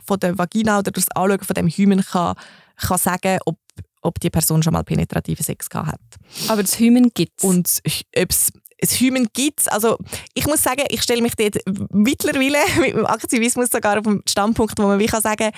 von 0.06 0.20
der 0.20 0.38
Vagina 0.38 0.80
oder 0.80 0.92
durchs 0.92 1.12
Anschauen 1.12 1.44
von 1.44 1.54
dem 1.54 1.68
Hymen 1.68 2.04
kann, 2.04 2.36
kann 2.76 2.98
sagen, 2.98 3.40
ob, 3.46 3.58
ob 4.02 4.20
die 4.20 4.30
Person 4.30 4.64
schon 4.64 4.74
mal 4.74 4.84
penetrativen 4.84 5.44
Sex 5.44 5.68
hat. 5.74 6.00
Aber 6.48 6.62
das 6.62 6.80
Hymen 6.80 7.12
gibt 7.14 7.40
es. 7.40 7.44
Und 7.44 7.82
ob 8.16 8.30
es 8.30 8.52
das 8.80 9.00
Hymen 9.00 9.28
gibt 9.34 9.62
es. 9.62 9.68
Also 9.68 9.98
ich 10.34 10.46
muss 10.46 10.62
sagen, 10.62 10.84
ich 10.90 11.02
stelle 11.02 11.22
mich 11.22 11.36
dort 11.36 11.58
mittlerweile 11.92 12.60
mit 12.80 12.94
dem 12.94 13.06
Aktivismus 13.06 13.70
sogar 13.72 13.98
auf 13.98 14.04
den 14.04 14.22
Standpunkt, 14.28 14.78
wo 14.78 14.84
man 14.84 15.00
wie 15.00 15.08
kann 15.08 15.22
sagen 15.22 15.52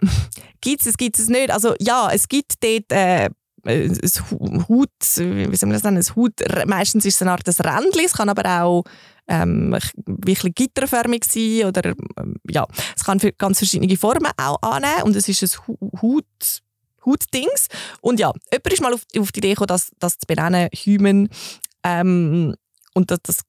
gibt 0.60 0.86
es, 0.86 0.96
gibt 0.96 1.18
es 1.18 1.28
nicht. 1.28 1.50
Also 1.50 1.74
ja, 1.78 2.10
es 2.12 2.28
gibt 2.28 2.54
dort 2.62 2.92
äh, 2.92 3.30
ein 3.64 4.68
Hut, 4.68 4.90
wie 5.16 5.56
soll 5.56 5.68
man 5.68 5.74
das 5.74 5.82
nennen, 5.82 5.98
ein 5.98 6.16
Hut, 6.16 6.32
meistens 6.66 7.04
ist 7.04 7.16
es 7.16 7.22
eine 7.22 7.32
Art 7.32 7.46
des 7.46 7.60
Rändchen, 7.60 8.04
es 8.04 8.14
kann 8.14 8.28
aber 8.28 8.62
auch 8.62 8.84
ähm, 9.28 9.76
wirklich 10.06 10.54
gitterförmig 10.54 11.24
sein 11.24 11.66
oder 11.66 11.94
ähm, 12.18 12.36
ja, 12.48 12.66
es 12.96 13.04
kann 13.04 13.20
für 13.20 13.32
ganz 13.32 13.58
verschiedene 13.58 13.96
Formen 13.96 14.32
auch 14.36 14.60
annehmen 14.62 15.02
und 15.04 15.16
es 15.16 15.28
ist 15.28 15.42
ein 15.42 15.76
Hut, 16.00 16.24
Hutdings. 17.04 17.68
Und 18.00 18.20
ja, 18.20 18.32
jemand 18.52 18.72
ist 18.72 18.82
mal 18.82 18.94
auf, 18.94 19.02
auf 19.18 19.32
die 19.32 19.38
Idee 19.38 19.50
gekommen, 19.50 19.68
das, 19.68 19.90
das 19.98 20.18
zu 20.18 20.26
benennen, 20.26 20.68
Hymen. 20.74 21.28
Ähm, 21.82 22.54
und 22.94 23.10
das, 23.10 23.18
das, 23.22 23.40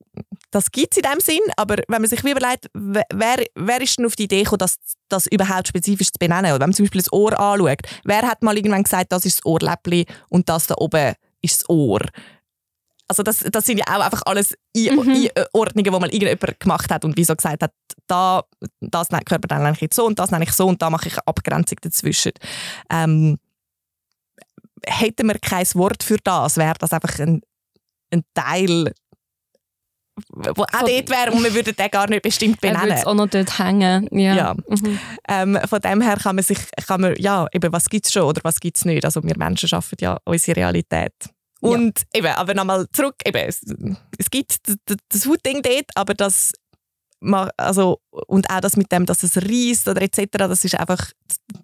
das 0.52 0.72
gibt 0.72 0.94
es 0.94 0.98
in 0.98 1.10
dem 1.10 1.20
Sinn, 1.20 1.42
aber 1.58 1.78
wenn 1.88 2.02
man 2.02 2.10
sich 2.10 2.24
überlegt, 2.24 2.70
wer, 2.74 3.44
wer 3.56 3.82
ist 3.82 3.98
denn 3.98 4.06
auf 4.06 4.16
die 4.16 4.24
Idee 4.24 4.44
gekommen, 4.44 4.60
das, 4.60 4.76
das 5.10 5.28
überhaupt 5.28 5.68
spezifisch 5.68 6.08
zu 6.08 6.20
benennen? 6.20 6.52
Oder 6.52 6.62
wenn 6.62 6.70
man 6.70 6.74
zum 6.74 6.86
Beispiel 6.86 7.02
das 7.02 7.12
Ohr 7.12 7.40
anschaut, 7.40 7.82
wer 8.04 8.22
hat 8.22 8.44
mal 8.44 8.56
irgendwann 8.56 8.84
gesagt, 8.84 9.12
das 9.12 9.26
ist 9.26 9.40
das 9.40 9.46
Ohrläppchen 9.46 10.06
und 10.30 10.48
das 10.50 10.68
da 10.68 10.76
oben 10.78 11.16
ist 11.42 11.62
das 11.62 11.70
Ohr? 11.70 12.02
Also 13.08 13.24
das, 13.24 13.40
das 13.40 13.66
sind 13.66 13.78
ja 13.78 13.86
auch 13.88 14.06
einfach 14.06 14.22
alles 14.26 14.56
mhm. 14.76 15.30
Einordnungen, 15.36 15.84
die 15.84 15.92
mal 15.92 16.14
irgendjemand 16.14 16.60
gemacht 16.60 16.90
hat 16.92 17.04
und 17.04 17.18
wieso 17.18 17.36
gesagt 17.36 17.62
hat, 17.62 17.74
da, 18.08 18.44
das 18.80 19.10
Körperteil 19.10 19.60
nenne 19.60 19.74
ich 19.74 19.82
jetzt 19.82 19.96
so 19.96 20.06
und 20.06 20.18
das 20.18 20.32
nenne 20.32 20.46
ich 20.46 20.54
so 20.54 20.68
und 20.68 20.82
da 20.82 20.90
mache 20.90 21.08
ich 21.08 21.14
eine 21.16 21.28
Abgrenzung 21.28 21.78
dazwischen. 21.82 22.32
Ähm, 22.90 23.38
hätten 24.86 25.28
wir 25.28 25.40
kein 25.40 25.66
Wort 25.74 26.04
für 26.04 26.18
das, 26.24 26.56
wäre 26.56 26.76
das 26.80 26.94
einfach 26.94 27.20
ein, 27.20 27.42
ein 28.12 28.24
Teil 28.34 28.94
wo 30.28 30.64
auch 30.64 30.86
dort 30.86 31.10
wäre 31.10 31.32
und 31.32 31.44
wir 31.44 31.54
würden 31.54 31.76
den 31.76 31.90
gar 31.90 32.10
nicht 32.10 32.22
bestimmt 32.22 32.60
benennen. 32.62 32.90
Er 32.90 32.98
würde 32.98 33.08
auch 33.08 33.14
noch 33.14 33.28
dort 33.28 33.60
hängen. 33.60 34.08
Ja. 34.12 34.36
ja. 34.36 34.56
Mhm. 34.68 35.00
Ähm, 35.28 35.60
von 35.68 35.80
dem 35.80 36.02
her 36.02 36.18
kann 36.18 36.36
man 36.36 36.44
sich, 36.44 36.60
kann 36.88 37.02
man, 37.02 37.16
ja, 37.18 37.48
eben, 37.54 37.72
was 37.72 37.90
gibt 37.90 38.06
es 38.06 38.12
schon 38.12 38.24
oder 38.24 38.42
was 38.44 38.60
gibt 38.60 38.78
es 38.78 38.86
nicht. 38.86 39.06
Also 39.06 39.24
wir 39.24 39.38
Menschen 39.38 39.70
schaffen 39.70 39.98
ja 40.02 40.18
unsere 40.26 40.58
Realität. 40.58 41.14
Und 41.62 42.00
ja. 42.14 42.20
eben, 42.20 42.28
aber 42.28 42.54
nochmal 42.54 42.88
zurück, 42.92 43.16
eben, 43.26 43.48
es, 43.48 43.62
es 44.18 44.30
gibt 44.30 44.58
das 45.10 45.26
Hautding 45.28 45.62
dort, 45.62 45.92
aber 45.96 46.14
das 46.14 46.52
also, 47.58 48.00
und 48.10 48.50
auch 48.50 48.62
das 48.62 48.78
mit 48.78 48.92
dem, 48.92 49.06
dass 49.06 49.22
es 49.24 49.38
reißt 49.38 49.88
oder 49.88 50.02
etc., 50.02 50.26
das 50.32 50.66
ist 50.66 50.76
einfach, 50.76 51.12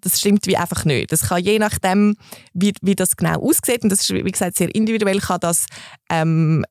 das 0.00 0.20
stimmt 0.20 0.46
wie 0.46 0.56
einfach 0.56 0.84
nicht. 0.84 1.10
Das 1.10 1.28
kann 1.28 1.42
je 1.42 1.58
nachdem, 1.58 2.16
wie, 2.52 2.72
wie 2.80 2.94
das 2.94 3.16
genau 3.16 3.40
aussieht, 3.40 3.82
und 3.82 3.90
das 3.90 4.02
ist, 4.02 4.10
wie 4.10 4.22
gesagt, 4.22 4.56
sehr 4.56 4.72
individuell, 4.72 5.18
kann 5.18 5.40
das 5.40 5.66
ähm, 6.10 6.64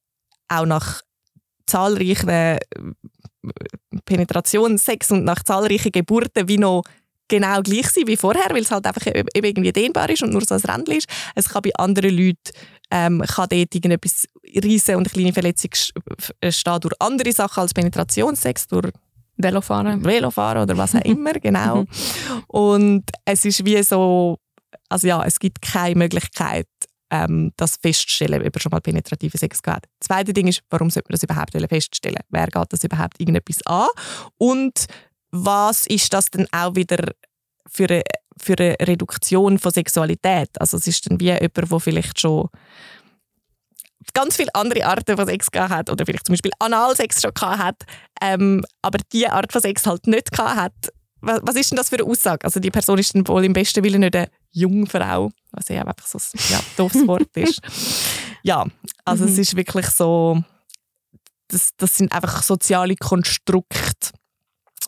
auch 0.47 0.65
nach 0.65 1.01
zahlreichen 1.67 2.29
äh, 2.29 2.59
Penetrationssex 4.05 5.11
und 5.11 5.23
nach 5.23 5.43
zahlreichen 5.43 5.91
Geburten 5.91 6.47
wie 6.47 6.57
noch 6.57 6.83
genau 7.27 7.61
gleich 7.61 7.89
sein 7.89 8.07
wie 8.07 8.17
vorher, 8.17 8.49
weil 8.51 8.61
es 8.61 8.71
halt 8.71 8.85
einfach 8.85 9.05
eben 9.07 9.27
irgendwie 9.33 9.73
dehnbar 9.73 10.09
ist 10.09 10.23
und 10.23 10.31
nur 10.31 10.45
so 10.45 10.55
ein 10.55 10.61
Rändchen 10.61 10.97
ist. 10.97 11.09
Es 11.35 11.49
kann 11.49 11.61
bei 11.61 11.71
anderen 11.75 12.15
Leuten 12.15 12.51
ähm, 12.89 13.21
kann 13.27 13.49
dort 13.49 13.75
irgendetwas 13.75 14.27
riesen 14.45 14.95
und 14.95 15.07
eine 15.07 15.13
kleine 15.13 15.33
Verletzung 15.33 15.71
stehen 15.73 16.79
durch 16.79 16.93
andere 16.99 17.31
Sachen 17.33 17.61
als 17.61 17.73
Penetrationssex, 17.73 18.67
durch 18.67 18.91
Velofahren. 19.37 20.03
Velofahren 20.03 20.63
oder 20.63 20.77
was 20.77 20.95
auch 20.95 21.01
immer, 21.03 21.33
genau. 21.33 21.85
und 22.47 23.03
es 23.25 23.45
ist 23.45 23.63
wie 23.65 23.81
so, 23.83 24.37
also 24.89 25.07
ja, 25.07 25.23
es 25.23 25.39
gibt 25.39 25.61
keine 25.61 25.95
Möglichkeit, 25.95 26.67
ähm, 27.09 27.51
das 27.57 27.77
feststellen, 27.77 28.45
ob 28.45 28.55
er 28.55 28.59
schon 28.59 28.69
mal 28.69 28.81
penetrativen 28.81 29.37
Sex 29.37 29.61
gehabt 29.61 29.85
hat. 29.85 29.91
Das 29.99 30.07
zweite 30.07 30.33
Ding 30.33 30.47
ist, 30.47 30.61
warum 30.69 30.89
sollte 30.89 31.07
man 31.09 31.13
das 31.13 31.23
überhaupt 31.23 31.69
feststellen? 31.69 32.21
Wer 32.29 32.47
geht 32.47 32.73
das 32.73 32.83
überhaupt 32.83 33.19
irgendetwas 33.19 33.65
an? 33.65 33.87
Und 34.37 34.85
was 35.31 35.87
ist 35.87 36.13
das 36.13 36.29
denn 36.29 36.47
auch 36.51 36.75
wieder 36.75 37.13
für 37.67 37.85
eine, 37.85 38.03
für 38.37 38.55
eine 38.57 38.75
Reduktion 38.81 39.59
von 39.59 39.71
Sexualität? 39.71 40.49
Also 40.59 40.77
es 40.77 40.87
ist 40.87 41.09
dann 41.09 41.19
wie 41.19 41.31
jemand, 41.31 41.57
der 41.57 41.79
vielleicht 41.79 42.19
schon 42.19 42.49
ganz 44.13 44.35
viele 44.35 44.53
andere 44.53 44.85
Arten 44.85 45.17
von 45.17 45.27
Sex 45.27 45.51
gehabt 45.51 45.71
hat 45.71 45.89
oder 45.89 46.05
vielleicht 46.05 46.25
zum 46.25 46.33
Beispiel 46.33 46.51
Analsex 46.59 47.21
schon 47.21 47.33
gehabt 47.33 47.59
hat, 47.59 47.83
ähm, 48.21 48.63
aber 48.81 48.99
diese 49.11 49.31
Art 49.31 49.51
von 49.51 49.61
Sex 49.61 49.85
halt 49.85 50.07
nicht 50.07 50.31
gehabt 50.31 50.57
hat. 50.57 50.93
Was, 51.19 51.39
was 51.43 51.55
ist 51.55 51.71
denn 51.71 51.77
das 51.77 51.89
für 51.89 51.97
eine 51.97 52.05
Aussage? 52.05 52.45
Also 52.45 52.59
die 52.59 52.71
Person 52.71 52.99
ist 52.99 53.13
dann 53.15 53.27
wohl 53.27 53.43
im 53.43 53.53
besten 53.53 53.83
Willen 53.83 54.01
nicht 54.01 54.15
eine 54.15 54.29
Jungfrau, 54.51 55.31
was 55.57 55.67
ja 55.69 55.83
einfach 55.83 56.05
so 56.05 56.17
ein 56.17 56.39
ja, 56.49 56.59
doofes 56.77 57.07
Wort 57.07 57.29
ist. 57.35 57.61
Ja, 58.43 58.65
also 59.03 59.25
mhm. 59.25 59.31
es 59.31 59.37
ist 59.39 59.55
wirklich 59.55 59.87
so, 59.87 60.41
das, 61.47 61.71
das 61.77 61.97
sind 61.97 62.11
einfach 62.11 62.43
soziale 62.43 62.95
Konstrukte, 62.95 64.11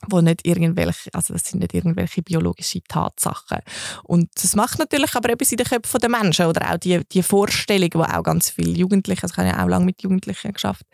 wo 0.07 0.21
nicht 0.21 0.45
irgendwelche, 0.45 1.09
also 1.13 1.33
das 1.33 1.43
sind 1.43 1.59
nicht 1.59 1.73
irgendwelche 1.73 2.21
biologischen 2.21 2.83
Tatsachen. 2.87 3.59
Und 4.03 4.29
das 4.35 4.55
macht 4.55 4.79
natürlich 4.79 5.15
aber 5.15 5.29
etwas 5.29 5.51
in 5.51 5.57
den 5.57 5.67
Köpfen 5.67 5.99
der 5.99 6.09
Menschen 6.09 6.45
oder 6.45 6.71
auch 6.71 6.77
die, 6.77 7.01
die 7.11 7.23
Vorstellung, 7.23 7.89
wo 7.95 8.03
auch 8.03 8.23
ganz 8.23 8.51
viele 8.51 8.71
Jugendliche, 8.77 9.23
also 9.23 9.33
ich 9.33 9.37
habe 9.37 9.49
ja 9.49 9.63
auch 9.63 9.67
lange 9.67 9.85
mit 9.85 10.01
Jugendlichen 10.03 10.53
geschafft, 10.53 10.85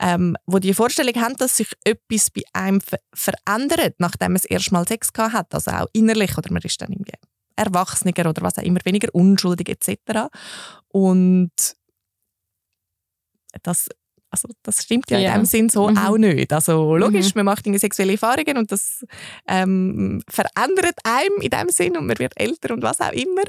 ähm, 0.00 0.36
wo 0.46 0.58
die 0.58 0.74
Vorstellung 0.74 1.14
haben, 1.16 1.36
dass 1.36 1.56
sich 1.56 1.72
etwas 1.84 2.30
bei 2.30 2.42
einem 2.52 2.80
verändert, 3.14 3.94
nachdem 3.98 4.32
man 4.32 4.36
es 4.36 4.44
erstmal 4.44 4.86
Sex 4.86 5.12
gehabt 5.12 5.32
hat, 5.32 5.54
also 5.54 5.70
auch 5.70 5.86
innerlich 5.92 6.36
oder 6.36 6.52
man 6.52 6.62
ist 6.62 6.80
dann 6.80 6.92
irgendwie 6.92 7.14
erwachsener 7.56 8.28
oder 8.28 8.42
was 8.42 8.58
auch 8.58 8.62
immer, 8.62 8.80
weniger 8.84 9.08
unschuldig 9.14 9.68
etc. 9.68 10.28
Und 10.88 11.52
das, 13.62 13.88
also 14.30 14.48
das 14.62 14.82
stimmt 14.82 15.10
ja, 15.10 15.18
ja. 15.18 15.34
in 15.34 15.40
dem 15.40 15.44
Sinn 15.44 15.68
so 15.68 15.88
mhm. 15.88 15.98
auch 15.98 16.18
nicht. 16.18 16.52
Also 16.52 16.96
logisch, 16.96 17.34
mhm. 17.34 17.44
man 17.44 17.46
macht 17.46 17.64
sexuelle 17.78 18.12
Erfahrungen 18.12 18.58
und 18.58 18.72
das 18.72 19.04
ähm, 19.48 20.22
verändert 20.28 20.98
einem 21.04 21.40
in 21.40 21.50
dem 21.50 21.68
Sinn 21.68 21.96
und 21.96 22.06
man 22.06 22.18
wird 22.18 22.32
älter 22.36 22.74
und 22.74 22.82
was 22.82 23.00
auch 23.00 23.12
immer. 23.12 23.42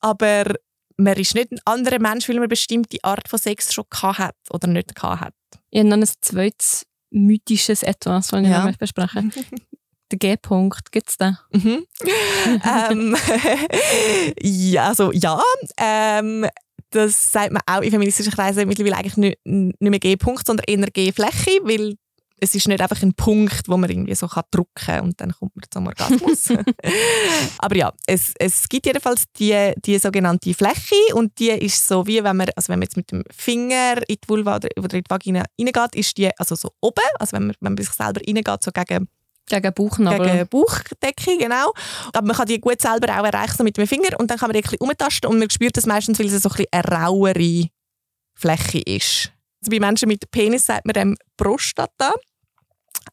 Aber 0.00 0.54
man 0.96 1.16
ist 1.16 1.34
nicht 1.34 1.52
ein 1.52 1.60
anderer 1.64 1.98
Mensch, 1.98 2.28
weil 2.28 2.36
man 2.36 2.42
eine 2.42 2.48
bestimmte 2.48 2.98
Art 3.02 3.28
von 3.28 3.38
Sex 3.38 3.72
schon 3.72 3.86
hat 4.02 4.36
oder 4.50 4.68
nicht 4.68 4.92
hat. 5.02 5.34
Ich 5.70 5.80
habe 5.80 5.88
noch 5.88 5.96
ein 5.96 6.08
zweites 6.20 6.86
mythisches 7.10 7.82
Etwas, 7.82 8.28
das 8.28 8.40
ich 8.40 8.48
ja. 8.48 8.66
noch 8.66 8.76
besprechen 8.76 9.32
der 10.12 10.18
G-Punkt, 10.18 10.92
gibt 10.92 11.10
es 11.10 11.16
den? 11.16 11.36
Mhm. 11.52 11.86
ähm, 12.90 13.16
ja, 14.42 14.88
also 14.88 15.12
ja, 15.12 15.40
ähm, 15.76 16.46
das 16.90 17.32
sagt 17.32 17.52
man 17.52 17.62
auch 17.66 17.82
in 17.82 17.90
feministischen 17.90 18.32
Kreisen 18.32 18.66
mittlerweile 18.66 18.96
eigentlich 18.96 19.16
nicht, 19.16 19.38
nicht 19.44 19.80
mehr 19.80 19.98
G-Punkt, 19.98 20.46
sondern 20.46 20.64
eher 20.66 20.90
G-Fläche, 20.90 21.60
weil 21.62 21.96
es 22.40 22.54
ist 22.54 22.66
nicht 22.68 22.80
einfach 22.80 23.02
ein 23.02 23.14
Punkt, 23.14 23.68
wo 23.68 23.76
man 23.76 23.90
irgendwie 23.90 24.14
so 24.14 24.26
kann 24.26 24.44
drücken 24.50 24.70
kann 24.74 25.04
und 25.04 25.20
dann 25.20 25.32
kommt 25.32 25.54
man 25.54 25.64
zum 25.70 25.86
Orgasmus. 25.86 26.48
Aber 27.58 27.76
ja, 27.76 27.92
es, 28.06 28.32
es 28.38 28.68
gibt 28.68 28.86
jedenfalls 28.86 29.24
die, 29.38 29.72
die 29.84 29.98
sogenannte 29.98 30.54
Fläche 30.54 30.96
und 31.14 31.38
die 31.38 31.50
ist 31.50 31.86
so 31.86 32.06
wie 32.06 32.24
wenn 32.24 32.36
man, 32.36 32.48
also 32.56 32.68
wenn 32.68 32.78
man 32.78 32.86
jetzt 32.86 32.96
mit 32.96 33.12
dem 33.12 33.22
Finger 33.30 33.98
in 34.08 34.16
die 34.22 34.28
Vulva 34.28 34.56
oder, 34.56 34.68
oder 34.78 34.94
in 34.94 35.04
die 35.04 35.10
Vagina 35.10 35.44
reingeht, 35.58 35.94
ist 35.94 36.16
die 36.16 36.30
also 36.38 36.54
so 36.54 36.70
oben, 36.80 37.00
also 37.18 37.36
wenn 37.36 37.48
man, 37.48 37.56
wenn 37.60 37.72
man 37.72 37.76
bei 37.76 37.82
sich 37.82 37.92
selber 37.92 38.20
reingeht, 38.26 38.62
so 38.62 38.70
gegen 38.72 39.08
gegen 39.50 39.74
Bauchnabel. 39.74 40.26
Gegen 40.26 40.48
Bauchdecke, 40.48 41.38
genau. 41.38 41.72
Aber 42.12 42.26
man 42.26 42.36
kann 42.36 42.46
die 42.46 42.60
gut 42.60 42.80
selber 42.80 43.20
auch 43.20 43.24
erreichen 43.24 43.64
mit 43.64 43.76
dem 43.76 43.86
Finger 43.86 44.18
und 44.18 44.30
dann 44.30 44.38
kann 44.38 44.50
man 44.50 44.60
die 44.60 44.66
ein 44.66 44.78
umtasten 44.78 45.30
und 45.30 45.38
man 45.38 45.50
spürt 45.50 45.76
das 45.76 45.86
meistens, 45.86 46.18
weil 46.18 46.26
es 46.26 46.42
so 46.42 46.48
ein 46.48 46.52
bisschen 46.52 46.66
eine 46.72 46.84
rauere 46.84 47.68
Fläche 48.34 48.80
ist. 48.80 49.32
Also 49.62 49.70
bei 49.70 49.80
Menschen 49.80 50.08
mit 50.08 50.30
Penis 50.30 50.66
sagt 50.66 50.86
man 50.86 50.94
dem 50.94 51.16
Prostata. 51.36 52.12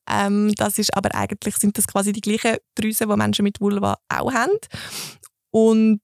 Ähm, 0.10 0.54
das 0.56 0.78
ist 0.78 0.96
aber 0.96 1.14
eigentlich 1.14 1.58
sind 1.58 1.78
das 1.78 1.88
quasi 1.88 2.14
die 2.14 2.22
gleichen 2.22 2.58
Drüsen, 2.76 3.10
die 3.10 3.16
Menschen 3.16 3.44
mit 3.44 3.60
Vulva 3.60 3.98
auch 4.10 4.32
haben. 4.32 4.58
Und 5.52 6.02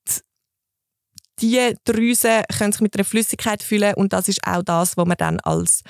diese 1.40 1.76
Drüsen 1.86 2.44
können 2.58 2.72
sich 2.72 2.82
mit 2.82 2.96
einer 2.96 3.06
Flüssigkeit 3.06 3.64
füllen 3.64 3.96
und 3.96 4.14
das 4.14 4.28
ist 4.28 4.46
auch 4.46 4.64
das, 4.64 4.98
was 4.98 5.06
man 5.06 5.18
dann 5.18 5.40
als, 5.42 5.82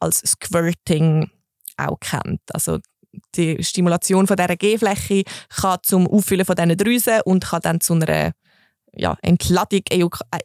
als 0.00 0.18
Squirting 0.18 1.30
auch 1.76 1.98
kennt. 2.00 2.40
Also 2.52 2.78
die 3.34 3.62
Stimulation 3.62 4.26
von 4.26 4.36
dieser 4.36 4.56
G-Fläche 4.56 5.24
kann 5.48 5.78
zum 5.82 6.06
Auffüllen 6.06 6.44
von 6.44 6.56
diesen 6.56 6.76
Drüsen 6.76 7.20
und 7.24 7.44
kann 7.44 7.62
dann 7.62 7.80
zu 7.80 7.94
einer 7.94 8.32
ja, 8.92 9.16
Entladung, 9.22 9.82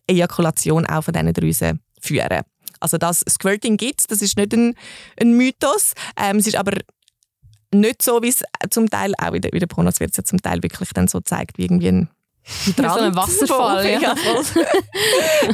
Ejakulation 0.07 0.85
auch 0.85 1.03
von 1.03 1.13
diesen 1.13 1.33
Drüsen 1.33 1.81
führen. 1.99 2.41
Also 2.79 2.97
das 2.97 3.23
Squirting 3.27 3.77
gibt 3.77 4.11
das 4.11 4.21
ist 4.21 4.37
nicht 4.37 4.53
ein, 4.53 4.75
ein 5.19 5.33
Mythos. 5.37 5.93
Ähm, 6.21 6.37
es 6.37 6.47
ist 6.47 6.55
aber 6.55 6.77
nicht 7.73 8.01
so, 8.01 8.21
wie 8.21 8.29
es 8.29 8.43
zum 8.69 8.89
Teil, 8.89 9.13
auch 9.17 9.33
in 9.33 9.41
der, 9.41 9.53
in 9.53 9.59
der 9.59 9.67
Pornos 9.67 9.99
wird 9.99 10.11
es 10.11 10.17
ja 10.17 10.23
zum 10.23 10.41
Teil 10.41 10.61
wirklich 10.63 10.89
dann 10.93 11.07
so 11.07 11.19
gezeigt, 11.19 11.57
wie 11.57 11.63
irgendwie 11.63 11.89
ein 11.89 12.09
Hydrant. 12.65 12.93
so 12.93 12.99
ein 12.99 13.15
Wasserfall, 13.15 14.01
ja. 14.01 14.15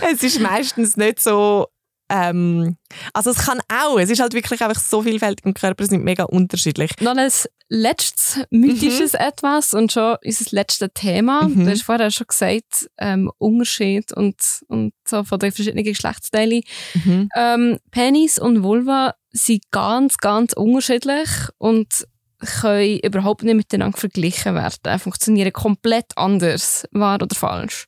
es 0.11 0.23
ist 0.23 0.39
meistens 0.41 0.97
nicht 0.97 1.21
so 1.21 1.67
ähm, 2.11 2.75
also 3.13 3.31
es 3.31 3.37
kann 3.37 3.61
auch, 3.69 3.97
es 3.97 4.09
ist 4.09 4.19
halt 4.19 4.33
wirklich 4.33 4.61
einfach 4.61 4.81
so 4.81 5.01
vielfältig 5.01 5.45
und 5.45 5.53
Körper 5.53 5.85
sind 5.85 6.03
mega 6.03 6.23
unterschiedlich. 6.25 6.91
Noch 6.99 7.15
ein 7.15 7.31
letztes 7.69 8.43
mythisches 8.49 9.13
mhm. 9.13 9.19
Etwas 9.19 9.73
und 9.73 9.93
schon 9.93 10.17
unser 10.23 10.45
letztes 10.51 10.89
Thema. 10.93 11.47
Mhm. 11.47 11.63
Du 11.63 11.71
hast 11.71 11.83
vorher 11.83 12.11
schon 12.11 12.27
gesagt, 12.27 12.89
ähm, 12.97 13.31
Unterschied 13.37 14.11
und, 14.11 14.35
und 14.67 14.93
so 15.07 15.23
von 15.23 15.39
den 15.39 15.53
verschiedenen 15.53 15.85
Geschlechtsteilen. 15.85 16.63
Mhm. 16.95 17.29
Ähm, 17.33 17.79
Penis 17.91 18.37
und 18.37 18.61
Vulva 18.61 19.15
sind 19.31 19.63
ganz, 19.71 20.17
ganz 20.17 20.51
unterschiedlich 20.51 21.29
und 21.59 22.05
können 22.39 22.99
überhaupt 22.99 23.43
nicht 23.43 23.55
miteinander 23.55 23.97
verglichen 23.97 24.55
werden. 24.55 24.99
Funktionieren 24.99 25.53
komplett 25.53 26.11
anders. 26.17 26.85
Wahr 26.91 27.21
oder 27.21 27.35
falsch? 27.35 27.87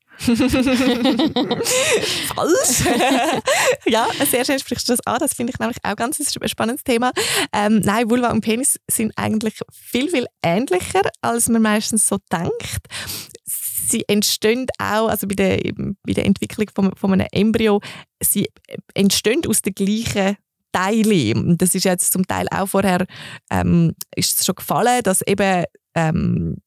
Falsch. 2.35 2.85
ja, 3.85 4.07
sehr 4.29 4.45
schön 4.45 4.59
sprichst 4.59 4.87
du 4.87 4.93
das 4.93 5.05
an. 5.05 5.19
Das 5.19 5.33
finde 5.33 5.51
ich 5.53 5.59
nämlich 5.59 5.77
auch 5.83 5.95
ganz 5.95 6.19
ein 6.19 6.47
spannendes 6.47 6.83
Thema. 6.83 7.11
Ähm, 7.51 7.79
nein, 7.79 8.09
Vulva 8.09 8.31
und 8.31 8.41
Penis 8.41 8.77
sind 8.89 9.11
eigentlich 9.15 9.59
viel, 9.71 10.09
viel 10.09 10.27
ähnlicher, 10.43 11.01
als 11.21 11.49
man 11.49 11.61
meistens 11.61 12.07
so 12.07 12.17
denkt. 12.31 12.87
Sie 13.45 14.03
entstehen 14.07 14.67
auch, 14.79 15.09
also 15.09 15.27
bei 15.27 15.35
der, 15.35 15.59
bei 16.03 16.13
der 16.13 16.25
Entwicklung 16.25 16.67
von, 16.73 16.95
von 16.95 17.13
einem 17.13 17.27
Embryo, 17.31 17.81
sie 18.21 18.47
entstehen 18.93 19.41
aus 19.47 19.61
den 19.61 19.73
gleichen 19.73 20.37
Teilen. 20.71 21.57
Das 21.57 21.75
ist 21.75 21.85
jetzt 21.85 22.11
zum 22.11 22.25
Teil 22.25 22.47
auch 22.49 22.67
vorher 22.67 23.05
ähm, 23.51 23.93
ist 24.15 24.43
schon 24.43 24.55
gefallen, 24.55 25.03
dass 25.03 25.21
eben 25.21 25.65
ähm, 25.95 26.57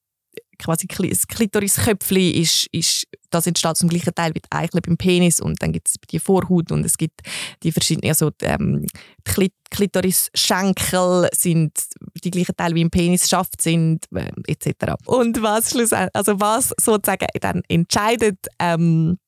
quasi 0.59 0.87
das 0.87 1.27
Klitorisköpfchen 1.27 2.35
ist, 2.35 2.67
ist, 2.73 3.07
das 3.31 3.47
entsteht 3.47 3.77
zum 3.77 3.89
gleichen 3.89 4.15
Teil 4.15 4.35
wie 4.35 4.41
die 4.41 4.51
Eichel 4.51 4.81
beim 4.81 4.97
Penis 4.97 5.41
und 5.41 5.63
dann 5.63 5.73
gibt 5.73 5.89
es 5.89 5.95
die 6.11 6.19
Vorhaut 6.19 6.73
und 6.73 6.85
es 6.85 6.97
gibt 6.97 7.21
die 7.63 7.73
verschiedenen, 7.73 8.11
also 8.11 8.31
die, 8.31 8.45
ähm, 8.45 8.87
die 9.27 9.51
Klitorisschenkel 9.71 11.29
sind 11.35 11.73
die 12.25 12.31
gleichen 12.31 12.57
Teile 12.57 12.75
wie 12.75 12.83
im 12.83 12.91
Penis 12.91 13.29
Schaft 13.29 13.61
sind 13.61 14.07
äh, 14.15 14.31
etc. 14.47 14.95
Und 15.05 15.43
was 15.43 15.71
schlussendlich, 15.71 16.15
also 16.15 16.41
was 16.41 16.73
sozusagen 16.81 17.27
dann 17.41 17.63
entscheidet, 17.69 18.47
ähm, 18.59 19.19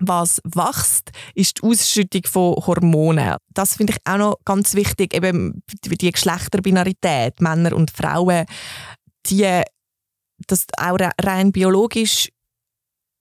was 0.00 0.40
wächst, 0.44 1.10
ist 1.34 1.58
die 1.58 1.66
Ausschüttung 1.66 2.22
von 2.26 2.54
Hormonen. 2.66 3.36
Das 3.52 3.76
finde 3.76 3.94
ich 3.94 4.10
auch 4.10 4.18
noch 4.18 4.36
ganz 4.44 4.74
wichtig, 4.74 5.14
eben 5.14 5.62
die 5.84 6.10
Geschlechterbinarität, 6.10 7.40
Männer 7.40 7.74
und 7.74 7.90
Frauen, 7.90 8.46
die 9.26 9.62
das 10.46 10.66
auch 10.76 10.98
rein 11.22 11.52
biologisch 11.52 12.30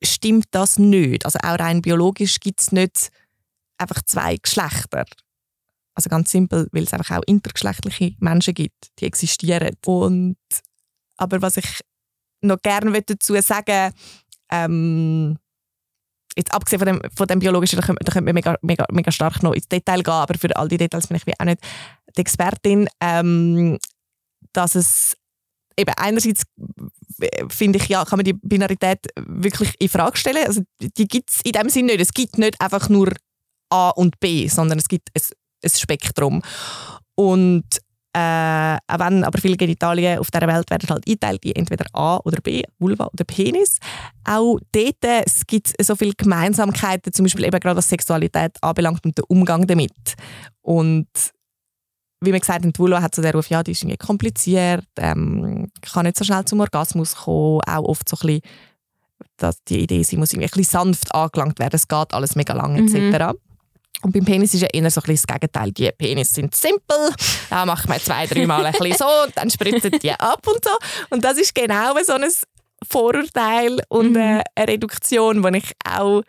stimmt 0.04 0.46
das 0.52 0.80
nicht. 0.80 1.26
Also 1.26 1.40
auch 1.40 1.60
rein 1.60 1.82
biologisch 1.82 2.40
gibt 2.40 2.62
es 2.62 2.72
nicht 2.72 3.10
einfach 3.78 4.02
zwei 4.04 4.38
Geschlechter. 4.38 5.06
Also 5.96 6.10
ganz 6.10 6.32
simpel, 6.32 6.68
weil 6.72 6.84
es 6.84 6.94
einfach 6.94 7.18
auch 7.18 7.24
intergeschlechtliche 7.28 8.16
Menschen 8.20 8.54
gibt, 8.54 8.92
die 9.00 9.06
existieren. 9.06 9.76
Und, 9.86 10.38
aber 11.18 11.42
was 11.42 11.58
ich 11.58 11.82
noch 12.42 12.62
gerne 12.62 13.02
dazu 13.02 13.40
sagen 13.42 13.94
ähm, 14.52 15.38
jetzt 16.36 16.54
abgesehen 16.54 16.80
von 16.80 16.88
dem, 16.88 17.02
von 17.16 17.28
dem 17.28 17.40
biologischen, 17.40 17.80
da 17.80 17.86
könnte, 17.86 18.04
da 18.04 18.22
man 18.22 18.34
mega, 18.34 18.58
mega, 18.62 18.86
mega 18.92 19.12
stark 19.12 19.44
noch 19.44 19.54
ins 19.54 19.68
Detail 19.68 20.02
gehen, 20.02 20.14
aber 20.14 20.38
für 20.38 20.56
all 20.56 20.68
die 20.68 20.78
Details 20.78 21.08
bin 21.08 21.18
ich 21.18 21.40
auch 21.40 21.46
nicht 21.46 21.62
die 22.18 22.22
Expertin, 22.22 22.88
ähm, 23.00 23.78
dass 24.52 24.76
es 24.76 25.16
eben 25.78 25.94
einerseits 25.98 26.44
finde 27.50 27.80
ich, 27.80 27.88
ja, 27.88 28.06
kann 28.06 28.18
man 28.18 28.26
die 28.26 28.34
Binarität 28.34 29.00
wirklich 29.16 29.74
in 29.80 29.90
Frage 29.90 30.18
stellen. 30.18 30.46
Also 30.46 30.62
die 30.80 31.08
gibt 31.08 31.30
es 31.30 31.42
in 31.44 31.54
dem 31.54 31.70
Sinne 31.70 31.94
nicht. 31.94 32.02
Es 32.02 32.14
gibt 32.14 32.38
nicht 32.38 32.60
einfach 32.60 32.90
nur 32.90 33.14
A 33.70 33.90
und 33.90 34.20
B, 34.20 34.48
sondern 34.48 34.80
es 34.80 34.88
gibt 34.88 35.10
ein, 35.16 35.22
ein 35.64 35.70
Spektrum. 35.70 36.42
Und 37.16 37.66
äh, 38.16 38.78
auch 38.88 39.00
wenn 39.00 39.24
aber 39.24 39.40
viele 39.42 39.58
Genitalien 39.58 40.20
auf 40.20 40.30
dieser 40.30 40.48
Welt 40.48 40.70
werden 40.70 40.88
halt 40.88 41.08
eingeteilt 41.08 41.46
in 41.46 41.56
entweder 41.56 41.86
A 41.94 42.18
oder 42.18 42.42
B, 42.42 42.62
Vulva 42.78 43.10
oder 43.12 43.24
Penis. 43.24 43.80
Auch 44.24 44.60
dort 44.72 45.04
äh, 45.04 45.24
gibt 45.48 45.74
es 45.76 45.88
so 45.88 45.96
viele 45.96 46.14
Gemeinsamkeiten, 46.16 47.12
zum 47.12 47.26
Beispiel 47.26 47.46
eben 47.46 47.60
gerade 47.60 47.76
was 47.76 47.90
Sexualität 47.90 48.52
anbelangt 48.62 49.04
und 49.04 49.18
den 49.18 49.26
Umgang 49.28 49.66
damit. 49.66 50.16
Und 50.62 51.08
wie 52.26 52.32
man 52.32 52.40
gesagt 52.40 52.66
hat, 52.66 52.76
die 52.76 52.80
Vulva 52.80 53.02
hat 53.02 53.16
so 53.16 53.22
den 53.22 53.34
Ruf, 53.34 53.50
ja, 53.50 53.64
die 53.64 53.72
ist 53.72 53.84
irgendwie 53.84 53.98
kompliziert, 53.98 54.86
ähm, 54.98 55.72
kann 55.82 56.06
nicht 56.06 56.18
so 56.18 56.24
schnell 56.24 56.46
zum 56.46 56.60
Orgasmus 56.60 57.16
kommen, 57.16 57.62
auch 57.68 57.84
oft 57.84 58.08
so 58.08 58.18
ein 58.18 58.28
bisschen, 58.28 58.42
dass 59.38 59.64
die 59.64 59.82
Idee, 59.82 60.04
sie 60.04 60.18
muss 60.18 60.34
irgendwie 60.34 60.48
ein 60.48 60.58
bisschen 60.58 60.84
sanft 60.86 61.14
angelangt 61.14 61.60
werden, 61.60 61.76
es 61.76 61.88
geht 61.88 62.14
alles 62.14 62.36
mega 62.36 62.54
lang 62.54 62.76
etc. 62.76 63.34
Mhm. 63.34 63.40
Und 64.04 64.12
beim 64.12 64.26
Penis 64.26 64.54
ist 64.54 64.62
ja 64.62 64.68
eher 64.72 64.92
so 64.92 65.00
ein 65.00 65.06
bisschen 65.06 65.26
das 65.28 65.36
Gegenteil. 65.36 65.72
Die 65.72 65.90
Penis 65.98 66.34
sind 66.34 66.54
simpel, 66.54 67.14
da 67.50 67.66
macht 67.66 67.88
man 67.88 68.00
zwei, 68.00 68.28
dreimal 68.28 68.66
ein 68.66 68.74
bisschen 68.74 68.98
so 68.98 69.06
und 69.26 69.36
dann 69.36 69.50
spritzen 69.50 69.92
die 69.92 70.12
ab 70.12 70.46
und 70.46 70.64
so. 70.64 70.72
Und 71.10 71.24
das 71.24 71.38
ist 71.38 71.56
genau 71.56 71.94
so 72.04 72.14
ein 72.14 72.26
Vorurteil 72.90 73.80
und 73.88 74.12
mhm. 74.12 74.18
eine 74.18 74.68
Reduktion, 74.68 75.42
die 75.42 75.58
ich 75.60 75.72
auch 75.90 76.22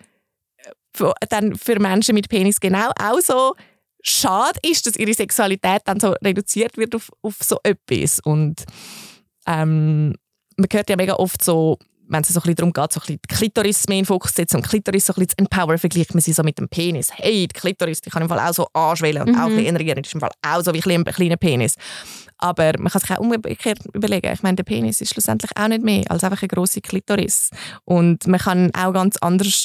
für, 0.95 1.13
dann 1.29 1.57
für 1.57 1.81
Menschen 1.81 2.15
mit 2.15 2.29
Penis 2.29 2.61
genau 2.61 2.91
auch 3.01 3.21
so 3.21 3.55
schade 4.07 4.59
ist, 4.63 4.87
dass 4.87 4.97
ihre 4.97 5.15
Sexualität 5.15 5.83
dann 5.85 6.01
so 6.01 6.15
reduziert 6.23 6.77
wird 6.77 6.95
auf, 6.95 7.11
auf 7.23 7.37
so 7.43 7.59
etwas. 7.63 8.21
Und 8.21 8.65
ähm, 9.47 10.15
man 10.57 10.69
hört 10.73 10.91
ja 10.91 10.97
mega 10.97 11.15
oft 11.15 11.43
so, 11.43 11.79
wenn 12.07 12.23
es 12.23 12.29
so 12.29 12.39
ein 12.39 12.43
bisschen 12.43 12.57
darum 12.57 12.73
geht, 12.73 12.93
so 12.93 13.01
ein 13.01 13.07
bisschen 13.07 13.21
die 13.29 13.35
Klitoris 13.35 13.89
mehr 13.89 13.99
in 13.99 14.03
den 14.03 14.07
Fokus 14.07 14.33
zu 14.33 14.37
setzen 14.37 14.57
und 14.57 14.69
Klitoris 14.69 15.07
so 15.07 15.13
ein 15.13 15.21
bisschen 15.21 15.31
zu 15.31 15.39
empowern, 15.39 15.79
vergleicht 15.79 16.15
man 16.15 16.21
sie 16.21 16.33
so 16.33 16.43
mit 16.43 16.59
dem 16.59 16.69
Penis. 16.69 17.09
Hey, 17.13 17.49
die 17.49 17.59
Klitoris, 17.59 18.03
die 18.03 18.11
kann 18.11 18.23
im 18.23 18.29
Fall 18.29 18.41
auch 18.41 18.53
so 18.53 18.69
anschwellen 18.73 19.23
und 19.23 19.33
mhm. 19.33 19.41
auch 19.41 19.47
ein 19.47 19.51
bisschen 19.51 19.67
energieren. 19.67 20.03
Die 20.03 20.07
ist 20.07 20.15
im 20.15 20.21
Fall 20.21 20.33
auch 20.43 20.63
so 20.63 20.75
wie 20.75 20.83
ein 20.87 21.05
kleiner 21.05 21.37
Penis. 21.37 21.77
Aber 22.39 22.73
man 22.79 22.93
kann 22.93 23.01
sich 23.01 23.11
auch 23.11 23.21
umgekehrt 23.21 23.79
überlegen. 23.95 24.33
Ich 24.33 24.43
meine, 24.43 24.57
der 24.57 24.65
Penis 24.65 25.01
ist 25.01 25.15
schlussendlich 25.15 25.51
auch 25.57 25.69
nicht 25.69 25.83
mehr 25.83 26.05
als 26.11 26.25
einfach 26.25 26.43
eine 26.43 26.49
grosse 26.49 26.81
Klitoris. 26.81 27.51
Und 27.85 28.27
man 28.27 28.41
kann 28.41 28.71
auch 28.75 28.93
ganz 28.93 29.17
anders 29.19 29.65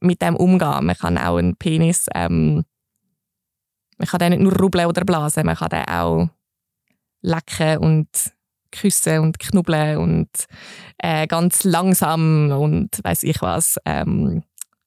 mit 0.00 0.22
dem 0.22 0.36
umgehen. 0.36 0.86
Man 0.86 0.96
kann 0.96 1.18
auch 1.18 1.36
einen 1.36 1.56
Penis 1.56 2.06
ähm, 2.14 2.64
man 4.00 4.08
kann 4.08 4.18
den 4.18 4.30
nicht 4.30 4.40
nur 4.40 4.56
rubbeln 4.56 4.86
oder 4.86 5.04
blasen, 5.04 5.44
man 5.44 5.56
kann 5.56 5.68
den 5.68 5.84
auch 5.84 6.28
lecken 7.20 7.78
und 7.78 8.08
küssen 8.72 9.18
und 9.18 9.38
knubbeln 9.38 9.98
und 9.98 10.30
äh, 10.96 11.26
ganz 11.26 11.64
langsam 11.64 12.50
und 12.50 12.98
weiß 13.04 13.24
ich 13.24 13.42
was. 13.42 13.76
Ähm, 13.84 14.42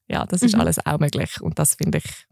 ja, 0.07 0.26
das 0.26 0.41
ist 0.41 0.55
mhm. 0.55 0.61
alles 0.61 0.84
auch 0.84 0.99
möglich 0.99 1.39
und 1.41 1.59
das 1.59 1.76
finde 1.76 1.99
ich 1.99 2.26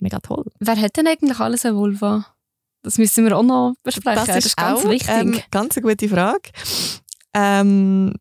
mega 0.00 0.20
toll. 0.20 0.46
Wer 0.58 0.80
hat 0.80 0.96
denn 0.96 1.06
eigentlich 1.06 1.38
alles 1.38 1.66
eine 1.66 1.76
Vulva? 1.76 2.24
Das 2.82 2.96
müssen 2.96 3.26
wir 3.26 3.36
auch 3.36 3.42
noch 3.42 3.74
besprechen. 3.82 4.26
Das 4.26 4.28
ist, 4.28 4.36
das 4.36 4.46
ist 4.46 4.56
ganz 4.56 4.84
auch, 4.84 4.90
wichtig. 4.90 5.10
Ähm, 5.10 5.38
ganz 5.50 5.76
eine 5.76 5.86
gute 5.86 6.08
Frage. 6.08 6.50
Ähm, 7.34 8.14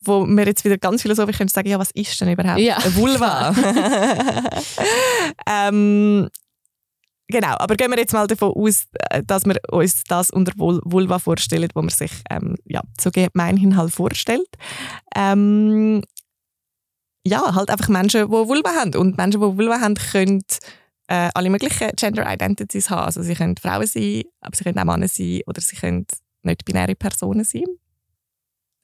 wo 0.00 0.26
wir 0.26 0.46
jetzt 0.46 0.64
wieder 0.64 0.78
ganz 0.78 1.02
philosophisch 1.02 1.38
können 1.38 1.48
sagen, 1.48 1.68
ja, 1.68 1.78
was 1.78 1.92
ist 1.92 2.20
denn 2.20 2.32
überhaupt 2.32 2.58
ja. 2.58 2.78
eine 2.78 2.96
Vulva? 2.96 3.54
ähm, 5.46 6.28
Genau, 7.28 7.56
aber 7.58 7.74
gehen 7.74 7.90
wir 7.90 7.98
jetzt 7.98 8.12
mal 8.12 8.26
davon 8.26 8.52
aus, 8.52 8.86
äh, 9.10 9.22
dass 9.24 9.44
wir 9.44 9.58
uns 9.70 10.04
das 10.04 10.30
unter 10.30 10.52
Vulva 10.56 11.18
vorstellen, 11.18 11.68
wo 11.74 11.82
man 11.82 11.90
sich 11.90 12.12
ähm, 12.30 12.54
ja, 12.64 12.82
so 13.00 13.10
gemeinhin 13.10 13.76
halt 13.76 13.92
vorstellt. 13.92 14.48
Ähm, 15.14 16.02
ja, 17.26 17.54
halt 17.56 17.70
einfach 17.70 17.88
Menschen, 17.88 18.26
die 18.26 18.30
Vulva 18.30 18.70
haben. 18.76 18.94
Und 18.94 19.16
Menschen, 19.16 19.40
die 19.40 19.58
Vulva 19.58 19.80
haben, 19.80 19.94
können 19.94 20.44
äh, 21.08 21.30
alle 21.34 21.50
möglichen 21.50 21.90
Gender 21.96 22.32
Identities 22.32 22.90
haben. 22.90 23.06
Also 23.06 23.22
sie 23.22 23.34
können 23.34 23.56
Frauen 23.56 23.86
sein, 23.86 24.22
aber 24.40 24.56
sie 24.56 24.64
können 24.64 24.78
auch 24.78 24.84
Männer 24.84 25.08
sein 25.08 25.40
oder 25.46 25.60
sie 25.60 25.76
können 25.76 26.06
nicht-binäre 26.42 26.94
Personen 26.94 27.42
sein. 27.44 27.66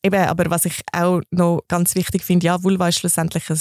Eben, 0.04 0.24
aber 0.24 0.50
was 0.50 0.64
ich 0.64 0.80
auch 0.92 1.20
noch 1.30 1.62
ganz 1.68 1.94
wichtig 1.94 2.24
finde, 2.24 2.46
ja, 2.46 2.62
Vulva 2.64 2.88
ist 2.88 2.98
schlussendlich 2.98 3.48
ein 3.48 3.60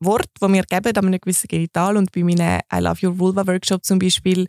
Wort, 0.00 0.28
das 0.40 0.52
wir 0.52 0.62
geben 0.62 0.96
an 0.96 1.06
einem 1.06 1.20
gewissen 1.20 1.48
Genital. 1.48 1.96
Und 1.96 2.12
bei 2.12 2.22
meinem 2.22 2.60
I 2.72 2.78
Love 2.78 3.06
Your 3.06 3.18
Vulva 3.18 3.46
Workshop 3.46 3.84
zum 3.84 3.98
Beispiel, 3.98 4.46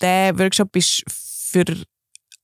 der 0.00 0.38
Workshop 0.38 0.74
ist 0.76 1.02
für 1.08 1.64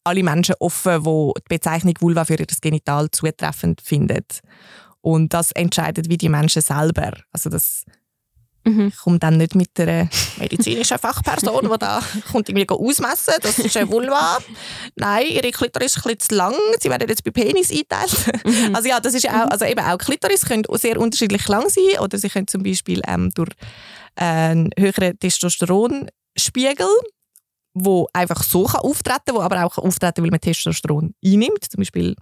alle 0.05 0.23
Menschen 0.23 0.55
offen, 0.61 1.03
die 1.03 1.33
die 1.37 1.49
Bezeichnung 1.49 1.95
Vulva 2.01 2.25
für 2.25 2.39
ihr 2.39 2.47
Genital 2.61 3.11
zutreffend 3.11 3.81
finden. 3.81 4.25
Und 5.01 5.33
das 5.33 5.53
entscheidet 5.53 6.09
wie 6.09 6.19
die 6.19 6.29
Menschen 6.29 6.63
selber. 6.63 7.13
Also 7.33 7.51
das 7.51 7.85
Mhm. 8.65 8.89
Ich 8.89 8.97
komme 8.97 9.19
dann 9.19 9.39
nicht 9.39 9.55
mit 9.55 9.79
einer 9.81 10.09
medizinischen 10.39 10.99
Fachperson, 10.99 11.71
die 11.71 11.79
da 11.79 12.03
kommt 12.31 12.49
irgendwie 12.49 12.69
ausmessen, 12.69 13.35
das 13.41 13.59
ist 13.59 13.77
eine 13.77 13.91
Vulva. 13.91 14.39
Nein, 14.97 15.27
ihre 15.29 15.51
Klitoris 15.51 15.97
ist 15.97 16.07
ein 16.07 16.15
bisschen 16.15 16.21
zu 16.21 16.35
lang, 16.35 16.55
sie 16.79 16.91
werden 16.91 17.09
jetzt 17.09 17.25
bei 17.25 17.31
Penis 17.31 17.71
eingeteilt. 17.71 18.45
Mhm. 18.45 18.75
Also 18.75 18.89
ja, 18.89 19.01
das 19.01 19.15
ist 19.15 19.29
auch, 19.29 19.51
also 19.51 19.65
eben 19.65 19.81
auch 19.81 19.99
Klitoris 19.99 20.45
können 20.45 20.65
sehr 20.73 20.99
unterschiedlich 20.99 21.47
lang 21.49 21.69
sein 21.69 22.01
oder 22.01 22.19
sie 22.19 22.29
können 22.29 22.49
zum 22.49 22.63
Beispiel 22.63 23.01
ähm, 23.07 23.31
durch 23.35 23.51
einen 24.17 24.71
höheren 24.79 25.19
Testosteronspiegel 25.19 26.89
wo 27.73 28.09
einfach 28.13 28.43
so 28.43 28.65
kann 28.65 28.81
auftreten 28.81 29.21
kann, 29.27 29.37
wo 29.37 29.41
aber 29.41 29.65
auch 29.65 29.79
auftreten 29.79 30.25
weil 30.25 30.31
man 30.31 30.41
Testosteron 30.41 31.15
einnimmt, 31.25 31.65
zum 31.71 31.79
Beispiel 31.79 32.17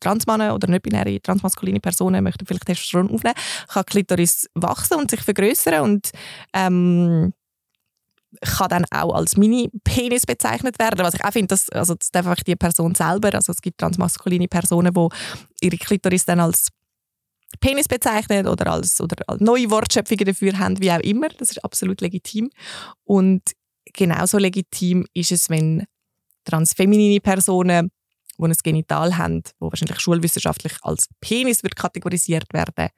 Transmänner 0.00 0.54
oder 0.54 0.68
nicht-binäre 0.68 1.20
transmaskuline 1.20 1.80
Personen 1.80 2.24
möchten 2.24 2.46
vielleicht 2.46 2.66
Testosteron 2.66 3.10
aufnehmen, 3.10 3.36
kann 3.68 3.84
Klitoris 3.84 4.48
wachsen 4.54 4.98
und 4.98 5.10
sich 5.10 5.20
vergrößern 5.20 5.82
und 5.82 6.10
ähm, 6.54 7.32
kann 8.40 8.68
dann 8.68 8.84
auch 8.90 9.14
als 9.14 9.36
Mini-Penis 9.36 10.24
bezeichnet 10.26 10.78
werden. 10.78 11.04
Was 11.04 11.14
ich 11.14 11.24
auch 11.24 11.32
finde, 11.32 11.48
dass, 11.48 11.68
also 11.70 11.94
das 11.94 12.10
darf 12.10 12.26
einfach 12.26 12.44
die 12.44 12.56
Person 12.56 12.94
selber, 12.94 13.34
also 13.34 13.52
es 13.52 13.60
gibt 13.60 13.78
transmaskuline 13.78 14.48
Personen, 14.48 14.92
die 14.94 15.66
ihre 15.66 15.76
Klitoris 15.76 16.24
dann 16.24 16.40
als 16.40 16.68
Penis 17.58 17.88
bezeichnen 17.88 18.46
oder 18.46 18.72
als, 18.72 19.00
oder 19.00 19.16
neue 19.38 19.70
Wortschöpfungen 19.70 20.24
dafür 20.24 20.58
haben, 20.58 20.80
wie 20.80 20.92
auch 20.92 21.00
immer. 21.00 21.28
Das 21.30 21.50
ist 21.50 21.64
absolut 21.64 22.00
legitim. 22.00 22.50
Und 23.04 23.42
genauso 23.92 24.38
legitim 24.38 25.06
ist 25.14 25.32
es, 25.32 25.50
wenn 25.50 25.84
transfeminine 26.44 27.20
Personen 27.20 27.90
die 28.40 28.46
ein 28.46 28.56
Genital 28.62 29.16
haben, 29.16 29.42
wo 29.58 29.70
wahrscheinlich 29.70 30.00
schulwissenschaftlich 30.00 30.72
als 30.82 31.08
Penis 31.20 31.62
wird 31.62 31.76
kategorisiert 31.76 32.52
werden, 32.52 32.88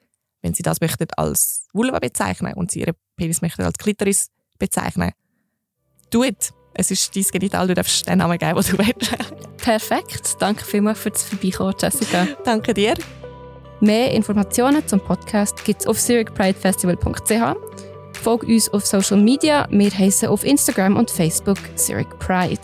wenn 0.41 0.53
sie 0.53 0.63
das 0.63 0.81
möchten 0.81 1.07
als 1.17 1.67
Vulva 1.73 1.99
bezeichnen 1.99 2.53
und 2.53 2.71
sie 2.71 2.81
ihren 2.81 2.95
Penis 3.15 3.41
möchten 3.41 3.63
als 3.63 3.77
Klitoris 3.77 4.29
bezeichnen, 4.59 5.11
do 6.09 6.23
it. 6.23 6.53
Es 6.75 6.89
ist 6.89 7.15
dein 7.15 7.23
Genital, 7.23 7.67
du 7.67 7.75
darfst 7.75 8.07
den 8.07 8.17
Namen 8.17 8.37
geben, 8.37 8.59
den 8.59 8.77
du 8.77 8.77
willst. 8.79 9.15
Perfekt. 9.57 10.35
Danke 10.39 10.65
vielmals 10.65 10.99
für 10.99 11.11
das 11.11 11.23
Vorbeikommen, 11.23 11.75
Jessica. 11.79 12.27
Danke 12.43 12.73
dir. 12.73 12.95
Mehr 13.79 14.11
Informationen 14.11 14.87
zum 14.87 14.99
Podcast 14.99 15.63
gibt 15.65 15.81
es 15.81 15.87
auf 15.87 15.99
zurichpridefestival.ch. 15.99 17.55
Folge 18.23 18.45
uns 18.47 18.69
auf 18.69 18.85
Social 18.85 19.17
Media. 19.17 19.67
Wir 19.69 19.91
heißen 19.91 20.29
auf 20.29 20.43
Instagram 20.45 20.95
und 20.95 21.11
Facebook 21.11 21.57
Zurich 21.75 22.07
Pride. 22.19 22.61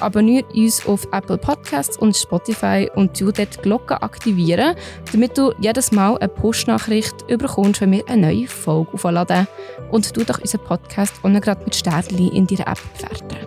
Abonniere 0.00 0.46
uns 0.54 0.86
auf 0.86 1.06
Apple 1.12 1.38
Podcasts 1.38 1.96
und 1.96 2.16
Spotify 2.16 2.90
und 2.94 3.20
du 3.20 3.30
dort 3.30 3.56
die 3.56 3.60
Glocke 3.62 4.02
aktivieren, 4.02 4.74
damit 5.12 5.36
du 5.36 5.52
jedes 5.60 5.92
Mal 5.92 6.16
eine 6.18 6.28
Push-Nachricht 6.28 7.26
bekommst, 7.26 7.80
wenn 7.82 7.92
wir 7.92 8.08
eine 8.08 8.28
neue 8.28 8.48
Folge 8.48 8.92
aufladen. 8.94 9.46
Und 9.90 10.16
du 10.16 10.24
doch 10.24 10.38
unseren 10.38 10.64
Podcast 10.64 11.14
auch 11.22 11.40
gerade 11.40 11.64
mit 11.64 11.74
Sternchen 11.74 12.32
in 12.32 12.46
deiner 12.46 12.68
App 12.68 12.80
bewerten. 12.96 13.46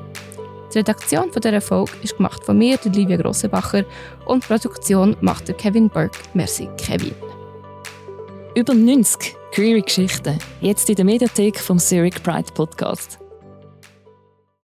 Die 0.73 0.79
Redaktion 0.79 1.29
dieser 1.31 1.61
Folge 1.61 1.91
ist 2.01 2.17
gemacht 2.17 2.43
von 2.43 2.57
mir, 2.57 2.79
Livia 2.83 3.17
Grossenbacher, 3.17 3.85
und 4.25 4.43
die 4.43 4.47
Produktion 4.47 5.15
macht 5.21 5.47
der 5.47 5.55
Kevin 5.55 5.89
Burke. 5.89 6.17
Merci, 6.33 6.67
Kevin. 6.77 7.13
Über 8.55 8.73
90 8.73 9.35
Queer 9.51 9.81
Geschichten, 9.81 10.39
jetzt 10.61 10.89
in 10.89 10.95
der 10.95 11.05
Mediathek 11.05 11.59
vom 11.59 11.77
Zurich 11.77 12.21
Pride 12.23 12.51
Podcast. 12.53 13.22